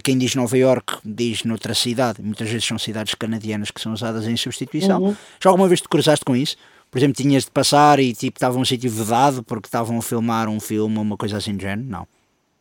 Quem 0.02 0.18
diz 0.18 0.34
Nova 0.34 0.58
York 0.58 0.96
diz 1.04 1.44
noutra 1.44 1.72
cidade, 1.72 2.20
muitas 2.20 2.48
vezes 2.48 2.66
são 2.66 2.78
cidades 2.78 3.14
canadianas 3.14 3.70
que 3.70 3.80
são 3.80 3.92
usadas 3.92 4.26
em 4.26 4.36
substituição. 4.36 5.02
Uhum. 5.02 5.16
Já 5.40 5.50
alguma 5.50 5.68
vez 5.68 5.80
te 5.80 5.88
cruzaste 5.88 6.24
com 6.24 6.34
isso? 6.34 6.56
Por 6.90 6.98
exemplo, 6.98 7.22
tinhas 7.22 7.44
de 7.44 7.50
passar 7.50 7.98
e 7.98 8.12
tipo 8.14 8.36
estava 8.36 8.58
um 8.58 8.64
sítio 8.64 8.90
vedado 8.90 9.42
porque 9.42 9.66
estavam 9.66 9.98
a 9.98 10.02
filmar 10.02 10.48
um 10.48 10.60
filme 10.60 10.96
ou 10.96 11.02
uma 11.02 11.16
coisa 11.16 11.36
assim 11.36 11.54
do 11.54 11.62
género? 11.62 11.88
Não. 11.88 12.06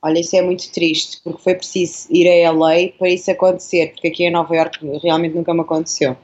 Olha, 0.02 0.20
isso 0.20 0.36
é 0.36 0.42
muito 0.42 0.72
triste, 0.72 1.20
porque 1.24 1.42
foi 1.42 1.56
preciso 1.56 2.08
ir 2.12 2.28
a 2.46 2.52
LA 2.52 2.90
para 2.98 3.10
isso 3.10 3.32
acontecer, 3.32 3.92
porque 3.92 4.08
aqui 4.08 4.26
em 4.26 4.32
Nova 4.32 4.56
York 4.56 4.80
realmente 5.02 5.36
nunca 5.36 5.54
me 5.54 5.62
aconteceu. 5.62 6.16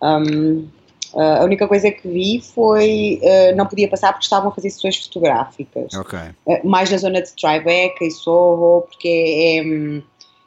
Um, 0.00 0.68
a 1.14 1.42
única 1.42 1.66
coisa 1.66 1.90
que 1.90 2.06
vi 2.06 2.40
foi 2.40 3.20
uh, 3.22 3.56
não 3.56 3.66
podia 3.66 3.88
passar 3.88 4.12
porque 4.12 4.24
estavam 4.24 4.50
a 4.50 4.54
fazer 4.54 4.70
sessões 4.70 5.04
fotográficas. 5.04 5.92
Ok. 5.94 6.18
Uh, 6.46 6.68
mais 6.68 6.90
na 6.90 6.98
zona 6.98 7.22
de 7.22 7.32
Tribeca 7.32 8.04
e 8.04 8.10
Soho, 8.10 8.82
porque 8.82 9.08
é, 9.08 9.58
é 9.58 10.02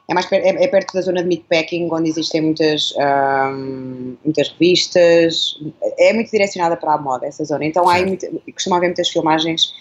é, 0.08 0.14
mais 0.14 0.30
é, 0.32 0.64
é, 0.64 0.68
perto 0.68 0.92
da 0.94 1.00
zona 1.00 1.22
de 1.22 1.28
meatpacking, 1.28 1.88
onde 1.90 2.10
existem 2.10 2.40
muitas, 2.40 2.92
um, 2.96 4.16
muitas 4.24 4.48
revistas, 4.50 5.58
é 5.98 6.12
muito 6.12 6.30
direcionada 6.30 6.76
para 6.76 6.94
a 6.94 6.98
moda 6.98 7.26
essa 7.26 7.44
zona, 7.44 7.64
então 7.64 7.88
há 7.88 8.04
muito, 8.04 8.26
costuma 8.52 8.76
haver 8.76 8.88
muitas 8.88 9.08
filmagens, 9.08 9.72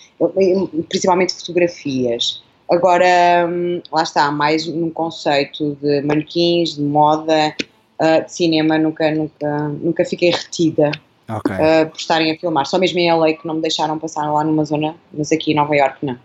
principalmente 0.89 1.34
fotografias. 1.34 2.41
Agora, 2.69 3.49
um, 3.49 3.81
lá 3.91 4.03
está, 4.03 4.31
mais 4.31 4.65
num 4.65 4.89
conceito 4.89 5.75
de 5.81 6.01
manequins, 6.03 6.75
de 6.75 6.81
moda, 6.81 7.53
uh, 7.99 8.25
de 8.25 8.31
cinema, 8.31 8.77
nunca, 8.77 9.12
nunca, 9.12 9.67
nunca 9.67 10.05
fiquei 10.05 10.31
retida 10.31 10.91
okay. 11.27 11.55
uh, 11.55 11.89
por 11.89 11.97
estarem 11.97 12.31
a 12.31 12.38
filmar. 12.38 12.65
Só 12.65 12.79
mesmo 12.79 12.97
em 12.99 13.12
LA 13.12 13.34
que 13.34 13.45
não 13.45 13.55
me 13.55 13.62
deixaram 13.62 13.99
passar 13.99 14.31
lá 14.31 14.43
numa 14.43 14.63
zona, 14.63 14.95
mas 15.12 15.34
aqui 15.34 15.51
em 15.51 15.55
Nova 15.55 15.75
York 15.75 16.05
não. 16.05 16.17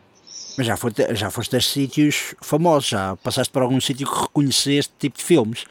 Mas 0.56 0.66
já, 0.66 0.76
foi, 0.76 0.92
já 1.10 1.30
foste 1.30 1.56
a 1.56 1.60
sítios 1.60 2.34
famosos, 2.40 2.88
já 2.88 3.16
passaste 3.16 3.52
por 3.52 3.62
algum 3.62 3.80
sítio 3.80 4.06
que 4.06 4.20
reconheceste 4.20 4.92
tipo 4.98 5.18
de 5.18 5.24
filmes, 5.24 5.64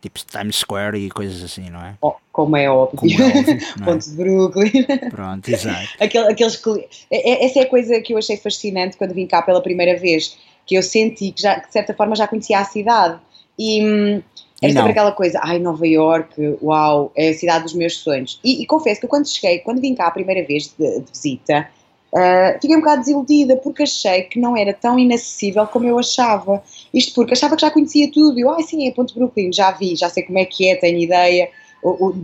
tipo 0.00 0.18
Times 0.24 0.56
Square 0.56 0.96
e 0.98 1.10
coisas 1.10 1.42
assim, 1.42 1.70
não 1.70 1.80
é? 1.80 1.94
Oh, 2.00 2.14
como 2.32 2.56
é 2.56 2.70
óbvio. 2.70 2.98
Como 2.98 3.12
é 3.12 3.38
óbvio 3.38 3.54
é? 3.54 3.58
Ponto 3.84 4.10
de 4.10 4.16
Brooklyn. 4.16 5.10
Pronto, 5.10 5.48
exato. 5.48 5.88
Aquele, 6.00 6.28
aqueles, 6.28 6.62
é, 7.10 7.30
é, 7.30 7.44
essa 7.46 7.60
é 7.60 7.62
a 7.62 7.68
coisa 7.68 8.00
que 8.00 8.12
eu 8.12 8.18
achei 8.18 8.36
fascinante 8.36 8.96
quando 8.96 9.12
vim 9.12 9.26
cá 9.26 9.42
pela 9.42 9.60
primeira 9.60 9.98
vez, 9.98 10.36
que 10.66 10.76
eu 10.76 10.82
senti 10.82 11.32
que, 11.32 11.42
já, 11.42 11.58
de 11.58 11.72
certa 11.72 11.94
forma 11.94 12.14
já 12.14 12.28
conhecia 12.28 12.60
a 12.60 12.64
cidade. 12.64 13.18
E, 13.58 13.82
hum, 13.84 14.22
é 14.62 14.72
sempre 14.72 14.90
aquela 14.90 15.12
coisa, 15.12 15.40
ai, 15.42 15.58
Nova 15.58 15.86
York, 15.86 16.58
uau, 16.62 17.12
é 17.16 17.30
a 17.30 17.34
cidade 17.34 17.64
dos 17.64 17.74
meus 17.74 17.96
sonhos. 17.98 18.40
E, 18.42 18.62
e 18.62 18.66
confesso 18.66 19.00
que 19.00 19.06
quando 19.06 19.28
cheguei, 19.28 19.60
quando 19.60 19.80
vim 19.80 19.94
cá 19.94 20.08
a 20.08 20.10
primeira 20.10 20.46
vez 20.46 20.74
de, 20.78 21.00
de 21.00 21.12
visita, 21.12 21.68
Uh, 22.12 22.58
fiquei 22.60 22.74
um 22.74 22.80
bocado 22.80 23.00
desiludida 23.00 23.56
porque 23.56 23.82
achei 23.82 24.22
que 24.22 24.40
não 24.40 24.56
era 24.56 24.72
tão 24.72 24.98
inacessível 24.98 25.66
como 25.66 25.86
eu 25.86 25.98
achava. 25.98 26.62
Isto 26.92 27.14
porque 27.14 27.34
achava 27.34 27.54
que 27.54 27.62
já 27.62 27.70
conhecia 27.70 28.10
tudo. 28.10 28.38
Eu, 28.38 28.50
ai 28.50 28.60
ah, 28.60 28.62
sim, 28.62 28.88
é 28.88 28.92
Ponte 28.92 29.14
Brooklyn, 29.14 29.52
já 29.52 29.70
vi, 29.72 29.94
já 29.94 30.08
sei 30.08 30.22
como 30.22 30.38
é 30.38 30.44
que 30.44 30.68
é, 30.68 30.76
tenho 30.76 30.98
ideia 30.98 31.50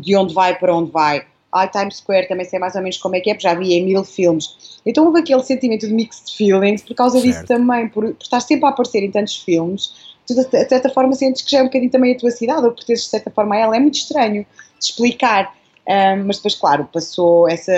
de 0.01 0.17
onde 0.17 0.35
vai 0.35 0.59
para 0.59 0.75
onde 0.75 0.91
vai. 0.91 1.25
Ai, 1.53 1.69
Times 1.71 1.99
Square 1.99 2.27
também 2.27 2.45
sei 2.45 2.59
mais 2.59 2.75
ou 2.75 2.83
menos 2.83 2.99
como 2.99 3.15
é 3.15 3.21
que 3.21 3.31
é, 3.31 3.35
porque 3.35 3.47
já 3.47 3.55
vi 3.55 3.75
em 3.75 3.85
mil 3.85 4.05
filmes. 4.05 4.81
Então 4.85 5.05
houve 5.05 5.21
aquele 5.21 5.43
sentimento 5.43 5.87
de 5.87 5.93
mixed 5.93 6.37
feelings 6.37 6.83
por 6.83 6.95
causa 6.95 7.21
certo. 7.21 7.33
disso 7.33 7.47
também, 7.47 7.89
por, 7.89 8.13
por 8.13 8.23
estar 8.23 8.41
sempre 8.41 8.67
a 8.67 8.71
aparecer 8.71 9.05
em 9.05 9.11
tantos 9.11 9.37
filmes. 9.37 10.15
Tu, 10.27 10.35
de 10.35 10.69
certa 10.69 10.89
forma, 10.89 11.15
sentes 11.15 11.43
que 11.43 11.51
já 11.51 11.59
é 11.59 11.63
um 11.63 11.67
bocadinho 11.67 11.93
também 11.93 12.15
a 12.15 12.19
tua 12.19 12.31
cidade, 12.31 12.65
ou 12.65 12.73
pertences 12.73 13.05
de 13.05 13.11
certa 13.11 13.31
forma 13.31 13.55
a 13.55 13.59
ela. 13.59 13.77
É 13.77 13.79
muito 13.79 13.95
estranho 13.95 14.45
de 14.79 14.85
explicar. 14.85 15.55
Um, 15.87 16.25
mas 16.27 16.37
depois, 16.37 16.55
claro, 16.55 16.89
passou 16.93 17.49
essa 17.49 17.73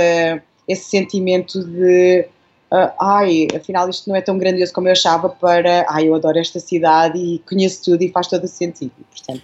esse 0.68 0.90
sentimento 0.90 1.64
de 1.64 2.26
uh, 2.70 2.92
ai, 3.00 3.48
afinal 3.54 3.88
isto 3.88 4.08
não 4.08 4.16
é 4.16 4.20
tão 4.20 4.38
grandioso 4.38 4.72
como 4.72 4.88
eu 4.88 4.92
achava 4.92 5.28
para 5.28 5.86
ai, 5.88 6.08
eu 6.08 6.14
adoro 6.14 6.38
esta 6.38 6.60
cidade 6.60 7.18
e 7.18 7.38
conheço 7.48 7.84
tudo 7.84 8.02
e 8.02 8.10
faz 8.10 8.26
todo 8.26 8.44
o 8.44 8.48
sentido. 8.48 8.92
Portanto, 9.10 9.42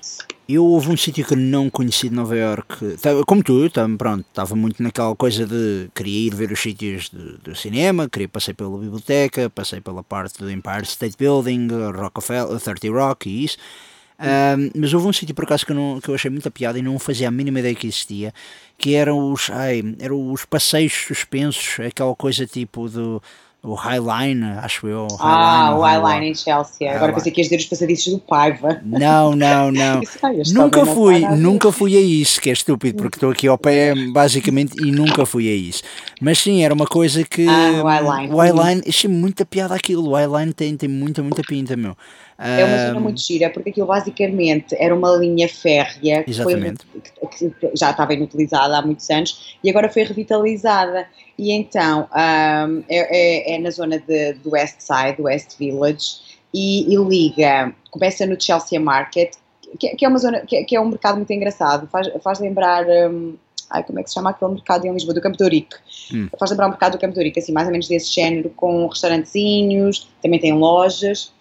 eu 0.48 0.64
houve 0.64 0.90
um 0.90 0.96
sítio 0.96 1.24
que 1.24 1.36
não 1.36 1.70
conheci 1.70 2.08
de 2.08 2.14
Nova 2.14 2.36
York, 2.36 2.96
como 3.26 3.42
tu, 3.42 3.70
tam, 3.70 3.96
pronto, 3.96 4.24
estava 4.28 4.54
muito 4.54 4.82
naquela 4.82 5.14
coisa 5.14 5.46
de 5.46 5.88
queria 5.94 6.26
ir 6.26 6.34
ver 6.34 6.52
os 6.52 6.60
sítios 6.60 7.10
do 7.10 7.54
cinema, 7.54 8.08
queria 8.08 8.28
passei 8.28 8.52
pela 8.52 8.76
biblioteca, 8.76 9.48
passei 9.48 9.80
pela 9.80 10.02
parte 10.02 10.38
do 10.38 10.50
Empire 10.50 10.82
State 10.82 11.16
Building, 11.16 11.68
Rockefeller, 11.94 12.60
30 12.60 12.90
Rock 12.90 13.30
e 13.30 13.44
isso. 13.44 13.56
Um, 14.22 14.70
mas 14.76 14.94
houve 14.94 15.06
um 15.06 15.12
sítio 15.12 15.34
por 15.34 15.44
acaso 15.44 15.66
que 15.66 15.72
eu, 15.72 15.76
não, 15.76 16.00
que 16.00 16.08
eu 16.08 16.14
achei 16.14 16.30
muita 16.30 16.50
piada 16.50 16.78
e 16.78 16.82
não 16.82 16.98
fazia 16.98 17.28
a 17.28 17.30
mínima 17.30 17.58
ideia 17.58 17.74
que 17.74 17.86
existia, 17.86 18.32
que 18.78 18.94
eram 18.94 19.32
os, 19.32 19.50
ai, 19.50 19.82
eram 19.98 20.32
os 20.32 20.44
passeios 20.44 20.92
suspensos, 20.92 21.80
aquela 21.80 22.14
coisa 22.14 22.46
tipo 22.46 22.88
do 22.88 23.20
o 23.64 23.74
Highline, 23.74 24.42
acho 24.58 24.88
eu. 24.88 25.06
O 25.08 25.16
ah, 25.20 25.76
o 25.78 25.82
Highline 25.82 26.32
em 26.32 26.34
Chelsea. 26.34 26.92
Agora 26.92 27.12
pensei 27.12 27.30
que 27.30 27.40
ias 27.40 27.46
dizer 27.46 27.62
os 27.62 27.66
passadiços 27.66 28.12
do 28.12 28.18
Paiva. 28.18 28.80
Não, 28.84 29.36
não, 29.36 29.70
não. 29.70 30.00
nunca 30.52 30.84
fui, 30.84 31.20
nunca 31.36 31.70
fui 31.70 31.96
a 31.96 32.00
isso, 32.00 32.40
que 32.40 32.50
é 32.50 32.52
estúpido, 32.52 32.96
porque 32.96 33.16
estou 33.16 33.30
aqui 33.30 33.46
ao 33.46 33.56
pé, 33.56 33.94
basicamente, 34.10 34.74
e 34.84 34.90
nunca 34.90 35.24
fui 35.24 35.48
a 35.48 35.54
isso. 35.54 35.84
Mas 36.20 36.40
sim, 36.40 36.64
era 36.64 36.74
uma 36.74 36.86
coisa 36.86 37.22
que. 37.22 37.46
Ah, 37.46 37.82
o 37.84 37.86
Highline. 37.86 38.34
O 38.34 38.36
Highline, 38.38 38.82
achei 38.88 39.08
muita 39.08 39.46
piada 39.46 39.76
aquilo. 39.76 40.10
O 40.10 40.14
Highline 40.16 40.52
tem, 40.52 40.76
tem 40.76 40.88
muita, 40.88 41.22
muita 41.22 41.42
pinta, 41.42 41.76
meu. 41.76 41.96
É 42.38 42.64
uma 42.64 42.86
zona 42.86 43.00
muito 43.00 43.20
gira, 43.20 43.50
porque 43.50 43.70
aquilo 43.70 43.86
basicamente 43.86 44.74
era 44.78 44.94
uma 44.94 45.10
linha 45.16 45.48
férrea 45.48 46.24
que, 46.24 46.34
foi, 46.34 46.74
que 47.28 47.52
já 47.74 47.90
estava 47.90 48.14
inutilizada 48.14 48.78
há 48.78 48.82
muitos 48.82 49.08
anos 49.10 49.56
e 49.62 49.70
agora 49.70 49.88
foi 49.88 50.02
revitalizada. 50.02 51.06
E 51.38 51.52
então 51.52 52.08
um, 52.12 52.84
é, 52.88 53.52
é, 53.52 53.54
é, 53.54 53.58
na 53.58 53.70
zona 53.70 53.98
de, 53.98 54.34
do 54.34 54.50
West 54.50 54.80
Side, 54.80 55.16
do 55.16 55.24
West 55.24 55.56
Village, 55.58 56.32
e, 56.52 56.92
e 56.92 56.96
liga, 56.96 57.72
começa 57.90 58.26
no 58.26 58.40
Chelsea 58.40 58.78
Market, 58.78 59.34
que, 59.78 59.96
que, 59.96 60.04
é 60.04 60.08
uma 60.08 60.18
zona, 60.18 60.40
que, 60.40 60.64
que, 60.64 60.76
é 60.76 60.80
um 60.80 60.88
mercado 60.88 61.16
muito 61.16 61.32
engraçado, 61.32 61.88
faz, 61.88 62.08
faz 62.22 62.40
lembrar. 62.40 62.84
Um, 62.86 63.36
ai, 63.70 63.82
como 63.84 63.98
é 63.98 64.02
que 64.02 64.10
se 64.10 64.14
chama 64.14 64.30
aquele 64.30 64.52
mercado 64.52 64.86
em 64.86 64.92
Lisboa, 64.92 65.14
do 65.14 65.20
Campo 65.20 65.36
de 65.36 65.44
Ourique. 65.44 65.76
Hum. 66.12 66.28
Faz 66.38 66.50
lembrar 66.50 66.66
um 66.66 66.70
mercado 66.70 66.92
do 66.92 66.98
Campo 66.98 67.14
de 67.14 67.20
Ourique, 67.20 67.38
assim, 67.38 67.52
mais 67.52 67.66
ou 67.66 67.72
menos 67.72 67.88
desse 67.88 68.12
género, 68.12 68.50
com 68.50 68.86
restaurantezinhos, 68.86 70.08
também 70.20 70.38
tem 70.38 70.52
lojas. 70.52 71.32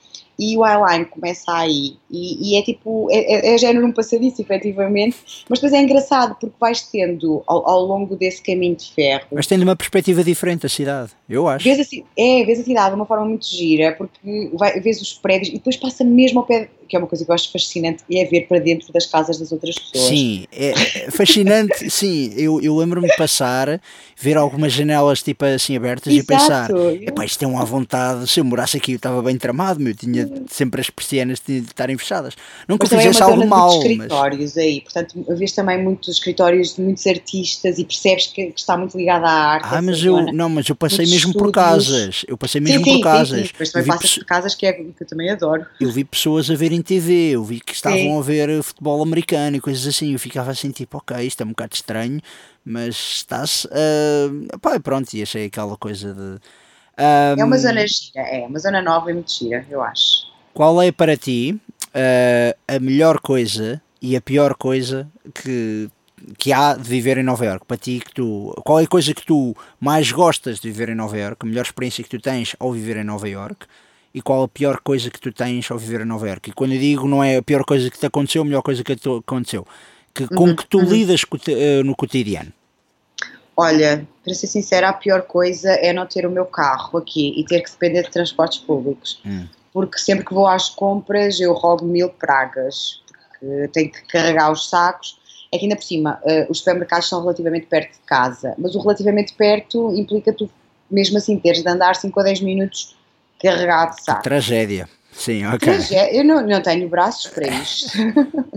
E 0.42 0.58
o 0.58 0.66
eyeliner 0.66 1.08
começa 1.08 1.54
aí 1.54 1.98
e, 2.10 2.56
e 2.56 2.58
é 2.58 2.64
tipo, 2.64 3.08
é, 3.12 3.52
é, 3.52 3.54
é 3.54 3.58
género 3.60 3.86
um 3.86 3.92
passadiço 3.92 4.42
efetivamente, 4.42 5.18
mas 5.48 5.60
depois 5.60 5.72
é 5.72 5.84
engraçado 5.84 6.36
porque 6.40 6.56
vais 6.60 6.82
tendo 6.82 7.44
ao, 7.46 7.70
ao 7.70 7.86
longo 7.86 8.16
desse 8.16 8.42
caminho 8.42 8.76
de 8.76 8.92
ferro. 8.92 9.28
Mas 9.32 9.46
tendo 9.46 9.62
uma 9.62 9.76
perspectiva 9.76 10.24
diferente 10.24 10.64
da 10.64 10.70
cidade, 10.70 11.12
eu 11.30 11.48
acho. 11.48 11.64
Vês 11.64 11.80
a, 11.80 11.84
é, 12.18 12.44
vês 12.44 12.60
a 12.60 12.64
cidade 12.64 12.90
de 12.90 12.96
uma 12.96 13.06
forma 13.06 13.26
muito 13.26 13.46
gira 13.46 13.92
porque 13.96 14.50
vai, 14.56 14.80
vês 14.80 15.00
os 15.00 15.14
prédios 15.14 15.50
e 15.50 15.54
depois 15.54 15.78
passa 15.78 16.04
mesmo 16.04 16.40
ao 16.40 16.46
pé, 16.48 16.70
que 16.92 16.98
é 16.98 17.00
uma 17.00 17.08
coisa 17.08 17.24
que 17.24 17.32
eu 17.32 17.36
acho 17.36 17.50
fascinante, 17.50 18.04
é 18.12 18.26
ver 18.26 18.42
para 18.48 18.60
dentro 18.60 18.92
das 18.92 19.06
casas 19.06 19.40
das 19.40 19.50
outras 19.54 19.76
pessoas. 19.76 20.10
Sim, 20.10 20.46
é, 20.52 20.72
é 20.72 21.10
fascinante, 21.10 21.88
sim, 21.90 22.34
eu, 22.36 22.62
eu 22.62 22.76
lembro-me 22.76 23.08
de 23.08 23.16
passar, 23.16 23.82
ver 24.18 24.36
algumas 24.36 24.74
janelas 24.74 25.24
tipo 25.24 25.46
assim 25.46 25.78
abertas 25.78 26.14
Exato. 26.14 26.24
e 26.24 26.26
pensar, 26.26 26.70
epá, 27.02 27.24
isto 27.24 27.44
é 27.44 27.48
uma 27.48 27.64
vontade, 27.64 28.30
se 28.30 28.42
eu 28.42 28.44
morasse 28.44 28.76
aqui 28.76 28.92
eu 28.92 28.98
estava 28.98 29.22
bem 29.22 29.38
tramado, 29.38 29.80
meu, 29.80 29.96
tinha 29.96 30.30
sempre 30.50 30.82
as 30.82 30.90
persianas 30.90 31.40
de 31.40 31.60
estarem 31.60 31.98
fechadas. 31.98 32.36
Nunca 32.68 32.86
mas 32.90 33.02
fizesse 33.02 33.22
é 33.22 33.24
algo 33.24 33.48
mal. 33.48 33.78
escritórios 33.78 34.56
mas... 34.56 34.58
aí, 34.58 34.82
portanto, 34.82 35.26
vês 35.30 35.54
também 35.54 35.82
muitos 35.82 36.10
escritórios 36.10 36.76
de 36.76 36.82
muitos 36.82 37.08
artistas 37.08 37.80
e 37.80 37.86
percebes 37.86 38.28
que, 38.28 38.48
que 38.48 38.60
está 38.60 38.76
muito 38.76 38.98
ligado 38.98 39.24
à 39.24 39.32
arte. 39.32 39.68
Ah, 39.72 39.82
mas 39.82 40.04
eu, 40.04 40.34
não, 40.34 40.50
mas 40.50 40.68
eu 40.68 40.76
passei 40.76 41.06
muitos 41.06 41.26
mesmo 41.26 41.34
por 41.34 41.52
casas, 41.54 42.26
eu 42.28 42.38
passei 42.38 42.60
mesmo 42.60 42.84
sim, 42.84 42.92
sim, 42.92 42.98
por 42.98 43.04
casas. 43.04 43.40
Sim, 43.40 43.46
sim. 43.46 43.54
Mas 43.58 43.72
também 43.72 43.88
passas 43.88 44.16
por 44.18 44.26
casas 44.26 44.56
que, 44.56 44.66
é, 44.66 44.74
que 44.74 44.94
eu 45.00 45.08
também 45.08 45.30
adoro. 45.30 45.66
Eu 45.80 45.90
vi 45.90 46.04
pessoas 46.04 46.50
a 46.50 46.56
verem 46.56 46.81
TV, 46.82 47.32
eu 47.32 47.44
vi 47.44 47.60
que 47.60 47.74
estavam 47.74 48.20
a 48.20 48.22
ver 48.22 48.62
futebol 48.64 49.02
americano 49.02 49.58
e 49.58 49.62
coisas 49.62 49.86
assim, 49.88 50.14
eu 50.14 50.20
ficava 50.20 50.52
assim 50.52 50.72
tipo, 50.72 50.98
ok, 50.98 51.18
isto 51.26 51.42
é 51.42 51.46
um 51.46 51.50
bocado 51.50 51.76
estranho, 51.76 52.20
mas 52.64 52.96
está-se, 52.96 53.68
uh, 53.68 54.60
pá, 54.60 54.80
pronto, 54.80 55.14
e 55.14 55.22
achei 55.22 55.46
aquela 55.46 55.78
coisa 55.78 56.14
de... 56.14 56.40
Um, 57.00 57.40
é 57.40 57.44
uma 57.44 57.58
zona 57.58 57.86
gira, 57.88 58.22
é 58.22 58.46
uma 58.46 58.60
zona 58.60 58.82
nova 58.82 59.10
e 59.10 59.14
muito 59.14 59.34
gira, 59.34 59.66
eu 59.70 59.82
acho. 59.82 60.32
Qual 60.54 60.82
é 60.82 60.92
para 60.92 61.16
ti 61.16 61.60
uh, 61.88 62.58
a 62.68 62.80
melhor 62.80 63.20
coisa 63.20 63.82
e 64.02 64.16
a 64.16 64.22
pior 64.22 64.56
coisa 64.56 65.10
que, 65.34 65.90
que 66.38 66.52
há 66.52 66.76
de 66.76 66.88
viver 66.88 67.18
em 67.18 67.24
Nova 67.24 67.46
York? 67.46 67.66
Para 67.66 67.78
ti, 67.78 68.02
que 68.04 68.14
tu, 68.14 68.54
qual 68.66 68.80
é 68.80 68.84
a 68.84 68.88
coisa 68.88 69.14
que 69.14 69.26
tu 69.26 69.56
mais 69.80 70.12
gostas 70.12 70.60
de 70.60 70.70
viver 70.70 70.90
em 70.90 70.96
Nova 70.96 71.18
York? 71.18 71.38
A 71.40 71.46
melhor 71.46 71.64
experiência 71.64 72.04
que 72.04 72.10
tu 72.10 72.20
tens 72.20 72.56
ao 72.60 72.72
viver 72.72 72.98
em 72.98 73.04
Nova 73.04 73.28
York? 73.30 73.66
E 74.14 74.22
qual 74.22 74.44
a 74.44 74.48
pior 74.48 74.80
coisa 74.82 75.10
que 75.10 75.20
tu 75.20 75.32
tens 75.32 75.70
ao 75.72 75.78
viver 75.78 76.02
em 76.02 76.06
Nova 76.06 76.28
York? 76.28 76.50
E 76.50 76.54
quando 76.54 76.74
eu 76.74 76.80
digo 76.80 77.08
não 77.08 77.24
é 77.24 77.38
a 77.38 77.42
pior 77.42 77.64
coisa 77.64 77.90
que 77.90 77.98
te 77.98 78.06
aconteceu, 78.06 78.42
a 78.42 78.46
melhor 78.46 78.62
coisa 78.62 78.84
que 78.84 78.96
te 78.96 79.10
aconteceu, 79.10 79.66
que, 80.14 80.28
com 80.28 80.46
uhum, 80.46 80.56
que 80.56 80.66
tu 80.66 80.80
uhum. 80.80 80.86
lidas 80.86 81.24
uh, 81.24 81.84
no 81.84 81.96
cotidiano? 81.96 82.52
Olha, 83.56 84.08
para 84.24 84.34
ser 84.34 84.48
sincera, 84.48 84.90
a 84.90 84.94
pior 84.94 85.22
coisa 85.24 85.72
é 85.72 85.94
não 85.94 86.06
ter 86.06 86.26
o 86.26 86.32
meu 86.32 86.46
carro 86.46 86.98
aqui 86.98 87.34
e 87.38 87.46
ter 87.46 87.62
que 87.62 87.72
depender 87.72 88.04
de 88.04 88.12
transportes 88.12 88.60
públicos. 88.60 89.22
Hum 89.26 89.46
porque 89.74 89.98
sempre 89.98 90.26
que 90.26 90.34
vou 90.34 90.48
às 90.48 90.70
compras 90.70 91.40
eu 91.40 91.54
rogo 91.54 91.86
mil 91.86 92.10
pragas, 92.10 93.02
porque 93.08 93.68
tenho 93.70 93.92
que 93.92 94.02
carregar 94.08 94.52
os 94.52 94.70
sacos. 94.70 95.20
É 95.54 95.58
que 95.58 95.66
ainda 95.66 95.76
por 95.76 95.84
cima, 95.84 96.22
uh, 96.24 96.50
os 96.50 96.60
supermercados 96.60 97.10
são 97.10 97.22
relativamente 97.22 97.66
perto 97.66 97.92
de 97.92 98.00
casa, 98.06 98.56
mas 98.58 98.74
o 98.74 98.80
relativamente 98.80 99.34
perto 99.34 99.94
implica 99.98 100.32
tu, 100.32 100.50
mesmo 100.90 101.18
assim, 101.18 101.38
teres 101.38 101.62
de 101.62 101.68
andar 101.68 101.96
5 101.96 102.18
a 102.20 102.24
10 102.24 102.42
minutos 102.42 102.96
carregado 103.42 103.96
de 103.96 104.04
sacos. 104.04 104.24
Tragédia. 104.24 104.90
Sim, 105.12 105.46
ok. 105.46 105.60
Tragédia. 105.60 106.16
Eu 106.16 106.24
não, 106.24 106.46
não 106.46 106.62
tenho 106.62 106.88
braços 106.88 107.28
para 107.32 107.48
isto. 107.62 107.98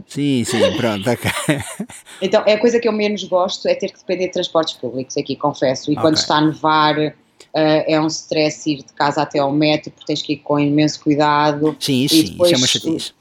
sim, 0.07 0.45
sim, 0.45 0.77
pronto, 0.77 1.09
ok. 1.11 1.31
Então, 2.23 2.43
é 2.47 2.55
a 2.55 2.59
coisa 2.59 2.79
que 2.79 2.89
eu 2.89 2.93
menos 2.93 3.25
gosto 3.25 3.69
é 3.69 3.75
ter 3.75 3.91
que 3.91 3.99
depender 3.99 4.27
de 4.27 4.33
transportes 4.33 4.75
públicos 4.75 5.17
aqui, 5.17 5.37
confesso. 5.37 5.91
E 5.91 5.95
okay. 5.95 6.03
quando 6.03 6.17
está 6.17 6.37
a 6.37 6.41
nevar, 6.41 7.15
Uh, 7.55 7.87
é 7.87 8.01
um 8.01 8.09
stress 8.09 8.69
ir 8.69 8.79
de 8.79 8.93
casa 8.95 9.23
até 9.23 9.39
ao 9.39 9.53
metro 9.53 9.89
porque 9.93 10.07
tens 10.07 10.21
que 10.21 10.33
ir 10.33 10.37
com 10.39 10.59
imenso 10.59 11.01
cuidado. 11.01 11.77
Sim, 11.79 12.09
sim, 12.09 12.23
isso 12.25 12.45
é 12.47 12.57
uma 12.57 12.67
chatice. 12.67 13.13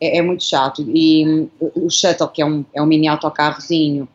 É, 0.00 0.16
é, 0.16 0.22
muito 0.22 0.44
chato. 0.44 0.82
E 0.88 1.26
um, 1.26 1.50
o 1.74 1.90
shuttle, 1.90 2.28
que 2.28 2.40
é 2.40 2.46
um, 2.46 2.64
é 2.72 2.80
um 2.80 2.86
mini 2.86 3.06
autocarrozinho, 3.06 4.08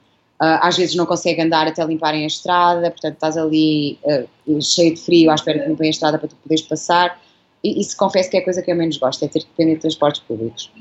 às 0.43 0.75
vezes 0.75 0.95
não 0.95 1.05
consegue 1.05 1.41
andar 1.41 1.67
até 1.67 1.85
limparem 1.85 2.23
a 2.23 2.27
estrada, 2.27 2.89
portanto 2.89 3.13
estás 3.13 3.37
ali 3.37 3.99
uh, 4.03 4.61
cheio 4.61 4.95
de 4.95 4.99
frio 4.99 5.29
à 5.29 5.35
espera 5.35 5.59
que 5.59 5.69
limpem 5.69 5.87
a 5.87 5.91
estrada 5.91 6.17
para 6.17 6.27
tu 6.27 6.35
poderes 6.37 6.63
passar. 6.63 7.21
E 7.63 7.79
isso 7.79 7.95
confesso 7.95 8.29
que 8.29 8.37
é 8.37 8.39
a 8.39 8.43
coisa 8.43 8.61
que 8.61 8.71
eu 8.71 8.75
menos 8.75 8.97
gosto, 8.97 9.23
é 9.23 9.27
ter 9.27 9.41
que 9.41 9.45
depender 9.45 9.75
de 9.75 9.81
transportes 9.81 10.21
públicos. 10.21 10.71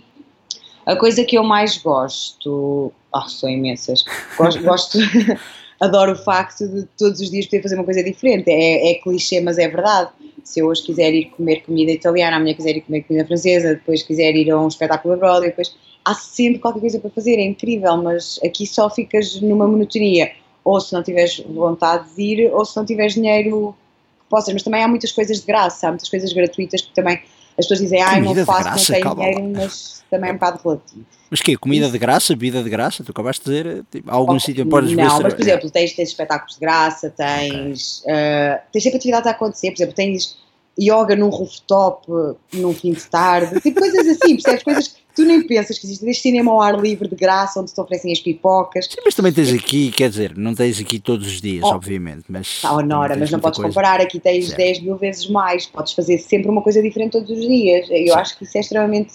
A 0.87 0.97
coisa 0.97 1.23
que 1.25 1.37
eu 1.37 1.45
mais 1.45 1.77
gosto. 1.77 2.91
Oh, 3.13 3.29
são 3.29 3.51
imensas. 3.51 4.05
Gosto. 4.39 4.63
gosto 4.63 4.99
adoro 5.81 6.13
o 6.13 6.17
facto 6.17 6.69
de 6.69 6.85
todos 6.97 7.21
os 7.21 7.31
dias 7.31 7.47
poder 7.47 7.63
fazer 7.63 7.75
uma 7.75 7.85
coisa 7.85 8.03
diferente. 8.03 8.49
É, 8.49 8.93
é 8.93 8.95
clichê, 8.95 9.41
mas 9.41 9.59
é 9.59 9.69
verdade. 9.69 10.11
Se 10.45 10.61
eu 10.61 10.67
hoje 10.67 10.83
quiser 10.83 11.13
ir 11.13 11.27
comer 11.31 11.63
comida 11.63 11.91
italiana, 11.93 12.37
amanhã 12.37 12.55
quiser 12.55 12.77
ir 12.77 12.83
comer 12.83 13.03
comida 13.03 13.27
francesa, 13.27 13.75
depois 13.75 14.03
quiser 14.03 14.35
ir 14.35 14.51
a 14.51 14.61
um 14.61 14.69
espetáculo 14.69 15.15
da 15.15 15.21
Broadway, 15.21 15.51
depois 15.51 15.75
há 16.05 16.15
sempre 16.15 16.59
qualquer 16.59 16.81
coisa 16.81 16.99
para 16.99 17.11
fazer, 17.11 17.37
é 17.37 17.45
incrível, 17.45 17.97
mas 17.99 18.39
aqui 18.45 18.67
só 18.67 18.89
ficas 18.91 19.41
numa 19.41 19.67
monotonia. 19.67 20.33
Ou 20.65 20.81
se 20.81 20.93
não 20.93 21.03
tiveres 21.03 21.41
vontade 21.49 22.15
de 22.15 22.23
ir, 22.23 22.53
ou 22.53 22.65
se 22.65 22.77
não 22.77 22.85
tiveres 22.85 23.15
dinheiro 23.15 23.75
que 24.21 24.27
possas. 24.29 24.53
Mas 24.53 24.63
também 24.63 24.83
há 24.83 24.89
muitas 24.89 25.11
coisas 25.13 25.41
de 25.41 25.47
graça, 25.47 25.89
há 25.89 25.91
muitas 25.91 26.09
coisas 26.09 26.33
gratuitas 26.33 26.83
que 26.83 26.95
também 26.95 27.21
as 27.59 27.67
pessoas 27.67 27.81
dizem, 27.81 28.03
ah, 28.03 28.21
não 28.21 28.35
faço, 28.45 28.63
graça, 28.63 28.93
não 28.93 29.01
tenho 29.01 29.15
dinheiro, 29.15 29.53
mas 29.57 30.03
também 30.11 30.31
é 30.31 30.33
um 30.33 30.37
bocado 30.37 30.61
relativo. 30.63 31.05
Mas 31.31 31.41
que 31.41 31.57
Comida 31.57 31.89
de 31.89 31.99
graça? 31.99 32.35
Bebida 32.35 32.63
de 32.63 32.69
graça? 32.69 33.05
Tu 33.05 33.11
acabaste 33.13 33.45
de 33.45 33.63
dizer, 33.63 33.85
tipo, 33.91 34.11
algum 34.11 34.35
oh, 34.35 34.41
sítio 34.41 34.67
podes 34.67 34.93
Não, 34.93 35.21
mas 35.21 35.35
por 35.35 35.41
exemplo, 35.41 35.71
tens, 35.71 35.93
tens 35.93 36.09
espetáculos 36.09 36.55
de 36.55 36.61
graça, 36.61 37.11
tens, 37.11 38.01
okay. 38.01 38.15
uh, 38.15 38.61
tens 38.73 38.83
sempre 38.83 38.99
atividades 38.99 39.27
a 39.29 39.31
acontecer, 39.31 39.71
por 39.71 39.77
exemplo, 39.77 39.95
tens 39.95 40.39
yoga 40.79 41.15
num 41.15 41.29
rooftop 41.29 42.07
num 42.53 42.73
fim 42.75 42.93
de 42.93 43.05
tarde, 43.05 43.61
tipo 43.61 43.79
coisas 43.79 44.07
assim, 44.07 44.35
percebes? 44.35 44.63
Coisas 44.63 44.97
tu 45.15 45.25
nem 45.25 45.47
pensas 45.47 45.79
que 45.79 45.87
existe. 45.87 46.05
Tens 46.05 46.21
cinema 46.21 46.51
ao 46.51 46.61
ar 46.61 46.81
livre 46.81 47.09
de 47.09 47.17
graça, 47.17 47.61
onde 47.61 47.73
te 47.73 47.81
oferecem 47.81 48.13
as 48.13 48.21
pipocas. 48.21 48.87
Sim, 48.87 49.01
mas 49.05 49.15
também 49.15 49.33
tens 49.33 49.53
aqui, 49.53 49.91
quer 49.91 50.11
dizer, 50.11 50.37
não 50.37 50.55
tens 50.55 50.81
aqui 50.81 50.99
todos 50.99 51.27
os 51.27 51.41
dias, 51.41 51.65
oh, 51.65 51.75
obviamente. 51.75 52.25
Mas, 52.29 52.47
está 52.47 52.81
Nora, 52.83 53.17
mas 53.17 53.31
não 53.31 53.41
podes 53.41 53.59
coisa. 53.59 53.69
comparar. 53.69 54.01
Aqui 54.01 54.19
tens 54.19 54.47
certo. 54.47 54.59
10 54.59 54.81
mil 54.83 54.97
vezes 54.97 55.29
mais, 55.29 55.67
podes 55.67 55.93
fazer 55.93 56.19
sempre 56.19 56.49
uma 56.49 56.63
coisa 56.63 56.83
diferente 56.83 57.13
todos 57.13 57.31
os 57.31 57.41
dias. 57.41 57.89
Eu 57.91 57.97
Sim. 57.97 58.11
acho 58.13 58.39
que 58.39 58.45
isso 58.45 58.57
é 58.57 58.61
extremamente 58.61 59.15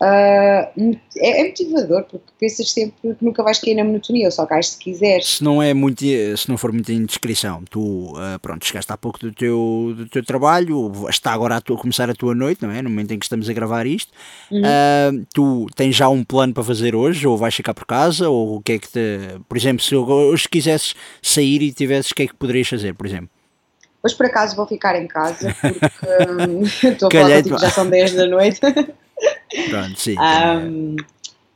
Uh, 0.00 0.98
é, 1.16 1.40
é, 1.40 1.44
motivador 1.44 2.02
porque 2.04 2.26
pensas 2.38 2.72
sempre 2.72 3.14
que 3.14 3.24
nunca 3.24 3.42
vais 3.42 3.60
cair 3.60 3.76
na 3.76 3.84
monotonia, 3.84 4.26
ou 4.26 4.30
só 4.30 4.44
cais 4.44 4.70
se 4.70 4.78
quiseres. 4.78 5.36
Se 5.36 5.44
não, 5.44 5.62
é 5.62 5.72
muito, 5.72 6.02
se 6.02 6.48
não 6.48 6.58
for 6.58 6.72
muita 6.72 6.92
indiscrição, 6.92 7.62
tu 7.70 8.12
uh, 8.12 8.38
pronto, 8.42 8.66
chegaste 8.66 8.92
há 8.92 8.96
pouco 8.96 9.20
do 9.20 9.32
teu, 9.32 9.94
do 9.96 10.08
teu 10.08 10.24
trabalho, 10.24 10.92
está 11.08 11.32
agora 11.32 11.56
a, 11.56 11.60
tua, 11.60 11.76
a 11.76 11.80
começar 11.80 12.10
a 12.10 12.14
tua 12.14 12.34
noite, 12.34 12.62
não 12.62 12.72
é? 12.72 12.82
No 12.82 12.90
momento 12.90 13.12
em 13.12 13.18
que 13.18 13.24
estamos 13.24 13.48
a 13.48 13.52
gravar 13.52 13.86
isto, 13.86 14.12
uhum. 14.50 14.60
uh, 14.60 15.26
tu 15.32 15.66
tens 15.76 15.94
já 15.94 16.08
um 16.08 16.24
plano 16.24 16.52
para 16.52 16.64
fazer 16.64 16.94
hoje, 16.94 17.26
ou 17.26 17.38
vais 17.38 17.54
ficar 17.54 17.72
por 17.72 17.86
casa, 17.86 18.28
ou 18.28 18.56
o 18.56 18.60
que 18.60 18.72
é 18.72 18.78
que 18.78 18.88
te. 18.88 19.40
Por 19.48 19.56
exemplo, 19.56 19.82
se 19.82 19.94
hoje 19.94 20.48
quisesses 20.48 20.94
sair 21.22 21.62
e 21.62 21.72
tivesses, 21.72 22.10
o 22.10 22.14
que 22.14 22.24
é 22.24 22.26
que 22.26 22.34
poderias 22.34 22.68
fazer, 22.68 22.94
por 22.94 23.06
exemplo? 23.06 23.30
Hoje 24.02 24.16
por 24.16 24.26
acaso 24.26 24.54
vou 24.54 24.66
ficar 24.66 25.00
em 25.00 25.06
casa 25.06 25.56
porque 25.62 25.86
hum, 26.50 26.62
estou 26.92 27.08
a 27.08 27.10
falar 27.10 27.36
contigo, 27.36 27.58
já 27.58 27.70
são 27.70 27.88
10 27.88 28.12
da 28.12 28.26
noite. 28.26 28.60
Pronto, 29.70 30.00
sim. 30.00 30.16
Um, 30.18 30.96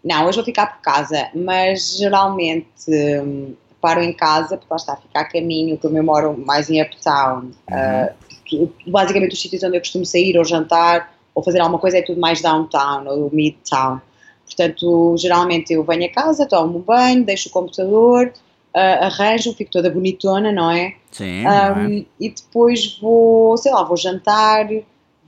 não, 0.05 0.27
hoje 0.27 0.37
vou 0.37 0.45
ficar 0.45 0.67
por 0.67 0.81
casa, 0.81 1.29
mas 1.35 1.97
geralmente 1.97 2.69
um, 2.89 3.55
paro 3.81 4.03
em 4.03 4.13
casa, 4.13 4.57
porque 4.57 4.69
lá 4.71 4.77
está, 4.77 4.97
ficar 4.97 5.21
a 5.21 5.25
caminho, 5.25 5.77
como 5.79 5.97
eu 5.99 6.05
moro 6.05 6.37
mais 6.39 6.71
em 6.71 6.81
Uptown. 6.83 7.51
Uhum. 7.71 8.65
Uh, 8.65 8.73
basicamente, 8.87 9.35
os 9.35 9.41
sítios 9.41 9.63
onde 9.63 9.77
eu 9.77 9.81
costumo 9.81 10.07
sair 10.07 10.39
ou 10.39 10.45
jantar 10.45 11.13
ou 11.35 11.43
fazer 11.43 11.61
alguma 11.61 11.79
coisa 11.79 11.99
é 11.99 12.03
tudo 12.03 12.21
mais 12.21 12.41
downtown 12.41 13.07
ou 13.07 13.31
midtown. 13.33 14.01
Portanto, 14.45 15.15
geralmente 15.19 15.73
eu 15.73 15.85
venho 15.85 16.07
a 16.07 16.09
casa, 16.09 16.47
tomo 16.47 16.79
um 16.79 16.81
banho, 16.81 17.25
deixo 17.25 17.49
o 17.49 17.53
computador, 17.53 18.33
uh, 18.75 19.05
arranjo, 19.05 19.53
fico 19.53 19.71
toda 19.71 19.91
bonitona, 19.91 20.51
não 20.51 20.71
é? 20.71 20.95
Sim. 21.13 21.47
Um, 21.47 21.99
é? 21.99 22.05
E 22.19 22.31
depois 22.31 22.99
vou, 23.01 23.57
sei 23.57 23.71
lá, 23.73 23.85
vou 23.85 23.97
jantar 23.97 24.69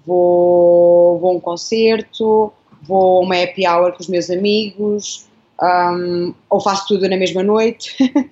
vou, 0.07 1.19
vou 1.19 1.31
a 1.31 1.35
um 1.35 1.41
concerto, 1.41 2.53
vou 2.83 3.19
a 3.19 3.25
uma 3.25 3.43
happy 3.43 3.67
hour 3.67 3.93
com 3.93 4.01
os 4.01 4.09
meus 4.09 4.31
amigos, 4.31 5.29
um, 5.63 6.35
ou 6.49 6.61
faço 6.61 6.89
tudo 6.89 7.09
na 7.09 7.17
mesma 7.17 7.43
noite. 7.43 7.97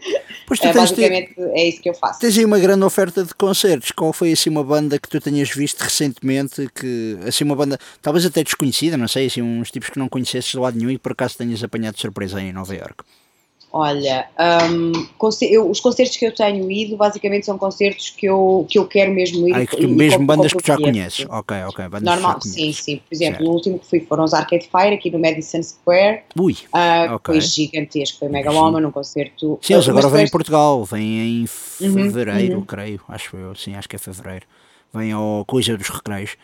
Pois 0.48 0.62
é, 0.62 0.72
basicamente 0.72 1.34
ter, 1.34 1.50
é 1.50 1.68
isso 1.68 1.82
que 1.82 1.90
eu 1.90 1.92
faço. 1.92 2.20
Tens 2.20 2.38
aí 2.38 2.42
uma 2.42 2.58
grande 2.58 2.82
oferta 2.82 3.22
de 3.22 3.34
concertos. 3.34 3.90
Qual 3.90 4.14
foi 4.14 4.32
assim 4.32 4.48
uma 4.48 4.64
banda 4.64 4.98
que 4.98 5.06
tu 5.06 5.20
tenhas 5.20 5.50
visto 5.50 5.82
recentemente 5.82 6.70
que 6.74 7.18
assim 7.26 7.44
uma 7.44 7.54
banda 7.54 7.78
talvez 8.00 8.24
até 8.24 8.42
desconhecida, 8.42 8.96
não 8.96 9.06
sei, 9.06 9.26
assim 9.26 9.42
uns 9.42 9.70
tipos 9.70 9.90
que 9.90 9.98
não 9.98 10.08
conhecesses 10.08 10.50
de 10.50 10.56
lado 10.56 10.78
nenhum 10.78 10.90
e 10.90 10.96
por 10.96 11.12
acaso 11.12 11.36
tenhas 11.36 11.62
apanhado 11.62 11.96
de 11.96 12.00
surpresa 12.00 12.38
aí 12.38 12.46
em 12.46 12.52
Nova 12.54 12.74
York? 12.74 13.04
Olha, 13.70 14.26
um, 14.70 14.92
eu, 15.42 15.70
os 15.70 15.78
concertos 15.78 16.16
que 16.16 16.24
eu 16.24 16.34
tenho 16.34 16.70
ido, 16.70 16.96
basicamente 16.96 17.44
são 17.44 17.58
concertos 17.58 18.08
que 18.08 18.24
eu, 18.26 18.66
que 18.68 18.78
eu 18.78 18.86
quero 18.86 19.12
mesmo 19.12 19.46
ir. 19.46 19.54
Ah, 19.54 19.66
que 19.66 19.76
tu, 19.76 19.88
mesmo 19.88 20.24
bandas 20.24 20.52
que 20.52 20.62
tu 20.62 20.66
já 20.66 20.76
conheces. 20.76 21.26
Ok, 21.28 21.56
ok. 21.64 21.84
Normal, 22.00 22.40
sim, 22.40 22.72
sim. 22.72 22.96
Por 22.96 23.14
exemplo, 23.14 23.36
certo. 23.36 23.50
o 23.50 23.52
último 23.52 23.78
que 23.78 23.86
fui 23.86 24.00
foram 24.00 24.24
os 24.24 24.32
Arcade 24.32 24.68
Fire 24.70 24.94
aqui 24.94 25.10
no 25.10 25.18
Madison 25.18 25.62
Square. 25.62 26.22
Ui, 26.38 26.54
uh, 26.54 27.14
okay. 27.16 27.34
Foi 27.34 27.40
gigantesco, 27.42 28.18
foi 28.20 28.28
mega 28.28 28.50
loma 28.50 28.80
num 28.80 28.90
concerto. 28.90 29.58
Sim, 29.60 29.74
eles 29.74 29.86
uh, 29.86 29.90
agora 29.90 30.08
vêm 30.08 30.24
em 30.24 30.30
Portugal, 30.30 30.84
vêm 30.86 31.18
em 31.18 31.40
uhum, 31.42 31.46
fevereiro, 32.10 32.54
uhum, 32.54 32.60
uhum. 32.60 32.66
creio, 32.66 33.00
acho 33.06 33.36
eu, 33.36 33.54
sim, 33.54 33.74
acho 33.74 33.88
que 33.88 33.96
é 33.96 33.98
fevereiro. 33.98 34.46
Vêm 34.94 35.12
ao 35.12 35.44
Coisa 35.44 35.76
dos 35.76 35.90
Recreios. 35.90 36.36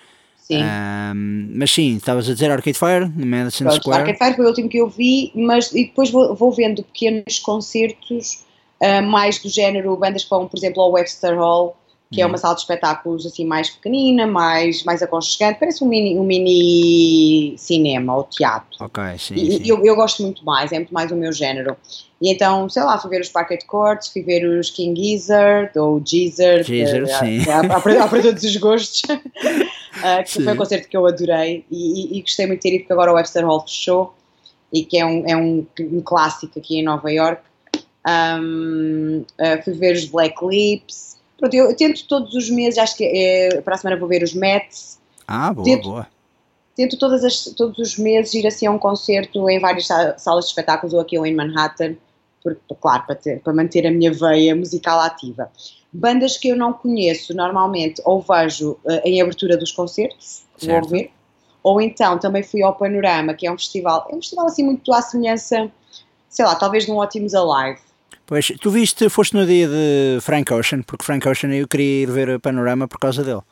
Sim. 0.46 0.62
Um, 0.62 1.48
mas 1.54 1.70
sim, 1.70 1.96
estavas 1.96 2.28
a 2.28 2.34
dizer 2.34 2.50
Arcade 2.50 2.78
Fire, 2.78 3.08
no 3.16 3.24
Madison 3.24 3.64
Pronto, 3.64 3.80
Square. 3.80 4.00
Arcade 4.02 4.18
Fire 4.18 4.36
foi 4.36 4.44
o 4.44 4.48
último 4.48 4.68
que 4.68 4.76
eu 4.76 4.88
vi, 4.88 5.32
mas 5.34 5.72
e 5.72 5.86
depois 5.86 6.10
vou, 6.10 6.34
vou 6.34 6.52
vendo 6.52 6.82
pequenos 6.82 7.38
concertos, 7.38 8.44
uh, 8.82 9.02
mais 9.02 9.38
do 9.38 9.48
género, 9.48 9.96
bandas 9.96 10.24
que 10.24 10.28
vão, 10.28 10.46
por 10.46 10.58
exemplo, 10.58 10.82
ao 10.82 10.92
Webster 10.92 11.38
Hall, 11.38 11.74
que 12.12 12.20
é 12.20 12.24
Uhum. 12.26 12.32
uma 12.32 12.38
sala 12.38 12.54
de 12.54 12.60
espetáculos 12.60 13.24
assim 13.24 13.46
mais 13.46 13.70
pequenina, 13.70 14.26
mais, 14.26 14.84
mais 14.84 15.02
aconchegante, 15.02 15.58
parece 15.58 15.82
um 15.82 15.88
mini, 15.88 16.18
um 16.18 16.24
mini 16.24 17.54
cinema 17.56 18.14
ou 18.14 18.24
teatro. 18.24 18.68
Ok, 18.80 19.02
sim. 19.18 19.34
E, 19.34 19.52
sim. 19.52 19.62
e 19.64 19.68
eu, 19.70 19.82
eu 19.82 19.96
gosto 19.96 20.22
muito 20.22 20.44
mais, 20.44 20.70
é 20.72 20.76
muito 20.76 20.92
mais 20.92 21.10
o 21.10 21.16
meu 21.16 21.32
género. 21.32 21.74
E 22.20 22.30
então, 22.30 22.68
sei 22.68 22.82
lá, 22.82 22.98
fui 22.98 23.10
ver 23.10 23.20
os 23.20 23.28
Parquet 23.28 23.64
Courts, 23.66 24.08
fui 24.08 24.22
ver 24.22 24.46
os 24.46 24.70
King 24.70 24.98
Gizzard 25.00 25.76
ou 25.78 26.00
Gizzard, 26.04 26.62
Gizzard, 26.64 27.10
eh, 27.10 27.18
sim. 27.18 28.22
todos 28.22 28.44
os 28.44 28.56
gostos, 28.56 29.02
Ah, 30.02 30.22
que 30.22 30.30
Sim. 30.30 30.44
foi 30.44 30.52
um 30.52 30.56
concerto 30.56 30.88
que 30.88 30.96
eu 30.96 31.06
adorei 31.06 31.64
e, 31.70 32.14
e- 32.14 32.18
e 32.18 32.20
gostei 32.22 32.46
muito 32.46 32.60
de 32.60 32.62
ter 32.70 32.74
ido, 32.74 32.80
porque 32.82 32.92
agora 32.92 33.12
o 33.12 33.14
Webster 33.14 33.44
Hall 33.46 33.60
fechou 33.62 34.14
e 34.72 34.84
que 34.84 34.98
é 34.98 35.06
um, 35.06 35.24
é 35.28 35.36
um, 35.36 35.66
um 35.80 36.00
clássico 36.00 36.58
aqui 36.58 36.78
em 36.78 36.82
Nova 36.82 37.10
York. 37.12 37.42
Um, 38.06 39.24
ah, 39.38 39.62
fui 39.62 39.72
ver 39.74 39.94
os 39.96 40.04
Black 40.06 40.36
Lips. 40.44 41.16
Pronto, 41.38 41.54
eu, 41.54 41.70
eu 41.70 41.76
tento 41.76 42.06
todos 42.06 42.34
os 42.34 42.50
meses, 42.50 42.78
acho 42.78 42.96
que 42.96 43.04
eh, 43.04 43.60
para 43.62 43.74
a 43.74 43.78
semana 43.78 43.98
vou 43.98 44.08
ver 44.08 44.22
os 44.22 44.34
Mets 44.34 44.98
Ah, 45.26 45.52
boa, 45.52 45.64
dentro- 45.64 45.90
boa. 45.90 46.06
tento 46.76 46.96
todas 46.98 47.24
as, 47.24 47.44
todos 47.56 47.78
os 47.78 47.98
meses 47.98 48.34
ir 48.34 48.46
assim 48.46 48.66
a 48.66 48.70
um 48.70 48.78
concerto 48.78 49.48
em 49.50 49.58
várias 49.58 49.86
sa- 49.86 50.16
salas 50.18 50.44
de 50.44 50.50
espetáculos 50.50 50.92
ou 50.94 51.00
aqui 51.00 51.18
ou 51.18 51.26
em 51.26 51.34
Manhattan, 51.34 51.96
porque, 52.42 52.60
claro, 52.80 53.04
para, 53.06 53.14
ter- 53.16 53.40
para 53.40 53.52
manter 53.52 53.86
a 53.86 53.90
minha 53.90 54.12
veia 54.12 54.54
musical 54.54 55.00
ativa. 55.00 55.50
Bandas 55.96 56.36
que 56.36 56.48
eu 56.48 56.56
não 56.56 56.72
conheço, 56.72 57.32
normalmente, 57.34 58.02
ou 58.04 58.20
vejo 58.20 58.76
eh, 58.84 59.02
em 59.08 59.22
abertura 59.22 59.56
dos 59.56 59.70
concertos, 59.70 60.42
vou 60.60 60.68
Certo. 60.68 60.88
ver, 60.88 61.12
ou 61.62 61.80
então 61.80 62.18
também 62.18 62.42
fui 62.42 62.64
ao 62.64 62.74
Panorama, 62.74 63.32
que 63.32 63.46
é 63.46 63.52
um 63.52 63.56
festival, 63.56 64.08
é 64.10 64.14
um 64.14 64.20
festival 64.20 64.46
assim 64.46 64.64
muito 64.64 64.92
à 64.92 65.00
semelhança, 65.00 65.70
sei 66.28 66.44
lá, 66.44 66.56
talvez 66.56 66.84
de 66.84 66.90
um 66.90 66.96
Ótimos 66.96 67.32
Alive. 67.32 67.78
Pois, 68.26 68.52
tu 68.60 68.70
viste, 68.70 69.08
foste 69.08 69.36
no 69.36 69.46
dia 69.46 69.68
de 69.68 70.18
Frank 70.20 70.52
Ocean, 70.52 70.82
porque 70.82 71.04
Frank 71.04 71.28
Ocean 71.28 71.50
eu 71.50 71.68
queria 71.68 72.02
ir 72.02 72.10
ver 72.10 72.30
a 72.30 72.40
Panorama 72.40 72.88
por 72.88 72.98
causa 72.98 73.22
dele. 73.22 73.42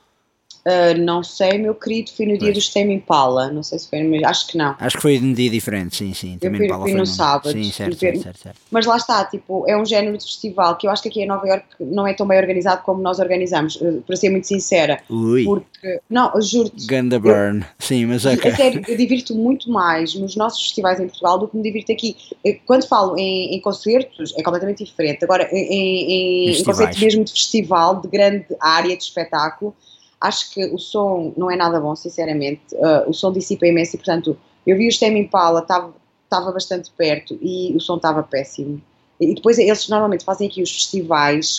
Uh, 0.64 0.96
não 0.96 1.24
sei, 1.24 1.58
meu 1.58 1.74
querido, 1.74 2.12
fui 2.12 2.24
no 2.24 2.32
dia 2.38 2.52
Pois. 2.52 2.54
dos 2.54 2.68
Tame 2.72 2.94
Impala, 2.94 3.50
não 3.50 3.64
sei 3.64 3.80
se 3.80 3.90
foi 3.90 4.00
no 4.00 4.10
mesmo, 4.10 4.28
acho 4.28 4.46
que 4.46 4.56
não. 4.56 4.76
Acho 4.78 4.94
que 4.96 5.02
foi 5.02 5.18
num 5.18 5.32
dia 5.32 5.50
diferente, 5.50 5.96
sim, 5.96 6.14
sim. 6.14 6.38
Também 6.38 6.60
fui- 6.60 6.68
Paula 6.68 6.84
fui 6.84 6.92
foi 6.92 7.00
no 7.00 7.06
sábado, 7.06 7.50
Sim, 7.50 7.64
certo, 7.72 7.96
certo, 7.98 8.22
certo, 8.22 8.38
certo. 8.38 8.56
Mas 8.70 8.86
lá 8.86 8.96
está, 8.96 9.24
tipo, 9.24 9.64
é 9.68 9.76
um 9.76 9.84
género 9.84 10.16
de 10.16 10.22
festival 10.24 10.76
que 10.76 10.86
eu 10.86 10.92
acho 10.92 11.02
que 11.02 11.08
aqui 11.08 11.20
em 11.22 11.26
Nova 11.26 11.44
York 11.48 11.64
não 11.80 12.06
é 12.06 12.14
tão 12.14 12.28
bem 12.28 12.38
organizado 12.38 12.82
como 12.84 13.02
nós 13.02 13.18
organizamos, 13.18 13.76
eh, 13.82 13.98
para 14.06 14.14
ser 14.14 14.30
muito 14.30 14.46
sincera. 14.46 15.00
Ui, 15.10 15.44
Porque, 15.44 16.00
não, 16.08 16.30
eu 16.32 16.40
juro-te, 16.40 16.86
Ganda 16.86 17.18
Burn. 17.18 17.64
Sim, 17.80 18.06
mas 18.06 18.24
ok. 18.24 18.48
a 18.48 18.54
sério, 18.54 18.82
eu 18.86 18.96
divirto 18.96 19.34
muito 19.34 19.68
mais 19.68 20.14
nos 20.14 20.36
nossos 20.36 20.62
festivais 20.62 21.00
em 21.00 21.08
Portugal 21.08 21.40
do 21.40 21.48
que 21.48 21.56
me 21.56 21.62
divirto 21.64 21.90
aqui. 21.90 22.16
Eh, 22.44 22.60
Quando 22.64 22.86
falo 22.86 23.18
em, 23.18 23.52
em 23.56 23.60
concertos, 23.60 24.32
é 24.38 24.42
completamente 24.44 24.84
diferente. 24.84 25.24
Agora, 25.24 25.48
em, 25.52 26.50
em, 26.50 26.50
em 26.50 26.62
conceito 26.64 27.00
mesmo 27.00 27.24
de 27.24 27.32
festival, 27.32 28.00
de 28.00 28.06
grande 28.06 28.46
área 28.60 28.96
de 28.96 29.02
espetáculo, 29.02 29.74
acho 30.23 30.51
que 30.55 30.64
o 30.66 30.79
som 30.79 31.33
não 31.37 31.51
é 31.51 31.57
nada 31.57 31.81
bom, 31.81 31.95
sinceramente. 31.97 32.62
Eh, 32.75 33.05
o 33.07 33.12
som 33.12 33.33
dissipa 33.33 33.66
imenso 33.66 33.97
e, 33.97 33.99
portanto, 33.99 34.37
eu 34.66 34.77
vi 34.77 34.89
os 34.89 34.99
Tame 34.99 35.20
Impala, 35.20 35.61
estava 35.61 36.53
bastante 36.53 36.91
perto 36.97 37.39
e 37.43 37.75
o 37.77 37.81
som 37.81 37.97
estava 37.97 38.23
péssimo. 38.23 38.81
E 39.20 39.35
depois 39.35 39.59
eles 39.59 39.89
normalmente 39.89 40.25
fazem 40.25 40.49
aqui 40.49 40.62
os 40.62 40.70
festivais 40.70 41.57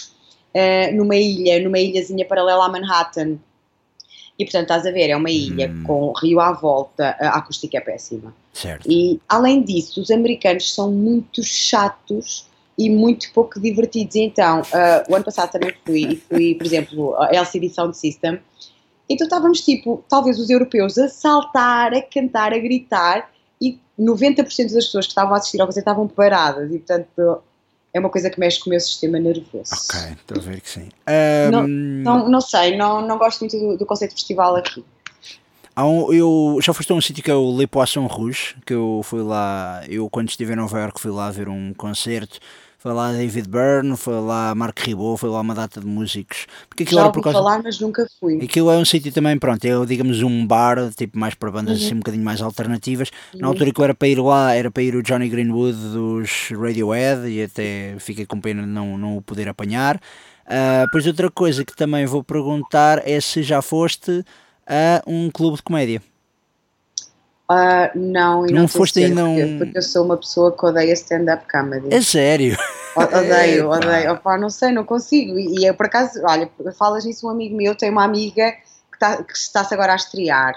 eh, 0.54 0.92
numa 0.92 1.16
ilha, 1.16 1.62
numa 1.62 1.80
ilhazinha 1.80 2.26
paralela 2.26 2.66
a 2.66 2.70
Manhattan. 2.70 3.38
E 4.40 4.46
portanto, 4.46 4.64
estás 4.64 4.86
a 4.88 4.92
ver, 4.92 5.10
é 5.10 5.16
uma 5.16 5.30
ilha 5.30 5.70
Hum. 5.70 5.84
com 5.84 6.14
rio 6.14 6.40
à 6.40 6.52
volta, 6.54 7.16
a 7.20 7.38
acústica 7.38 7.78
é 7.78 7.82
péssima. 7.82 8.34
Certo. 8.52 8.90
E 8.90 9.20
além 9.30 9.62
disso, 9.62 10.02
os 10.02 10.10
americanos 10.10 10.74
são 10.74 10.92
muito 10.92 11.44
chatos 11.44 12.48
e 12.78 12.90
muito 12.90 13.32
pouco 13.34 13.60
divertidos. 13.60 14.16
Então, 14.16 14.62
ah, 14.74 15.04
o 15.10 15.16
ano 15.16 15.26
passado 15.26 15.52
também 15.52 15.74
fui, 15.86 16.02
e 16.02 16.16
fui, 16.18 16.56
por 16.56 16.66
exemplo, 16.66 17.16
a 17.22 17.28
LCD 17.36 17.70
Sound 17.70 17.96
System. 17.98 18.40
Então 19.10 19.26
estávamos 19.28 19.62
tipo, 19.62 20.04
talvez 20.10 20.40
os 20.40 20.50
europeus 20.50 20.98
a 20.98 21.10
saltar, 21.10 21.94
a 21.94 22.02
cantar, 22.02 22.54
a 22.54 22.58
gritar 22.58 23.30
e 23.62 23.78
90% 24.00 24.74
das 24.74 24.86
pessoas 24.86 25.06
que 25.06 25.12
estavam 25.12 25.34
a 25.34 25.38
assistir 25.38 25.60
ao 25.60 25.68
concerto 25.68 25.90
estavam 25.90 26.08
paradas 26.08 26.72
e 26.72 26.78
portanto 26.80 27.42
é 27.94 28.00
uma 28.00 28.10
coisa 28.10 28.30
que 28.30 28.40
mexe 28.40 28.60
com 28.62 28.68
o 28.68 28.72
meu 28.72 28.80
sistema 28.80 29.20
nervoso. 29.20 29.72
Ok, 29.74 30.00
estou 30.14 30.38
a 30.38 30.42
ver 30.42 30.62
que 30.62 30.70
sim. 30.70 30.90
Não, 31.52 31.60
Ahm, 31.60 32.02
Não, 32.04 32.30
não 32.30 32.42
sei, 32.42 32.76
não, 32.78 33.06
não 33.06 33.18
gosto 33.18 33.42
muito 33.42 33.60
do, 33.60 33.78
do 33.78 33.86
conceito 33.86 34.12
de 34.12 34.16
festival 34.22 34.56
aqui. 34.56 34.84
um- 35.78 36.12
eu 36.14 36.58
já 36.62 36.74
foste 36.74 36.92
a 36.92 36.96
um 36.96 37.02
sítio 37.02 37.24
que 37.24 37.30
é 37.30 37.36
o 37.36 37.56
Le 37.58 37.68
Poisson 37.68 38.08
Rouge, 38.08 38.56
que 38.66 38.74
eu 38.74 39.02
fui 39.04 39.22
lá, 39.22 39.84
eu 39.90 40.10
quando 40.10 40.30
estive 40.30 40.54
em 40.54 40.56
Nova 40.56 40.80
York 40.80 41.00
fui 41.00 41.12
lá 41.12 41.30
ver 41.30 41.50
um 41.50 41.74
concerto. 41.74 42.40
Foi 42.84 42.92
lá 42.92 43.14
David 43.14 43.48
Byrne, 43.48 43.96
foi 43.96 44.20
lá 44.20 44.54
Mark 44.54 44.78
Ribot, 44.78 45.18
foi 45.18 45.30
lá 45.30 45.40
uma 45.40 45.56
data 45.56 45.80
de 45.80 45.88
músicos. 45.88 46.46
Porque 46.68 46.84
aquilo 46.84 47.00
Já 47.00 47.06
ouvi 47.08 47.14
por 47.14 47.24
causa. 47.24 47.38
falar, 47.40 47.64
mas 47.64 47.80
nunca 47.80 48.06
fui. 48.20 48.44
Aquilo 48.44 48.70
é 48.70 48.78
um 48.78 48.84
sítio 48.84 49.10
também, 49.14 49.40
pronto, 49.40 49.64
é 49.64 49.86
digamos 49.86 50.22
um 50.22 50.46
bar, 50.46 50.90
tipo 50.94 51.18
mais 51.18 51.34
para 51.34 51.50
bandas 51.50 51.80
Uhum. 51.80 51.86
assim 51.86 51.96
um 51.96 52.00
bocadinho 52.00 52.26
mais 52.26 52.42
alternativas. 52.42 53.10
Na 53.36 53.48
altura 53.48 53.72
que 53.72 53.80
eu 53.80 53.86
era 53.86 53.96
para 53.96 54.10
ir 54.10 54.20
lá, 54.20 54.54
era 54.54 54.70
para 54.70 54.84
ir 54.84 54.96
o 54.98 55.02
Johnny 55.02 55.30
Greenwood 55.30 55.78
dos 55.78 56.50
Radiohead 56.52 57.26
e 57.30 57.44
até 57.44 57.96
fiquei 58.00 58.26
com 58.26 58.42
pena 58.42 58.64
de 58.64 58.68
não, 58.68 58.98
não 58.98 59.16
o 59.16 59.22
poder 59.22 59.48
apanhar. 59.48 59.98
Ah, 60.46 60.86
pois 60.92 61.08
outra 61.08 61.32
coisa 61.32 61.64
que 61.64 61.74
também 61.74 62.06
vou 62.06 62.22
perguntar 62.22 63.02
é 63.08 63.22
se 63.22 63.44
já 63.44 63.62
foste 63.62 64.26
a 64.68 65.02
um 65.08 65.32
clube 65.32 65.56
de 65.56 65.64
comédia. 65.64 66.02
Ah, 67.50 67.92
não, 67.94 68.48
e 68.48 68.52
Não 68.54 68.62
não, 68.62 68.68
foste 68.68 69.04
ainda 69.04 69.22
porque, 69.24 69.56
porque 69.58 69.78
eu 69.78 69.82
sou 69.82 70.06
uma 70.06 70.18
pessoa 70.18 70.56
que 70.56 70.66
odeia 70.66 70.94
stand-up 70.94 71.46
comedy. 71.52 71.94
É 71.94 72.02
sério? 72.02 72.58
O- 72.96 73.02
Odeio, 73.02 73.70
odeio. 73.72 74.14
Opá, 74.14 74.38
não 74.38 74.50
sei, 74.50 74.72
não 74.72 74.84
consigo. 74.86 75.38
E, 75.38 75.66
eu, 75.66 75.74
por 75.74 75.88
acaso, 75.88 76.22
olha, 76.24 76.50
falas 76.78 77.06
nisso, 77.06 77.28
um 77.28 77.30
amigo 77.30 77.56
meu 77.56 77.76
tem 77.76 77.90
uma 77.90 78.04
amiga 78.04 78.52
que, 78.92 79.00
tá, 79.00 79.22
que 79.24 79.34
está-se 79.34 79.74
agora 79.74 79.94
a 79.94 79.96
estrear. 79.98 80.54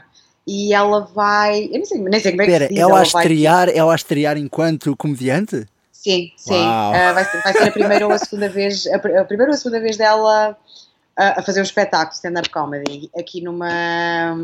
E 0.47 0.73
ela 0.73 1.01
vai. 1.13 1.65
Eu 1.65 1.71
nem 1.73 1.85
sei, 1.85 1.99
nem 2.01 2.21
sei 2.21 2.31
como 2.33 2.43
é 2.43 2.45
que 2.45 2.51
Espera, 2.53 2.69
se 2.69 2.75
diz. 2.75 2.83
ela 2.83 2.93
a 2.93 2.97
vai- 2.99 3.03
estrear, 3.25 3.69
ela 3.69 3.93
a 3.93 3.97
estrear 3.97 4.37
enquanto 4.39 4.97
comediante? 4.97 5.67
Sim, 5.93 6.31
sim. 6.37 6.55
Ah, 6.55 7.11
vai, 7.13 7.25
ser, 7.25 7.43
vai 7.43 7.53
ser 7.53 7.69
a 7.69 7.73
primeira 7.73 8.07
ou 8.07 8.13
a 8.13 8.19
segunda 8.19 8.49
vez, 8.49 8.87
a, 8.87 8.95
a 8.97 9.25
primeira 9.25 9.51
ou 9.51 9.55
a 9.55 9.59
segunda 9.59 9.81
vez 9.81 9.97
dela 9.97 10.57
a, 11.17 11.41
a 11.41 11.43
fazer 11.43 11.59
um 11.59 11.65
espetáculo 11.65 12.15
stand-up 12.15 12.49
comedy 12.51 13.11
aqui 13.19 13.41
numa, 13.43 14.37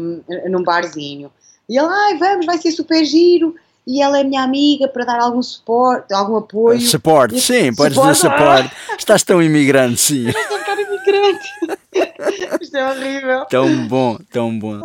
num 0.50 0.64
barzinho. 0.64 1.30
E 1.72 1.78
ela, 1.78 1.90
ai, 1.90 2.18
vamos, 2.18 2.44
vai 2.44 2.58
ser 2.58 2.70
super 2.72 3.02
giro. 3.02 3.54
E 3.86 4.00
ela 4.02 4.20
é 4.20 4.24
minha 4.24 4.42
amiga 4.42 4.86
para 4.86 5.04
dar 5.06 5.18
algum 5.20 5.42
suporte, 5.42 6.12
algum 6.12 6.36
apoio. 6.36 6.78
Suporte, 6.80 7.36
E- 7.36 7.40
sim, 7.40 7.74
podes 7.74 7.98
dizer 7.98 8.14
Suporte. 8.14 8.68
suporte. 8.68 8.76
Estás 9.00 9.22
tão 9.24 9.42
imigrante, 9.42 9.98
sim. 10.00 10.28
A 10.28 10.32
ficar 10.32 10.78
imigrante. 10.78 11.48
Isto 12.60 12.76
é 12.76 12.90
horrível. 12.90 13.44
Tão 13.46 13.88
bom, 13.88 14.18
tão 14.30 14.56
bom. 14.58 14.78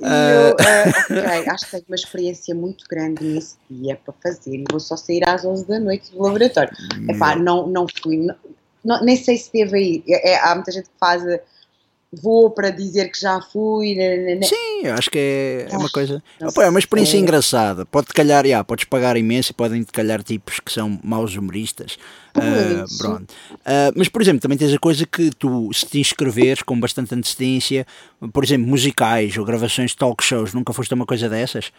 E 0.00 0.04
eu, 0.04 0.56
ah, 0.58 0.88
ok, 1.10 1.48
acho 1.48 1.64
que 1.66 1.70
tenho 1.72 1.84
uma 1.88 1.94
experiência 1.94 2.54
muito 2.54 2.84
grande 2.90 3.22
nesse 3.24 3.56
dia 3.70 4.00
para 4.04 4.14
fazer 4.22 4.54
e 4.56 4.64
vou 4.68 4.80
só 4.80 4.96
sair 4.96 5.28
às 5.28 5.44
11 5.44 5.66
da 5.68 5.78
noite 5.78 6.10
do 6.10 6.20
laboratório. 6.22 6.72
Epá, 7.08 7.36
não, 7.36 7.66
não 7.68 7.86
fui, 8.02 8.26
não- 8.84 9.04
nem 9.04 9.16
sei 9.16 9.36
se 9.36 9.52
devo 9.52 9.76
ir. 9.76 10.02
É- 10.08 10.30
é- 10.32 10.40
há 10.40 10.54
muita 10.56 10.72
gente 10.72 10.86
que 10.86 10.96
faz, 10.98 11.24
eh, 11.24 11.40
vou 12.12 12.50
para 12.50 12.70
dizer 12.70 13.10
que 13.10 13.20
já 13.20 13.40
fui. 13.40 13.94
né, 13.94 14.16
né, 14.16 14.34
né. 14.36 14.46
Sim, 14.46 14.82
eu 14.84 14.94
acho 14.94 15.10
que 15.10 15.18
é, 15.18 15.68
é 15.70 15.76
uma 15.76 15.86
Ah, 15.86 15.90
coisa. 15.90 16.22
Opa, 16.42 16.64
é 16.64 16.68
uma 16.68 16.78
experiência 16.78 17.12
sei. 17.12 17.20
engraçada. 17.20 17.84
Pode 17.84 18.08
calhar, 18.08 18.46
já, 18.46 18.62
podes 18.64 18.84
pagar 18.86 19.16
imenso 19.16 19.52
e 19.52 19.54
podem 19.54 19.82
te 19.82 19.92
calhar 19.92 20.22
tipos 20.22 20.60
que 20.60 20.72
são 20.72 20.98
maus 21.02 21.36
humoristas. 21.36 21.98
Ah, 22.34 22.84
Pois. 22.86 22.98
pronto. 22.98 23.34
Ah, 23.64 23.92
mas, 23.94 24.08
por 24.08 24.22
exemplo, 24.22 24.40
também 24.40 24.56
tens 24.56 24.72
a 24.72 24.78
coisa 24.78 25.04
que 25.06 25.30
tu, 25.30 25.72
se 25.72 25.84
te 25.86 26.00
inscreveres 26.00 26.62
com 26.62 26.78
bastante 26.78 27.14
antecedência, 27.14 27.86
por 28.32 28.42
exemplo, 28.44 28.66
musicais 28.68 29.36
ou 29.36 29.44
gravações 29.44 29.90
de 29.90 29.96
talk 29.96 30.22
shows, 30.24 30.54
nunca 30.54 30.72
foste 30.72 30.92
a 30.92 30.94
uma 30.94 31.06
coisa 31.06 31.28
dessas? 31.28 31.72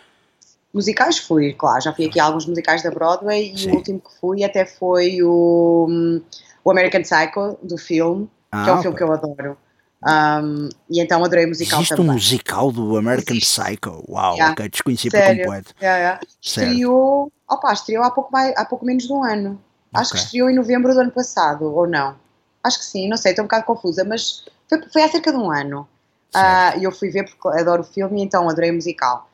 Musicais 0.72 1.18
fui, 1.18 1.54
claro, 1.54 1.82
já 1.82 1.92
fui 1.92 2.06
aqui 2.06 2.20
a 2.20 2.26
alguns 2.26 2.46
musicais 2.46 2.84
da 2.84 2.92
Broadway 2.92 3.54
Sim. 3.58 3.70
e 3.70 3.72
o 3.72 3.76
último 3.76 4.00
que 4.00 4.20
fui 4.20 4.44
até 4.44 4.68
foi 4.68 5.18
o, 5.24 5.88
hum, 5.90 6.22
o 6.64 6.70
American 6.70 7.02
Psycho, 7.02 7.58
do 7.64 7.76
filme, 7.76 8.30
que 8.52 8.70
é 8.70 8.74
um 8.74 8.78
Ah, 8.78 8.82
filme 8.84 8.96
que 8.96 9.02
eu 9.02 9.12
adoro. 9.12 9.58
Um, 10.02 10.70
e 10.90 11.02
então 11.02 11.24
adorei 11.26 11.44
o 11.46 11.50
musical 11.50 11.80
Existe 11.80 11.94
um 11.94 11.98
também. 11.98 12.14
musical 12.14 12.72
do 12.72 12.98
American 12.98 13.36
Existe. 13.36 13.62
Psycho? 13.62 14.04
Uau, 14.08 14.36
Yeah. 14.36 14.54
ok, 14.54 14.70
desconheci 14.70 15.10
por 15.10 15.22
completo. 15.22 15.74
Yeah, 15.82 15.98
yeah. 16.00 16.20
Estreou, 16.42 17.32
opa, 17.50 17.74
estreou 17.74 18.04
há 18.04 18.12
pouco, 18.12 18.32
mais, 18.32 18.54
há 18.58 18.64
pouco 18.66 18.86
menos 18.86 19.06
de 19.06 19.12
um 19.14 19.24
ano. 19.24 19.62
Acho 19.94 20.12
que 20.12 20.18
estreou 20.20 20.50
em 20.50 20.56
novembro 20.56 20.94
do 20.94 21.00
ano 21.02 21.12
passado, 21.12 21.66
ou 21.66 21.88
não? 21.88 22.16
Acho 22.64 22.80
que 22.80 22.86
sim, 22.86 23.10
não 23.10 23.18
sei, 23.18 23.32
estou 23.32 23.44
um 23.44 23.48
bocado 23.48 23.66
confusa, 23.66 24.04
mas 24.06 24.46
foi, 24.70 24.82
foi 24.92 25.02
há 25.04 25.10
cerca 25.10 25.32
de 25.32 25.38
um 25.38 25.52
ano. 25.52 25.88
Ah, 26.34 26.76
E 26.78 26.84
eu 26.84 26.92
fui 26.92 27.10
ver 27.10 27.24
porque 27.24 27.60
adoro 27.60 27.82
o 27.82 27.86
filme 27.86 28.22
e 28.22 28.24
então 28.24 28.48
adorei 28.48 28.70
o 28.72 28.76
musical. 28.76 29.28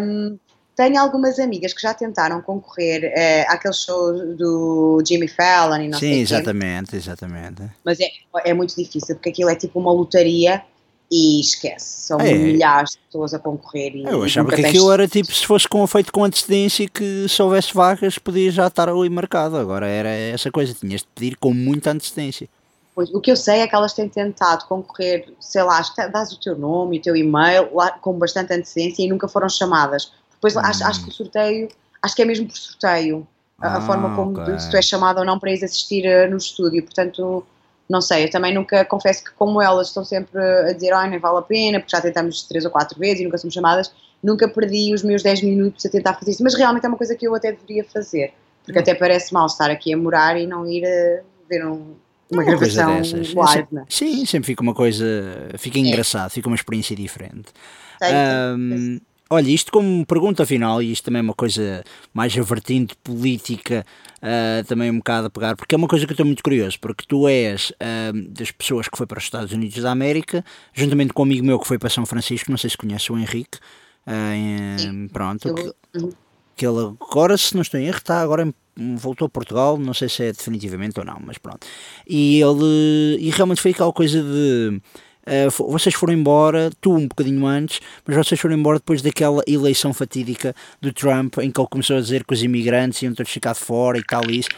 Um, 0.00 0.38
tenho 0.78 0.96
algumas 1.00 1.40
amigas 1.40 1.72
que 1.72 1.82
já 1.82 1.92
tentaram 1.92 2.40
concorrer 2.40 3.02
eh, 3.14 3.44
àqueles 3.48 3.78
shows 3.78 4.36
do 4.36 5.02
Jimmy 5.06 5.26
Fallon 5.26 5.76
e 5.82 5.88
não 5.88 5.98
Sim, 5.98 6.06
sei 6.06 6.10
o 6.12 6.14
quê, 6.14 6.20
exatamente, 6.34 6.96
exatamente. 6.96 7.62
mas 7.84 7.98
é, 7.98 8.06
é 8.44 8.54
muito 8.54 8.76
difícil 8.76 9.16
porque 9.16 9.30
aquilo 9.30 9.50
é 9.50 9.56
tipo 9.56 9.80
uma 9.80 9.90
lotaria 9.92 10.62
e 11.10 11.40
esquece, 11.40 12.06
são 12.06 12.20
É. 12.20 12.32
milhares 12.32 12.92
de 12.92 12.98
pessoas 13.06 13.34
a 13.34 13.40
concorrer 13.40 13.96
e 13.96 14.04
Eu 14.04 14.22
e 14.22 14.26
achava 14.26 14.50
que 14.50 14.56
tens- 14.56 14.68
aquilo 14.68 14.92
era 14.92 15.08
tipo 15.08 15.34
se 15.34 15.44
fosse 15.44 15.66
com, 15.66 15.84
feito 15.86 16.12
com 16.12 16.22
antecedência 16.22 16.88
que 16.88 17.26
se 17.28 17.42
houvesse 17.42 17.74
vagas 17.74 18.16
podia 18.18 18.50
já 18.52 18.68
estar 18.68 18.88
ali 18.88 19.08
marcado. 19.10 19.56
Agora 19.56 19.86
era 19.88 20.10
essa 20.10 20.48
coisa, 20.50 20.72
tinhas 20.74 21.00
de 21.00 21.08
pedir 21.12 21.36
com 21.38 21.52
muita 21.52 21.90
antecedência. 21.90 22.48
Pois, 22.94 23.12
o 23.14 23.20
que 23.20 23.30
eu 23.32 23.36
sei 23.36 23.60
é 23.60 23.66
que 23.66 23.74
elas 23.74 23.94
têm 23.94 24.08
tentado 24.08 24.64
concorrer, 24.66 25.28
sei 25.40 25.62
lá, 25.62 25.78
acho 25.78 25.94
que 25.94 26.08
dás 26.08 26.32
o 26.32 26.40
teu 26.40 26.56
nome 26.58 26.96
e 26.96 26.98
o 27.00 27.02
teu 27.02 27.16
e-mail 27.16 27.68
lá, 27.74 27.90
com 27.92 28.12
bastante 28.18 28.52
antecedência 28.52 29.02
e 29.02 29.08
nunca 29.08 29.26
foram 29.28 29.48
chamadas. 29.48 30.12
Depois 30.38 30.56
acho, 30.56 30.84
acho 30.84 31.02
que 31.04 31.08
o 31.10 31.12
sorteio, 31.12 31.68
acho 32.02 32.14
que 32.14 32.22
é 32.22 32.24
mesmo 32.24 32.46
por 32.46 32.56
sorteio, 32.56 33.26
a, 33.60 33.66
a 33.66 33.76
Ah, 33.76 33.80
forma 33.80 34.10
como 34.10 34.38
ok. 34.38 34.58
se 34.58 34.70
tu 34.70 34.76
és 34.76 34.84
chamado 34.86 35.18
ou 35.18 35.24
não 35.24 35.38
para 35.38 35.50
ires 35.50 35.62
assistir 35.64 36.04
eh, 36.06 36.28
no 36.28 36.36
estúdio. 36.36 36.82
Portanto, 36.84 37.44
não 37.90 38.00
sei, 38.00 38.24
eu 38.24 38.30
também 38.30 38.54
nunca, 38.54 38.84
confesso 38.84 39.24
que 39.24 39.30
como 39.32 39.60
elas 39.60 39.88
estão 39.88 40.04
sempre 40.04 40.40
a 40.40 40.72
dizer, 40.72 40.92
ai, 40.92 41.10
nem 41.10 41.18
vale 41.18 41.38
a 41.38 41.42
pena, 41.42 41.80
porque 41.80 41.94
já 41.96 42.00
tentamos 42.00 42.42
três 42.42 42.64
ou 42.64 42.70
quatro 42.70 42.98
vezes 42.98 43.20
e 43.20 43.24
nunca 43.24 43.38
somos 43.38 43.52
chamadas, 43.54 43.90
nunca 44.22 44.48
perdi 44.48 44.94
os 44.94 45.02
meus 45.02 45.22
10 45.22 45.42
minutos 45.42 45.84
a 45.86 45.88
tentar 45.88 46.14
fazer 46.14 46.30
isso. 46.32 46.42
Mas 46.44 46.54
realmente 46.54 46.84
é 46.84 46.88
uma 46.88 46.98
coisa 46.98 47.14
que 47.16 47.26
eu 47.26 47.34
até 47.34 47.50
deveria 47.52 47.84
fazer, 47.84 48.32
porque 48.64 48.78
Hum. 48.78 48.82
até 48.82 48.94
parece 48.94 49.32
mal 49.34 49.46
estar 49.46 49.70
aqui 49.70 49.92
a 49.92 49.96
morar 49.96 50.38
e 50.40 50.46
não 50.46 50.64
ir 50.66 50.84
a 50.84 51.22
ver 51.48 51.66
um- 51.66 51.94
uma 52.30 52.42
Uma 52.42 52.44
gravação 52.44 53.00
live, 53.34 53.68
né? 53.72 53.84
Sim, 53.88 54.26
sempre 54.26 54.46
fica 54.48 54.62
uma 54.62 54.74
coisa, 54.74 55.04
fica 55.56 55.78
engraçado, 55.78 56.30
fica 56.30 56.46
uma 56.46 56.54
experiência 56.56 56.94
diferente. 56.94 57.48
Ahm, 58.02 59.00
olha, 59.30 59.50
isto 59.50 59.70
como 59.72 60.04
pergunta 60.06 60.44
final, 60.46 60.82
e 60.82 60.90
isto 60.92 61.04
também 61.04 61.20
é 61.20 61.22
uma 61.22 61.34
coisa 61.34 61.84
mais 62.14 62.36
a 62.36 62.42
vertente 62.42 62.94
política, 63.04 63.84
ah, 64.22 64.62
também 64.66 64.90
um 64.90 64.98
bocado 64.98 65.26
a 65.26 65.30
pegar, 65.30 65.56
porque 65.56 65.74
é 65.74 65.78
uma 65.78 65.88
coisa 65.88 66.06
que 66.06 66.12
eu 66.12 66.14
estou 66.14 66.26
muito 66.26 66.42
curioso, 66.42 66.78
porque 66.80 67.04
tu 67.06 67.28
és 67.28 67.72
ahm, 67.80 68.26
das 68.30 68.50
pessoas 68.50 68.88
que 68.88 68.96
foi 68.96 69.06
para 69.06 69.18
os 69.18 69.24
Estados 69.24 69.52
Unidos 69.52 69.82
da 69.82 69.90
América, 69.90 70.44
juntamente 70.72 71.12
com 71.12 71.22
um 71.22 71.26
amigo 71.26 71.44
meu 71.46 71.58
que 71.58 71.66
foi 71.66 71.78
para 71.78 71.90
São 71.90 72.04
Francisco, 72.06 72.50
não 72.50 72.58
sei 72.58 72.70
se 72.70 72.76
conhece 72.76 73.12
o 73.12 73.18
Henrique, 73.18 73.58
em- 74.06 75.08
pronto, 75.08 75.52
que, 75.54 75.98
Uhum. 75.98 76.10
que 76.56 76.66
ele 76.66 76.96
agora, 77.00 77.36
se 77.36 77.54
não 77.54 77.62
estou 77.62 77.78
em 77.78 77.86
erro, 77.86 77.98
está 77.98 78.20
agora 78.20 78.42
em- 78.76 78.96
voltou 78.96 79.26
a 79.26 79.28
Portugal, 79.28 79.76
não 79.76 79.92
sei 79.92 80.08
se 80.08 80.22
é 80.24 80.32
definitivamente 80.32 80.98
ou 80.98 81.04
não, 81.04 81.18
mas 81.24 81.36
pronto. 81.38 81.66
E 82.06 82.40
ele 82.40 83.16
e 83.20 83.30
realmente 83.30 83.60
foi 83.60 83.72
aquela 83.72 83.92
coisa 83.92 84.22
de 84.22 84.80
fo- 85.50 85.68
vocês 85.70 85.94
foram 85.94 86.12
embora, 86.14 86.70
tu 86.80 86.92
um 86.94 87.06
bocadinho 87.08 87.46
antes, 87.46 87.80
mas 88.06 88.16
vocês 88.16 88.40
foram 88.40 88.56
embora 88.56 88.78
depois 88.78 89.02
daquela 89.02 89.42
eleição 89.46 89.92
fatídica 89.92 90.54
do 90.80 90.92
Trump 90.92 91.38
em 91.38 91.50
que 91.50 91.60
ele 91.60 91.68
começou 91.68 91.96
a 91.96 92.00
dizer 92.00 92.24
que 92.24 92.32
os 92.34 92.42
imigrantes 92.42 93.02
iam 93.02 93.14
todos 93.14 93.30
ficar 93.30 93.52
de 93.52 93.58
fora 93.60 93.98
e 93.98 94.02
tal 94.02 94.22
e 94.30 94.38
isso. 94.40 94.48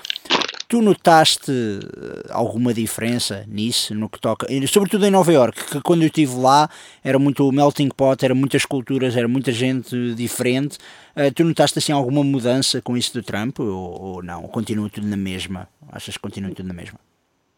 Tu 0.68 0.80
notaste 0.80 1.50
eh, 1.50 2.28
alguma 2.30 2.72
diferença 2.72 3.44
nisso, 3.48 3.92
no 3.92 4.08
que 4.08 4.20
toca, 4.20 4.46
sobretudo 4.68 5.04
em 5.04 5.10
Nova 5.10 5.32
York, 5.32 5.64
que 5.64 5.80
quando 5.80 6.02
eu 6.02 6.06
estive 6.06 6.36
lá 6.36 6.70
era 7.02 7.18
muito 7.18 7.50
melting 7.50 7.88
pot, 7.88 8.24
era 8.24 8.36
muitas 8.36 8.64
culturas, 8.64 9.16
era 9.16 9.26
muita 9.26 9.50
gente 9.50 10.14
diferente. 10.14 10.78
Eh, 11.16 11.32
tu 11.32 11.42
notaste 11.42 11.76
assim 11.80 11.90
alguma 11.90 12.22
mudança 12.22 12.80
com 12.80 12.96
isso 12.96 13.12
do 13.14 13.20
Trump 13.20 13.58
ou, 13.58 13.66
ou 14.00 14.22
não? 14.22 14.42
Continua 14.42 14.88
tudo 14.88 15.08
na 15.08 15.16
mesma? 15.16 15.68
Achas 15.90 16.14
que 16.16 16.20
continua 16.22 16.52
tudo 16.52 16.68
na 16.68 16.74
mesma? 16.74 17.00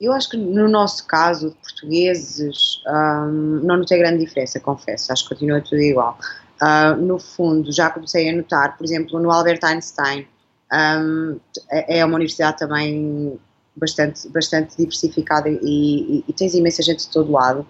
Eu 0.03 0.13
acho 0.13 0.29
que 0.31 0.37
no 0.37 0.69
nosso 0.69 1.07
caso, 1.07 1.51
de 1.51 1.55
portugueses, 1.55 2.83
hum, 2.89 3.61
não 3.63 3.77
notei 3.77 3.99
grande 3.99 4.19
diferença, 4.19 4.59
confesso. 4.59 5.13
Acho 5.13 5.23
que 5.23 5.29
continua 5.29 5.61
tudo 5.61 5.81
igual. 5.81 6.19
Ah, 6.61 6.97
no 6.97 7.21
fundo, 7.21 7.71
já 7.71 7.89
comecei 7.89 8.29
a 8.29 8.37
notar, 8.37 8.77
por 8.77 8.85
exemplo, 8.85 9.21
no 9.21 9.31
Albert 9.31 9.61
Einstein, 9.63 10.27
hum, 10.73 11.39
é 11.71 11.99
é 12.01 12.05
uma 12.05 12.17
universidade 12.17 12.59
também 12.59 13.39
bastante, 13.77 14.29
bastante 14.29 14.77
diversificada 14.77 15.49
e, 15.49 15.57
e- 15.63 16.25
e 16.27 16.33
tens 16.33 16.53
imensa 16.55 16.83
gente 16.83 17.07
de 17.07 17.09
todo 17.13 17.31
lado. 17.31 17.65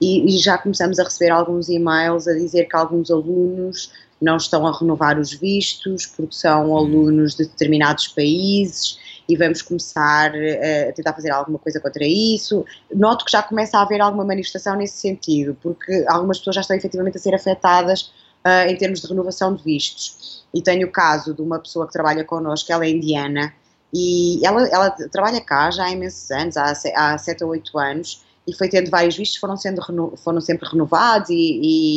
E, 0.00 0.34
e 0.36 0.38
já 0.38 0.58
começamos 0.58 0.98
a 0.98 1.04
receber 1.04 1.30
alguns 1.30 1.70
e-mails 1.70 2.28
a 2.28 2.34
dizer 2.34 2.66
que 2.66 2.76
alguns 2.76 3.10
alunos 3.10 3.92
não 4.20 4.36
estão 4.36 4.66
a 4.66 4.78
renovar 4.78 5.18
os 5.18 5.32
vistos 5.32 6.06
porque 6.06 6.34
são 6.34 6.76
alunos 6.76 7.34
de 7.34 7.44
determinados 7.44 8.08
países 8.08 8.98
e 9.28 9.36
vamos 9.36 9.60
começar 9.60 10.34
eh, 10.34 10.88
a 10.88 10.92
tentar 10.92 11.12
fazer 11.12 11.30
alguma 11.30 11.58
coisa 11.58 11.78
contra 11.80 12.04
isso. 12.04 12.64
Noto 12.94 13.24
que 13.24 13.30
já 13.30 13.42
começa 13.42 13.78
a 13.78 13.82
haver 13.82 14.00
alguma 14.00 14.24
manifestação 14.24 14.74
nesse 14.74 14.98
sentido, 14.98 15.56
porque 15.62 16.04
algumas 16.08 16.38
pessoas 16.38 16.56
já 16.56 16.60
estão 16.62 16.76
efetivamente 16.76 17.18
a 17.18 17.20
ser 17.20 17.34
afetadas 17.34 18.10
ah, 18.42 18.66
em 18.66 18.76
termos 18.76 19.00
de 19.02 19.06
renovação 19.06 19.54
de 19.54 19.62
vistos. 19.62 20.46
E 20.54 20.62
tenho 20.62 20.88
o 20.88 20.90
caso 20.90 21.34
de 21.34 21.42
uma 21.42 21.58
pessoa 21.58 21.86
que 21.86 21.92
trabalha 21.92 22.24
connosco, 22.24 22.72
ela 22.72 22.86
é 22.86 22.90
indiana, 22.90 23.52
e 23.92 24.40
ela, 24.46 24.66
ela 24.68 24.90
trabalha 24.90 25.40
cá 25.40 25.70
já 25.70 25.84
há 25.84 25.90
imensos 25.90 26.30
anos, 26.30 26.56
há, 26.56 26.72
há 26.96 27.18
7 27.18 27.44
ou 27.44 27.50
8 27.50 27.78
anos, 27.78 28.24
e 28.46 28.54
foi 28.54 28.68
tendo 28.68 28.90
vários 28.90 29.16
vistos, 29.16 29.38
foram, 29.38 29.56
sendo 29.56 29.82
foram 30.16 30.40
sempre 30.40 30.66
renovados 30.66 31.28
e, 31.28 31.34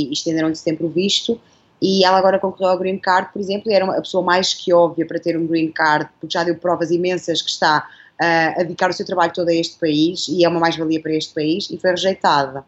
e 0.10 0.12
estenderam-lhe 0.12 0.56
sempre 0.56 0.86
o 0.86 0.90
visto. 0.90 1.40
E 1.82 2.06
ela 2.06 2.18
agora 2.18 2.38
concorreu 2.38 2.70
ao 2.70 2.78
Green 2.78 3.00
Card, 3.00 3.34
por 3.34 3.42
exemplo, 3.42 3.72
e 3.72 3.74
era 3.74 3.86
a 3.86 4.02
pessoa 4.02 4.24
mais 4.24 4.54
que 4.54 4.72
óbvia 4.72 5.06
para 5.06 5.20
ter 5.20 5.36
um 5.36 5.48
Green 5.48 5.72
Card, 5.72 6.08
porque 6.20 6.32
já 6.32 6.44
deu 6.44 6.56
provas 6.56 6.92
imensas 6.92 7.42
que 7.42 7.50
está 7.50 7.88
ah, 8.20 8.54
a 8.56 8.64
dedicar 8.64 8.92
o 8.92 8.94
seu 8.94 9.06
trabalho 9.06 9.34
todo 9.34 9.50
a 9.50 9.54
este 9.54 9.80
país 9.80 10.28
e 10.28 10.46
é 10.46 10.50
uma 10.50 10.60
mais-valia 10.60 11.02
para 11.02 11.14
este 11.14 11.34
país, 11.34 11.70
e 11.72 11.78
foi 11.80 11.90
rejeitada. 11.90 12.64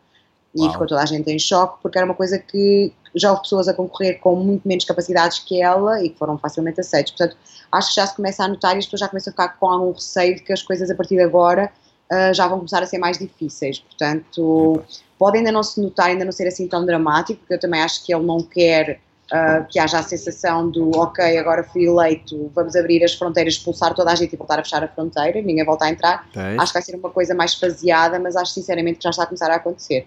E 0.55 0.61
Uau. 0.61 0.71
ficou 0.71 0.87
toda 0.87 1.01
a 1.01 1.05
gente 1.05 1.29
em 1.31 1.37
choque, 1.37 1.77
porque 1.81 1.97
era 1.97 2.05
uma 2.05 2.15
coisa 2.15 2.39
que 2.39 2.91
já 3.13 3.29
houve 3.29 3.43
pessoas 3.43 3.67
a 3.67 3.73
concorrer 3.73 4.19
com 4.19 4.35
muito 4.35 4.67
menos 4.67 4.83
capacidades 4.83 5.39
que 5.39 5.61
ela 5.61 6.03
e 6.03 6.09
que 6.09 6.17
foram 6.17 6.37
facilmente 6.37 6.79
aceitos. 6.79 7.13
Portanto, 7.13 7.37
acho 7.71 7.89
que 7.89 7.95
já 7.95 8.07
se 8.07 8.15
começa 8.15 8.43
a 8.43 8.47
notar 8.47 8.75
e 8.75 8.79
as 8.79 8.85
pessoas 8.85 9.01
já 9.01 9.07
começam 9.07 9.29
a 9.29 9.33
ficar 9.33 9.49
com 9.59 9.67
algum 9.67 9.91
receio 9.91 10.35
de 10.35 10.41
que 10.41 10.51
as 10.51 10.63
coisas 10.63 10.89
a 10.89 10.95
partir 10.95 11.15
de 11.15 11.21
agora 11.21 11.71
ah, 12.11 12.33
já 12.33 12.47
vão 12.47 12.57
começar 12.59 12.83
a 12.83 12.85
ser 12.85 12.97
mais 12.97 13.17
difíceis. 13.17 13.79
Portanto, 13.79 14.83
pode 15.17 15.37
ainda 15.37 15.51
não 15.51 15.63
se 15.63 15.81
notar, 15.81 16.07
ainda 16.07 16.25
não 16.25 16.31
ser 16.31 16.47
assim 16.47 16.67
tão 16.67 16.85
dramático, 16.85 17.39
porque 17.39 17.53
eu 17.53 17.59
também 17.59 17.81
acho 17.81 18.05
que 18.05 18.13
ele 18.13 18.23
não 18.23 18.41
quer 18.41 18.99
ah, 19.31 19.65
que 19.69 19.79
haja 19.79 19.99
a 19.99 20.03
sensação 20.03 20.69
do 20.69 20.91
ok, 20.91 21.37
agora 21.37 21.63
fui 21.63 21.85
eleito, 21.85 22.51
vamos 22.53 22.75
abrir 22.75 23.03
as 23.03 23.13
fronteiras, 23.13 23.55
expulsar 23.55 23.93
toda 23.93 24.11
a 24.11 24.15
gente 24.15 24.33
e 24.33 24.37
voltar 24.37 24.59
a 24.59 24.63
fechar 24.63 24.83
a 24.83 24.87
fronteira, 24.87 25.41
ninguém 25.41 25.65
volta 25.65 25.85
a 25.85 25.89
entrar. 25.89 26.27
Acho 26.57 26.71
que 26.71 26.73
vai 26.73 26.81
ser 26.81 26.95
uma 26.95 27.09
coisa 27.09 27.33
mais 27.33 27.55
faseada, 27.55 28.19
mas 28.19 28.35
acho 28.35 28.51
sinceramente 28.51 28.97
que 28.97 29.03
já 29.03 29.09
está 29.09 29.23
a 29.23 29.25
começar 29.25 29.49
a 29.49 29.55
acontecer. 29.55 30.05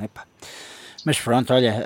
Epá. 0.00 0.24
Mas 1.04 1.18
pronto, 1.18 1.52
olha, 1.54 1.82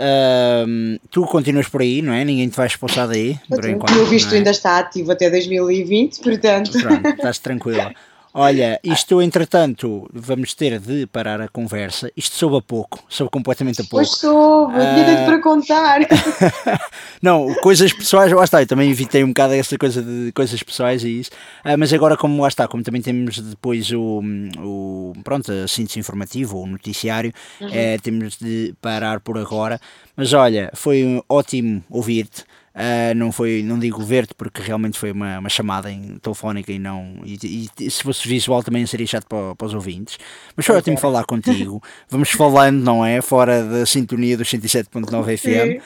tu 1.10 1.24
continuas 1.26 1.68
por 1.68 1.80
aí, 1.80 2.02
não 2.02 2.12
é? 2.12 2.24
Ninguém 2.24 2.48
te 2.48 2.56
vai 2.56 2.66
expulsar 2.66 3.06
daí, 3.06 3.38
por 3.48 3.64
enquanto. 3.64 3.92
o 3.92 3.94
meu 3.94 4.06
visto 4.06 4.34
é? 4.34 4.38
ainda 4.38 4.50
está 4.50 4.78
ativo 4.78 5.12
até 5.12 5.30
2020, 5.30 6.20
portanto. 6.20 6.72
Pronto, 6.72 7.08
estás 7.08 7.38
tranquila. 7.38 7.94
Olha, 8.34 8.80
isto 8.82 9.20
entretanto, 9.20 10.08
vamos 10.12 10.54
ter 10.54 10.78
de 10.78 11.06
parar 11.06 11.40
a 11.42 11.48
conversa. 11.48 12.10
Isto 12.16 12.36
soube 12.36 12.56
a 12.56 12.62
pouco, 12.62 12.98
soube 13.08 13.30
completamente 13.30 13.82
a 13.82 13.84
pouco. 13.84 13.96
Pois 13.96 14.10
soube, 14.10 14.72
tinha 14.72 15.22
Ah. 15.22 15.26
para 15.26 15.42
contar. 15.42 16.00
Não, 17.20 17.54
coisas 17.56 17.92
pessoais, 17.92 18.32
lá 18.32 18.42
está, 18.44 18.62
eu 18.62 18.66
também 18.66 18.90
evitei 18.90 19.22
um 19.22 19.28
bocado 19.28 19.54
essa 19.54 19.76
coisa 19.76 20.02
de 20.02 20.32
coisas 20.32 20.62
pessoais 20.62 21.04
e 21.04 21.20
isso. 21.20 21.30
Ah, 21.62 21.76
mas 21.76 21.92
agora, 21.92 22.16
como 22.16 22.40
lá 22.42 22.48
está, 22.48 22.66
como 22.66 22.82
também 22.82 23.02
temos 23.02 23.38
depois 23.38 23.90
o, 23.92 24.22
o 24.58 25.12
pronto, 25.22 25.52
a 25.52 25.68
síntese 25.68 25.98
informativo, 25.98 26.58
o 26.62 26.66
noticiário, 26.66 27.32
eh, 27.60 27.98
temos 28.02 28.36
de 28.38 28.74
parar 28.80 29.20
por 29.20 29.36
agora. 29.38 29.80
Mas 30.16 30.32
olha, 30.32 30.70
foi 30.74 31.22
ótimo 31.28 31.84
ouvir-te. 31.90 32.44
Ah, 32.74 33.12
não 33.14 33.30
foi, 33.30 33.62
não 33.62 33.78
digo 33.78 34.02
ver-te 34.02 34.34
porque 34.34 34.62
realmente 34.62 34.98
foi 34.98 35.12
uma, 35.12 35.38
uma 35.38 35.48
chamada 35.48 35.90
em, 35.90 36.16
telefónica 36.18 36.72
e 36.72 36.78
não 36.78 37.20
e, 37.24 37.68
e 37.78 37.90
se 37.90 38.02
fosse 38.02 38.26
visual 38.26 38.62
também 38.62 38.86
seria 38.86 39.06
chato 39.06 39.26
para, 39.26 39.54
para 39.54 39.66
os 39.66 39.74
ouvintes. 39.74 40.18
Mas 40.56 40.64
foi 40.66 40.76
ótimo 40.76 40.96
falar 40.96 41.24
contigo. 41.26 41.82
Vamos 42.08 42.30
falando 42.30 42.82
não 42.82 43.04
é? 43.04 43.20
Fora 43.20 43.62
da 43.62 43.84
sintonia 43.84 44.36
dos 44.36 44.48
107.9 44.48 45.36
FM 45.36 45.82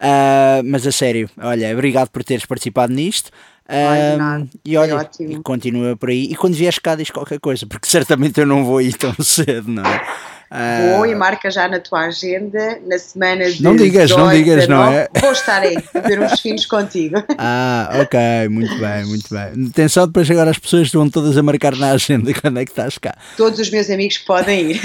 ah, 0.00 0.62
mas 0.64 0.86
a 0.86 0.92
sério, 0.92 1.28
olha, 1.38 1.72
obrigado 1.72 2.08
por 2.08 2.22
teres 2.22 2.46
participado 2.46 2.92
nisto. 2.92 3.30
Ai, 3.68 4.12
Ah, 4.12 4.16
nada. 4.16 4.48
e 4.64 4.76
olha, 4.76 4.96
ótimo. 4.96 5.30
e 5.32 5.42
continua 5.42 5.96
por 5.96 6.08
aí. 6.08 6.24
E 6.30 6.34
quando 6.36 6.54
vieres 6.54 6.78
cá, 6.78 6.94
diz 6.94 7.10
qualquer 7.10 7.38
coisa, 7.38 7.66
porque 7.66 7.86
certamente 7.90 8.40
eu 8.40 8.46
não 8.46 8.64
vou 8.64 8.80
ir 8.80 8.94
tão 8.94 9.14
cedo, 9.22 9.68
não 9.70 9.84
é? 9.84 10.06
Ah, 10.50 10.94
Vou 10.96 11.04
e 11.04 11.14
marca 11.14 11.50
já 11.50 11.68
na 11.68 11.78
tua 11.78 12.06
agenda, 12.06 12.80
na 12.86 12.98
semana 12.98 13.50
de 13.50 13.62
Não 13.62 13.76
digas, 13.76 14.10
não 14.12 14.28
18, 14.28 14.36
digas, 14.44 14.66
não 14.66 14.78
19, 14.90 14.96
é? 14.96 15.20
Vou 15.20 15.32
estar 15.32 15.60
aí, 15.60 15.76
a 15.92 16.00
ver 16.00 16.18
uns 16.20 16.40
filhos 16.40 16.64
contigo. 16.64 17.22
ah, 17.36 17.90
ok, 18.00 18.48
muito 18.48 18.74
bem, 18.78 19.04
muito 19.04 19.28
bem. 19.28 19.66
Atenção, 19.68 20.06
depois 20.06 20.30
agora 20.30 20.50
as 20.50 20.58
pessoas 20.58 20.90
vão 20.90 21.10
todas 21.10 21.36
a 21.36 21.42
marcar 21.42 21.76
na 21.76 21.90
agenda 21.90 22.32
quando 22.32 22.60
é 22.60 22.64
que 22.64 22.70
estás 22.70 22.96
cá. 22.96 23.14
Todos 23.36 23.58
os 23.60 23.70
meus 23.70 23.90
amigos 23.90 24.16
podem 24.16 24.70
ir. 24.70 24.80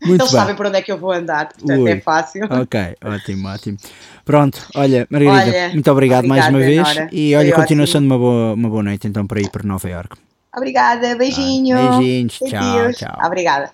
Muito 0.00 0.22
Eles 0.22 0.32
bem. 0.32 0.40
sabem 0.40 0.54
para 0.54 0.68
onde 0.68 0.78
é 0.78 0.82
que 0.82 0.92
eu 0.92 0.98
vou 0.98 1.10
andar, 1.10 1.48
portanto 1.48 1.80
Ui. 1.80 1.90
é 1.90 2.00
fácil. 2.00 2.44
Ok, 2.50 2.80
ótimo, 3.04 3.48
ótimo. 3.48 3.78
Pronto, 4.24 4.64
olha, 4.76 5.06
Margarida, 5.10 5.56
Olha, 5.56 5.68
muito 5.70 5.90
obrigado 5.90 6.28
mais 6.28 6.46
uma 6.48 6.58
vez. 6.58 6.86
E 7.10 7.34
olha, 7.34 7.52
Foi 7.52 7.62
continuação 7.62 8.00
de 8.00 8.06
uma 8.06 8.18
boa, 8.18 8.52
uma 8.54 8.68
boa 8.68 8.82
noite 8.82 9.08
então 9.08 9.26
para 9.26 9.40
ir 9.40 9.50
para 9.50 9.64
Nova 9.64 9.88
Iorque. 9.88 10.16
Obrigada, 10.56 11.16
beijinho. 11.16 11.76
Ah, 11.76 11.98
beijinhos, 11.98 12.38
tchau, 12.38 12.92
tchau. 12.92 13.18
Obrigada. 13.24 13.70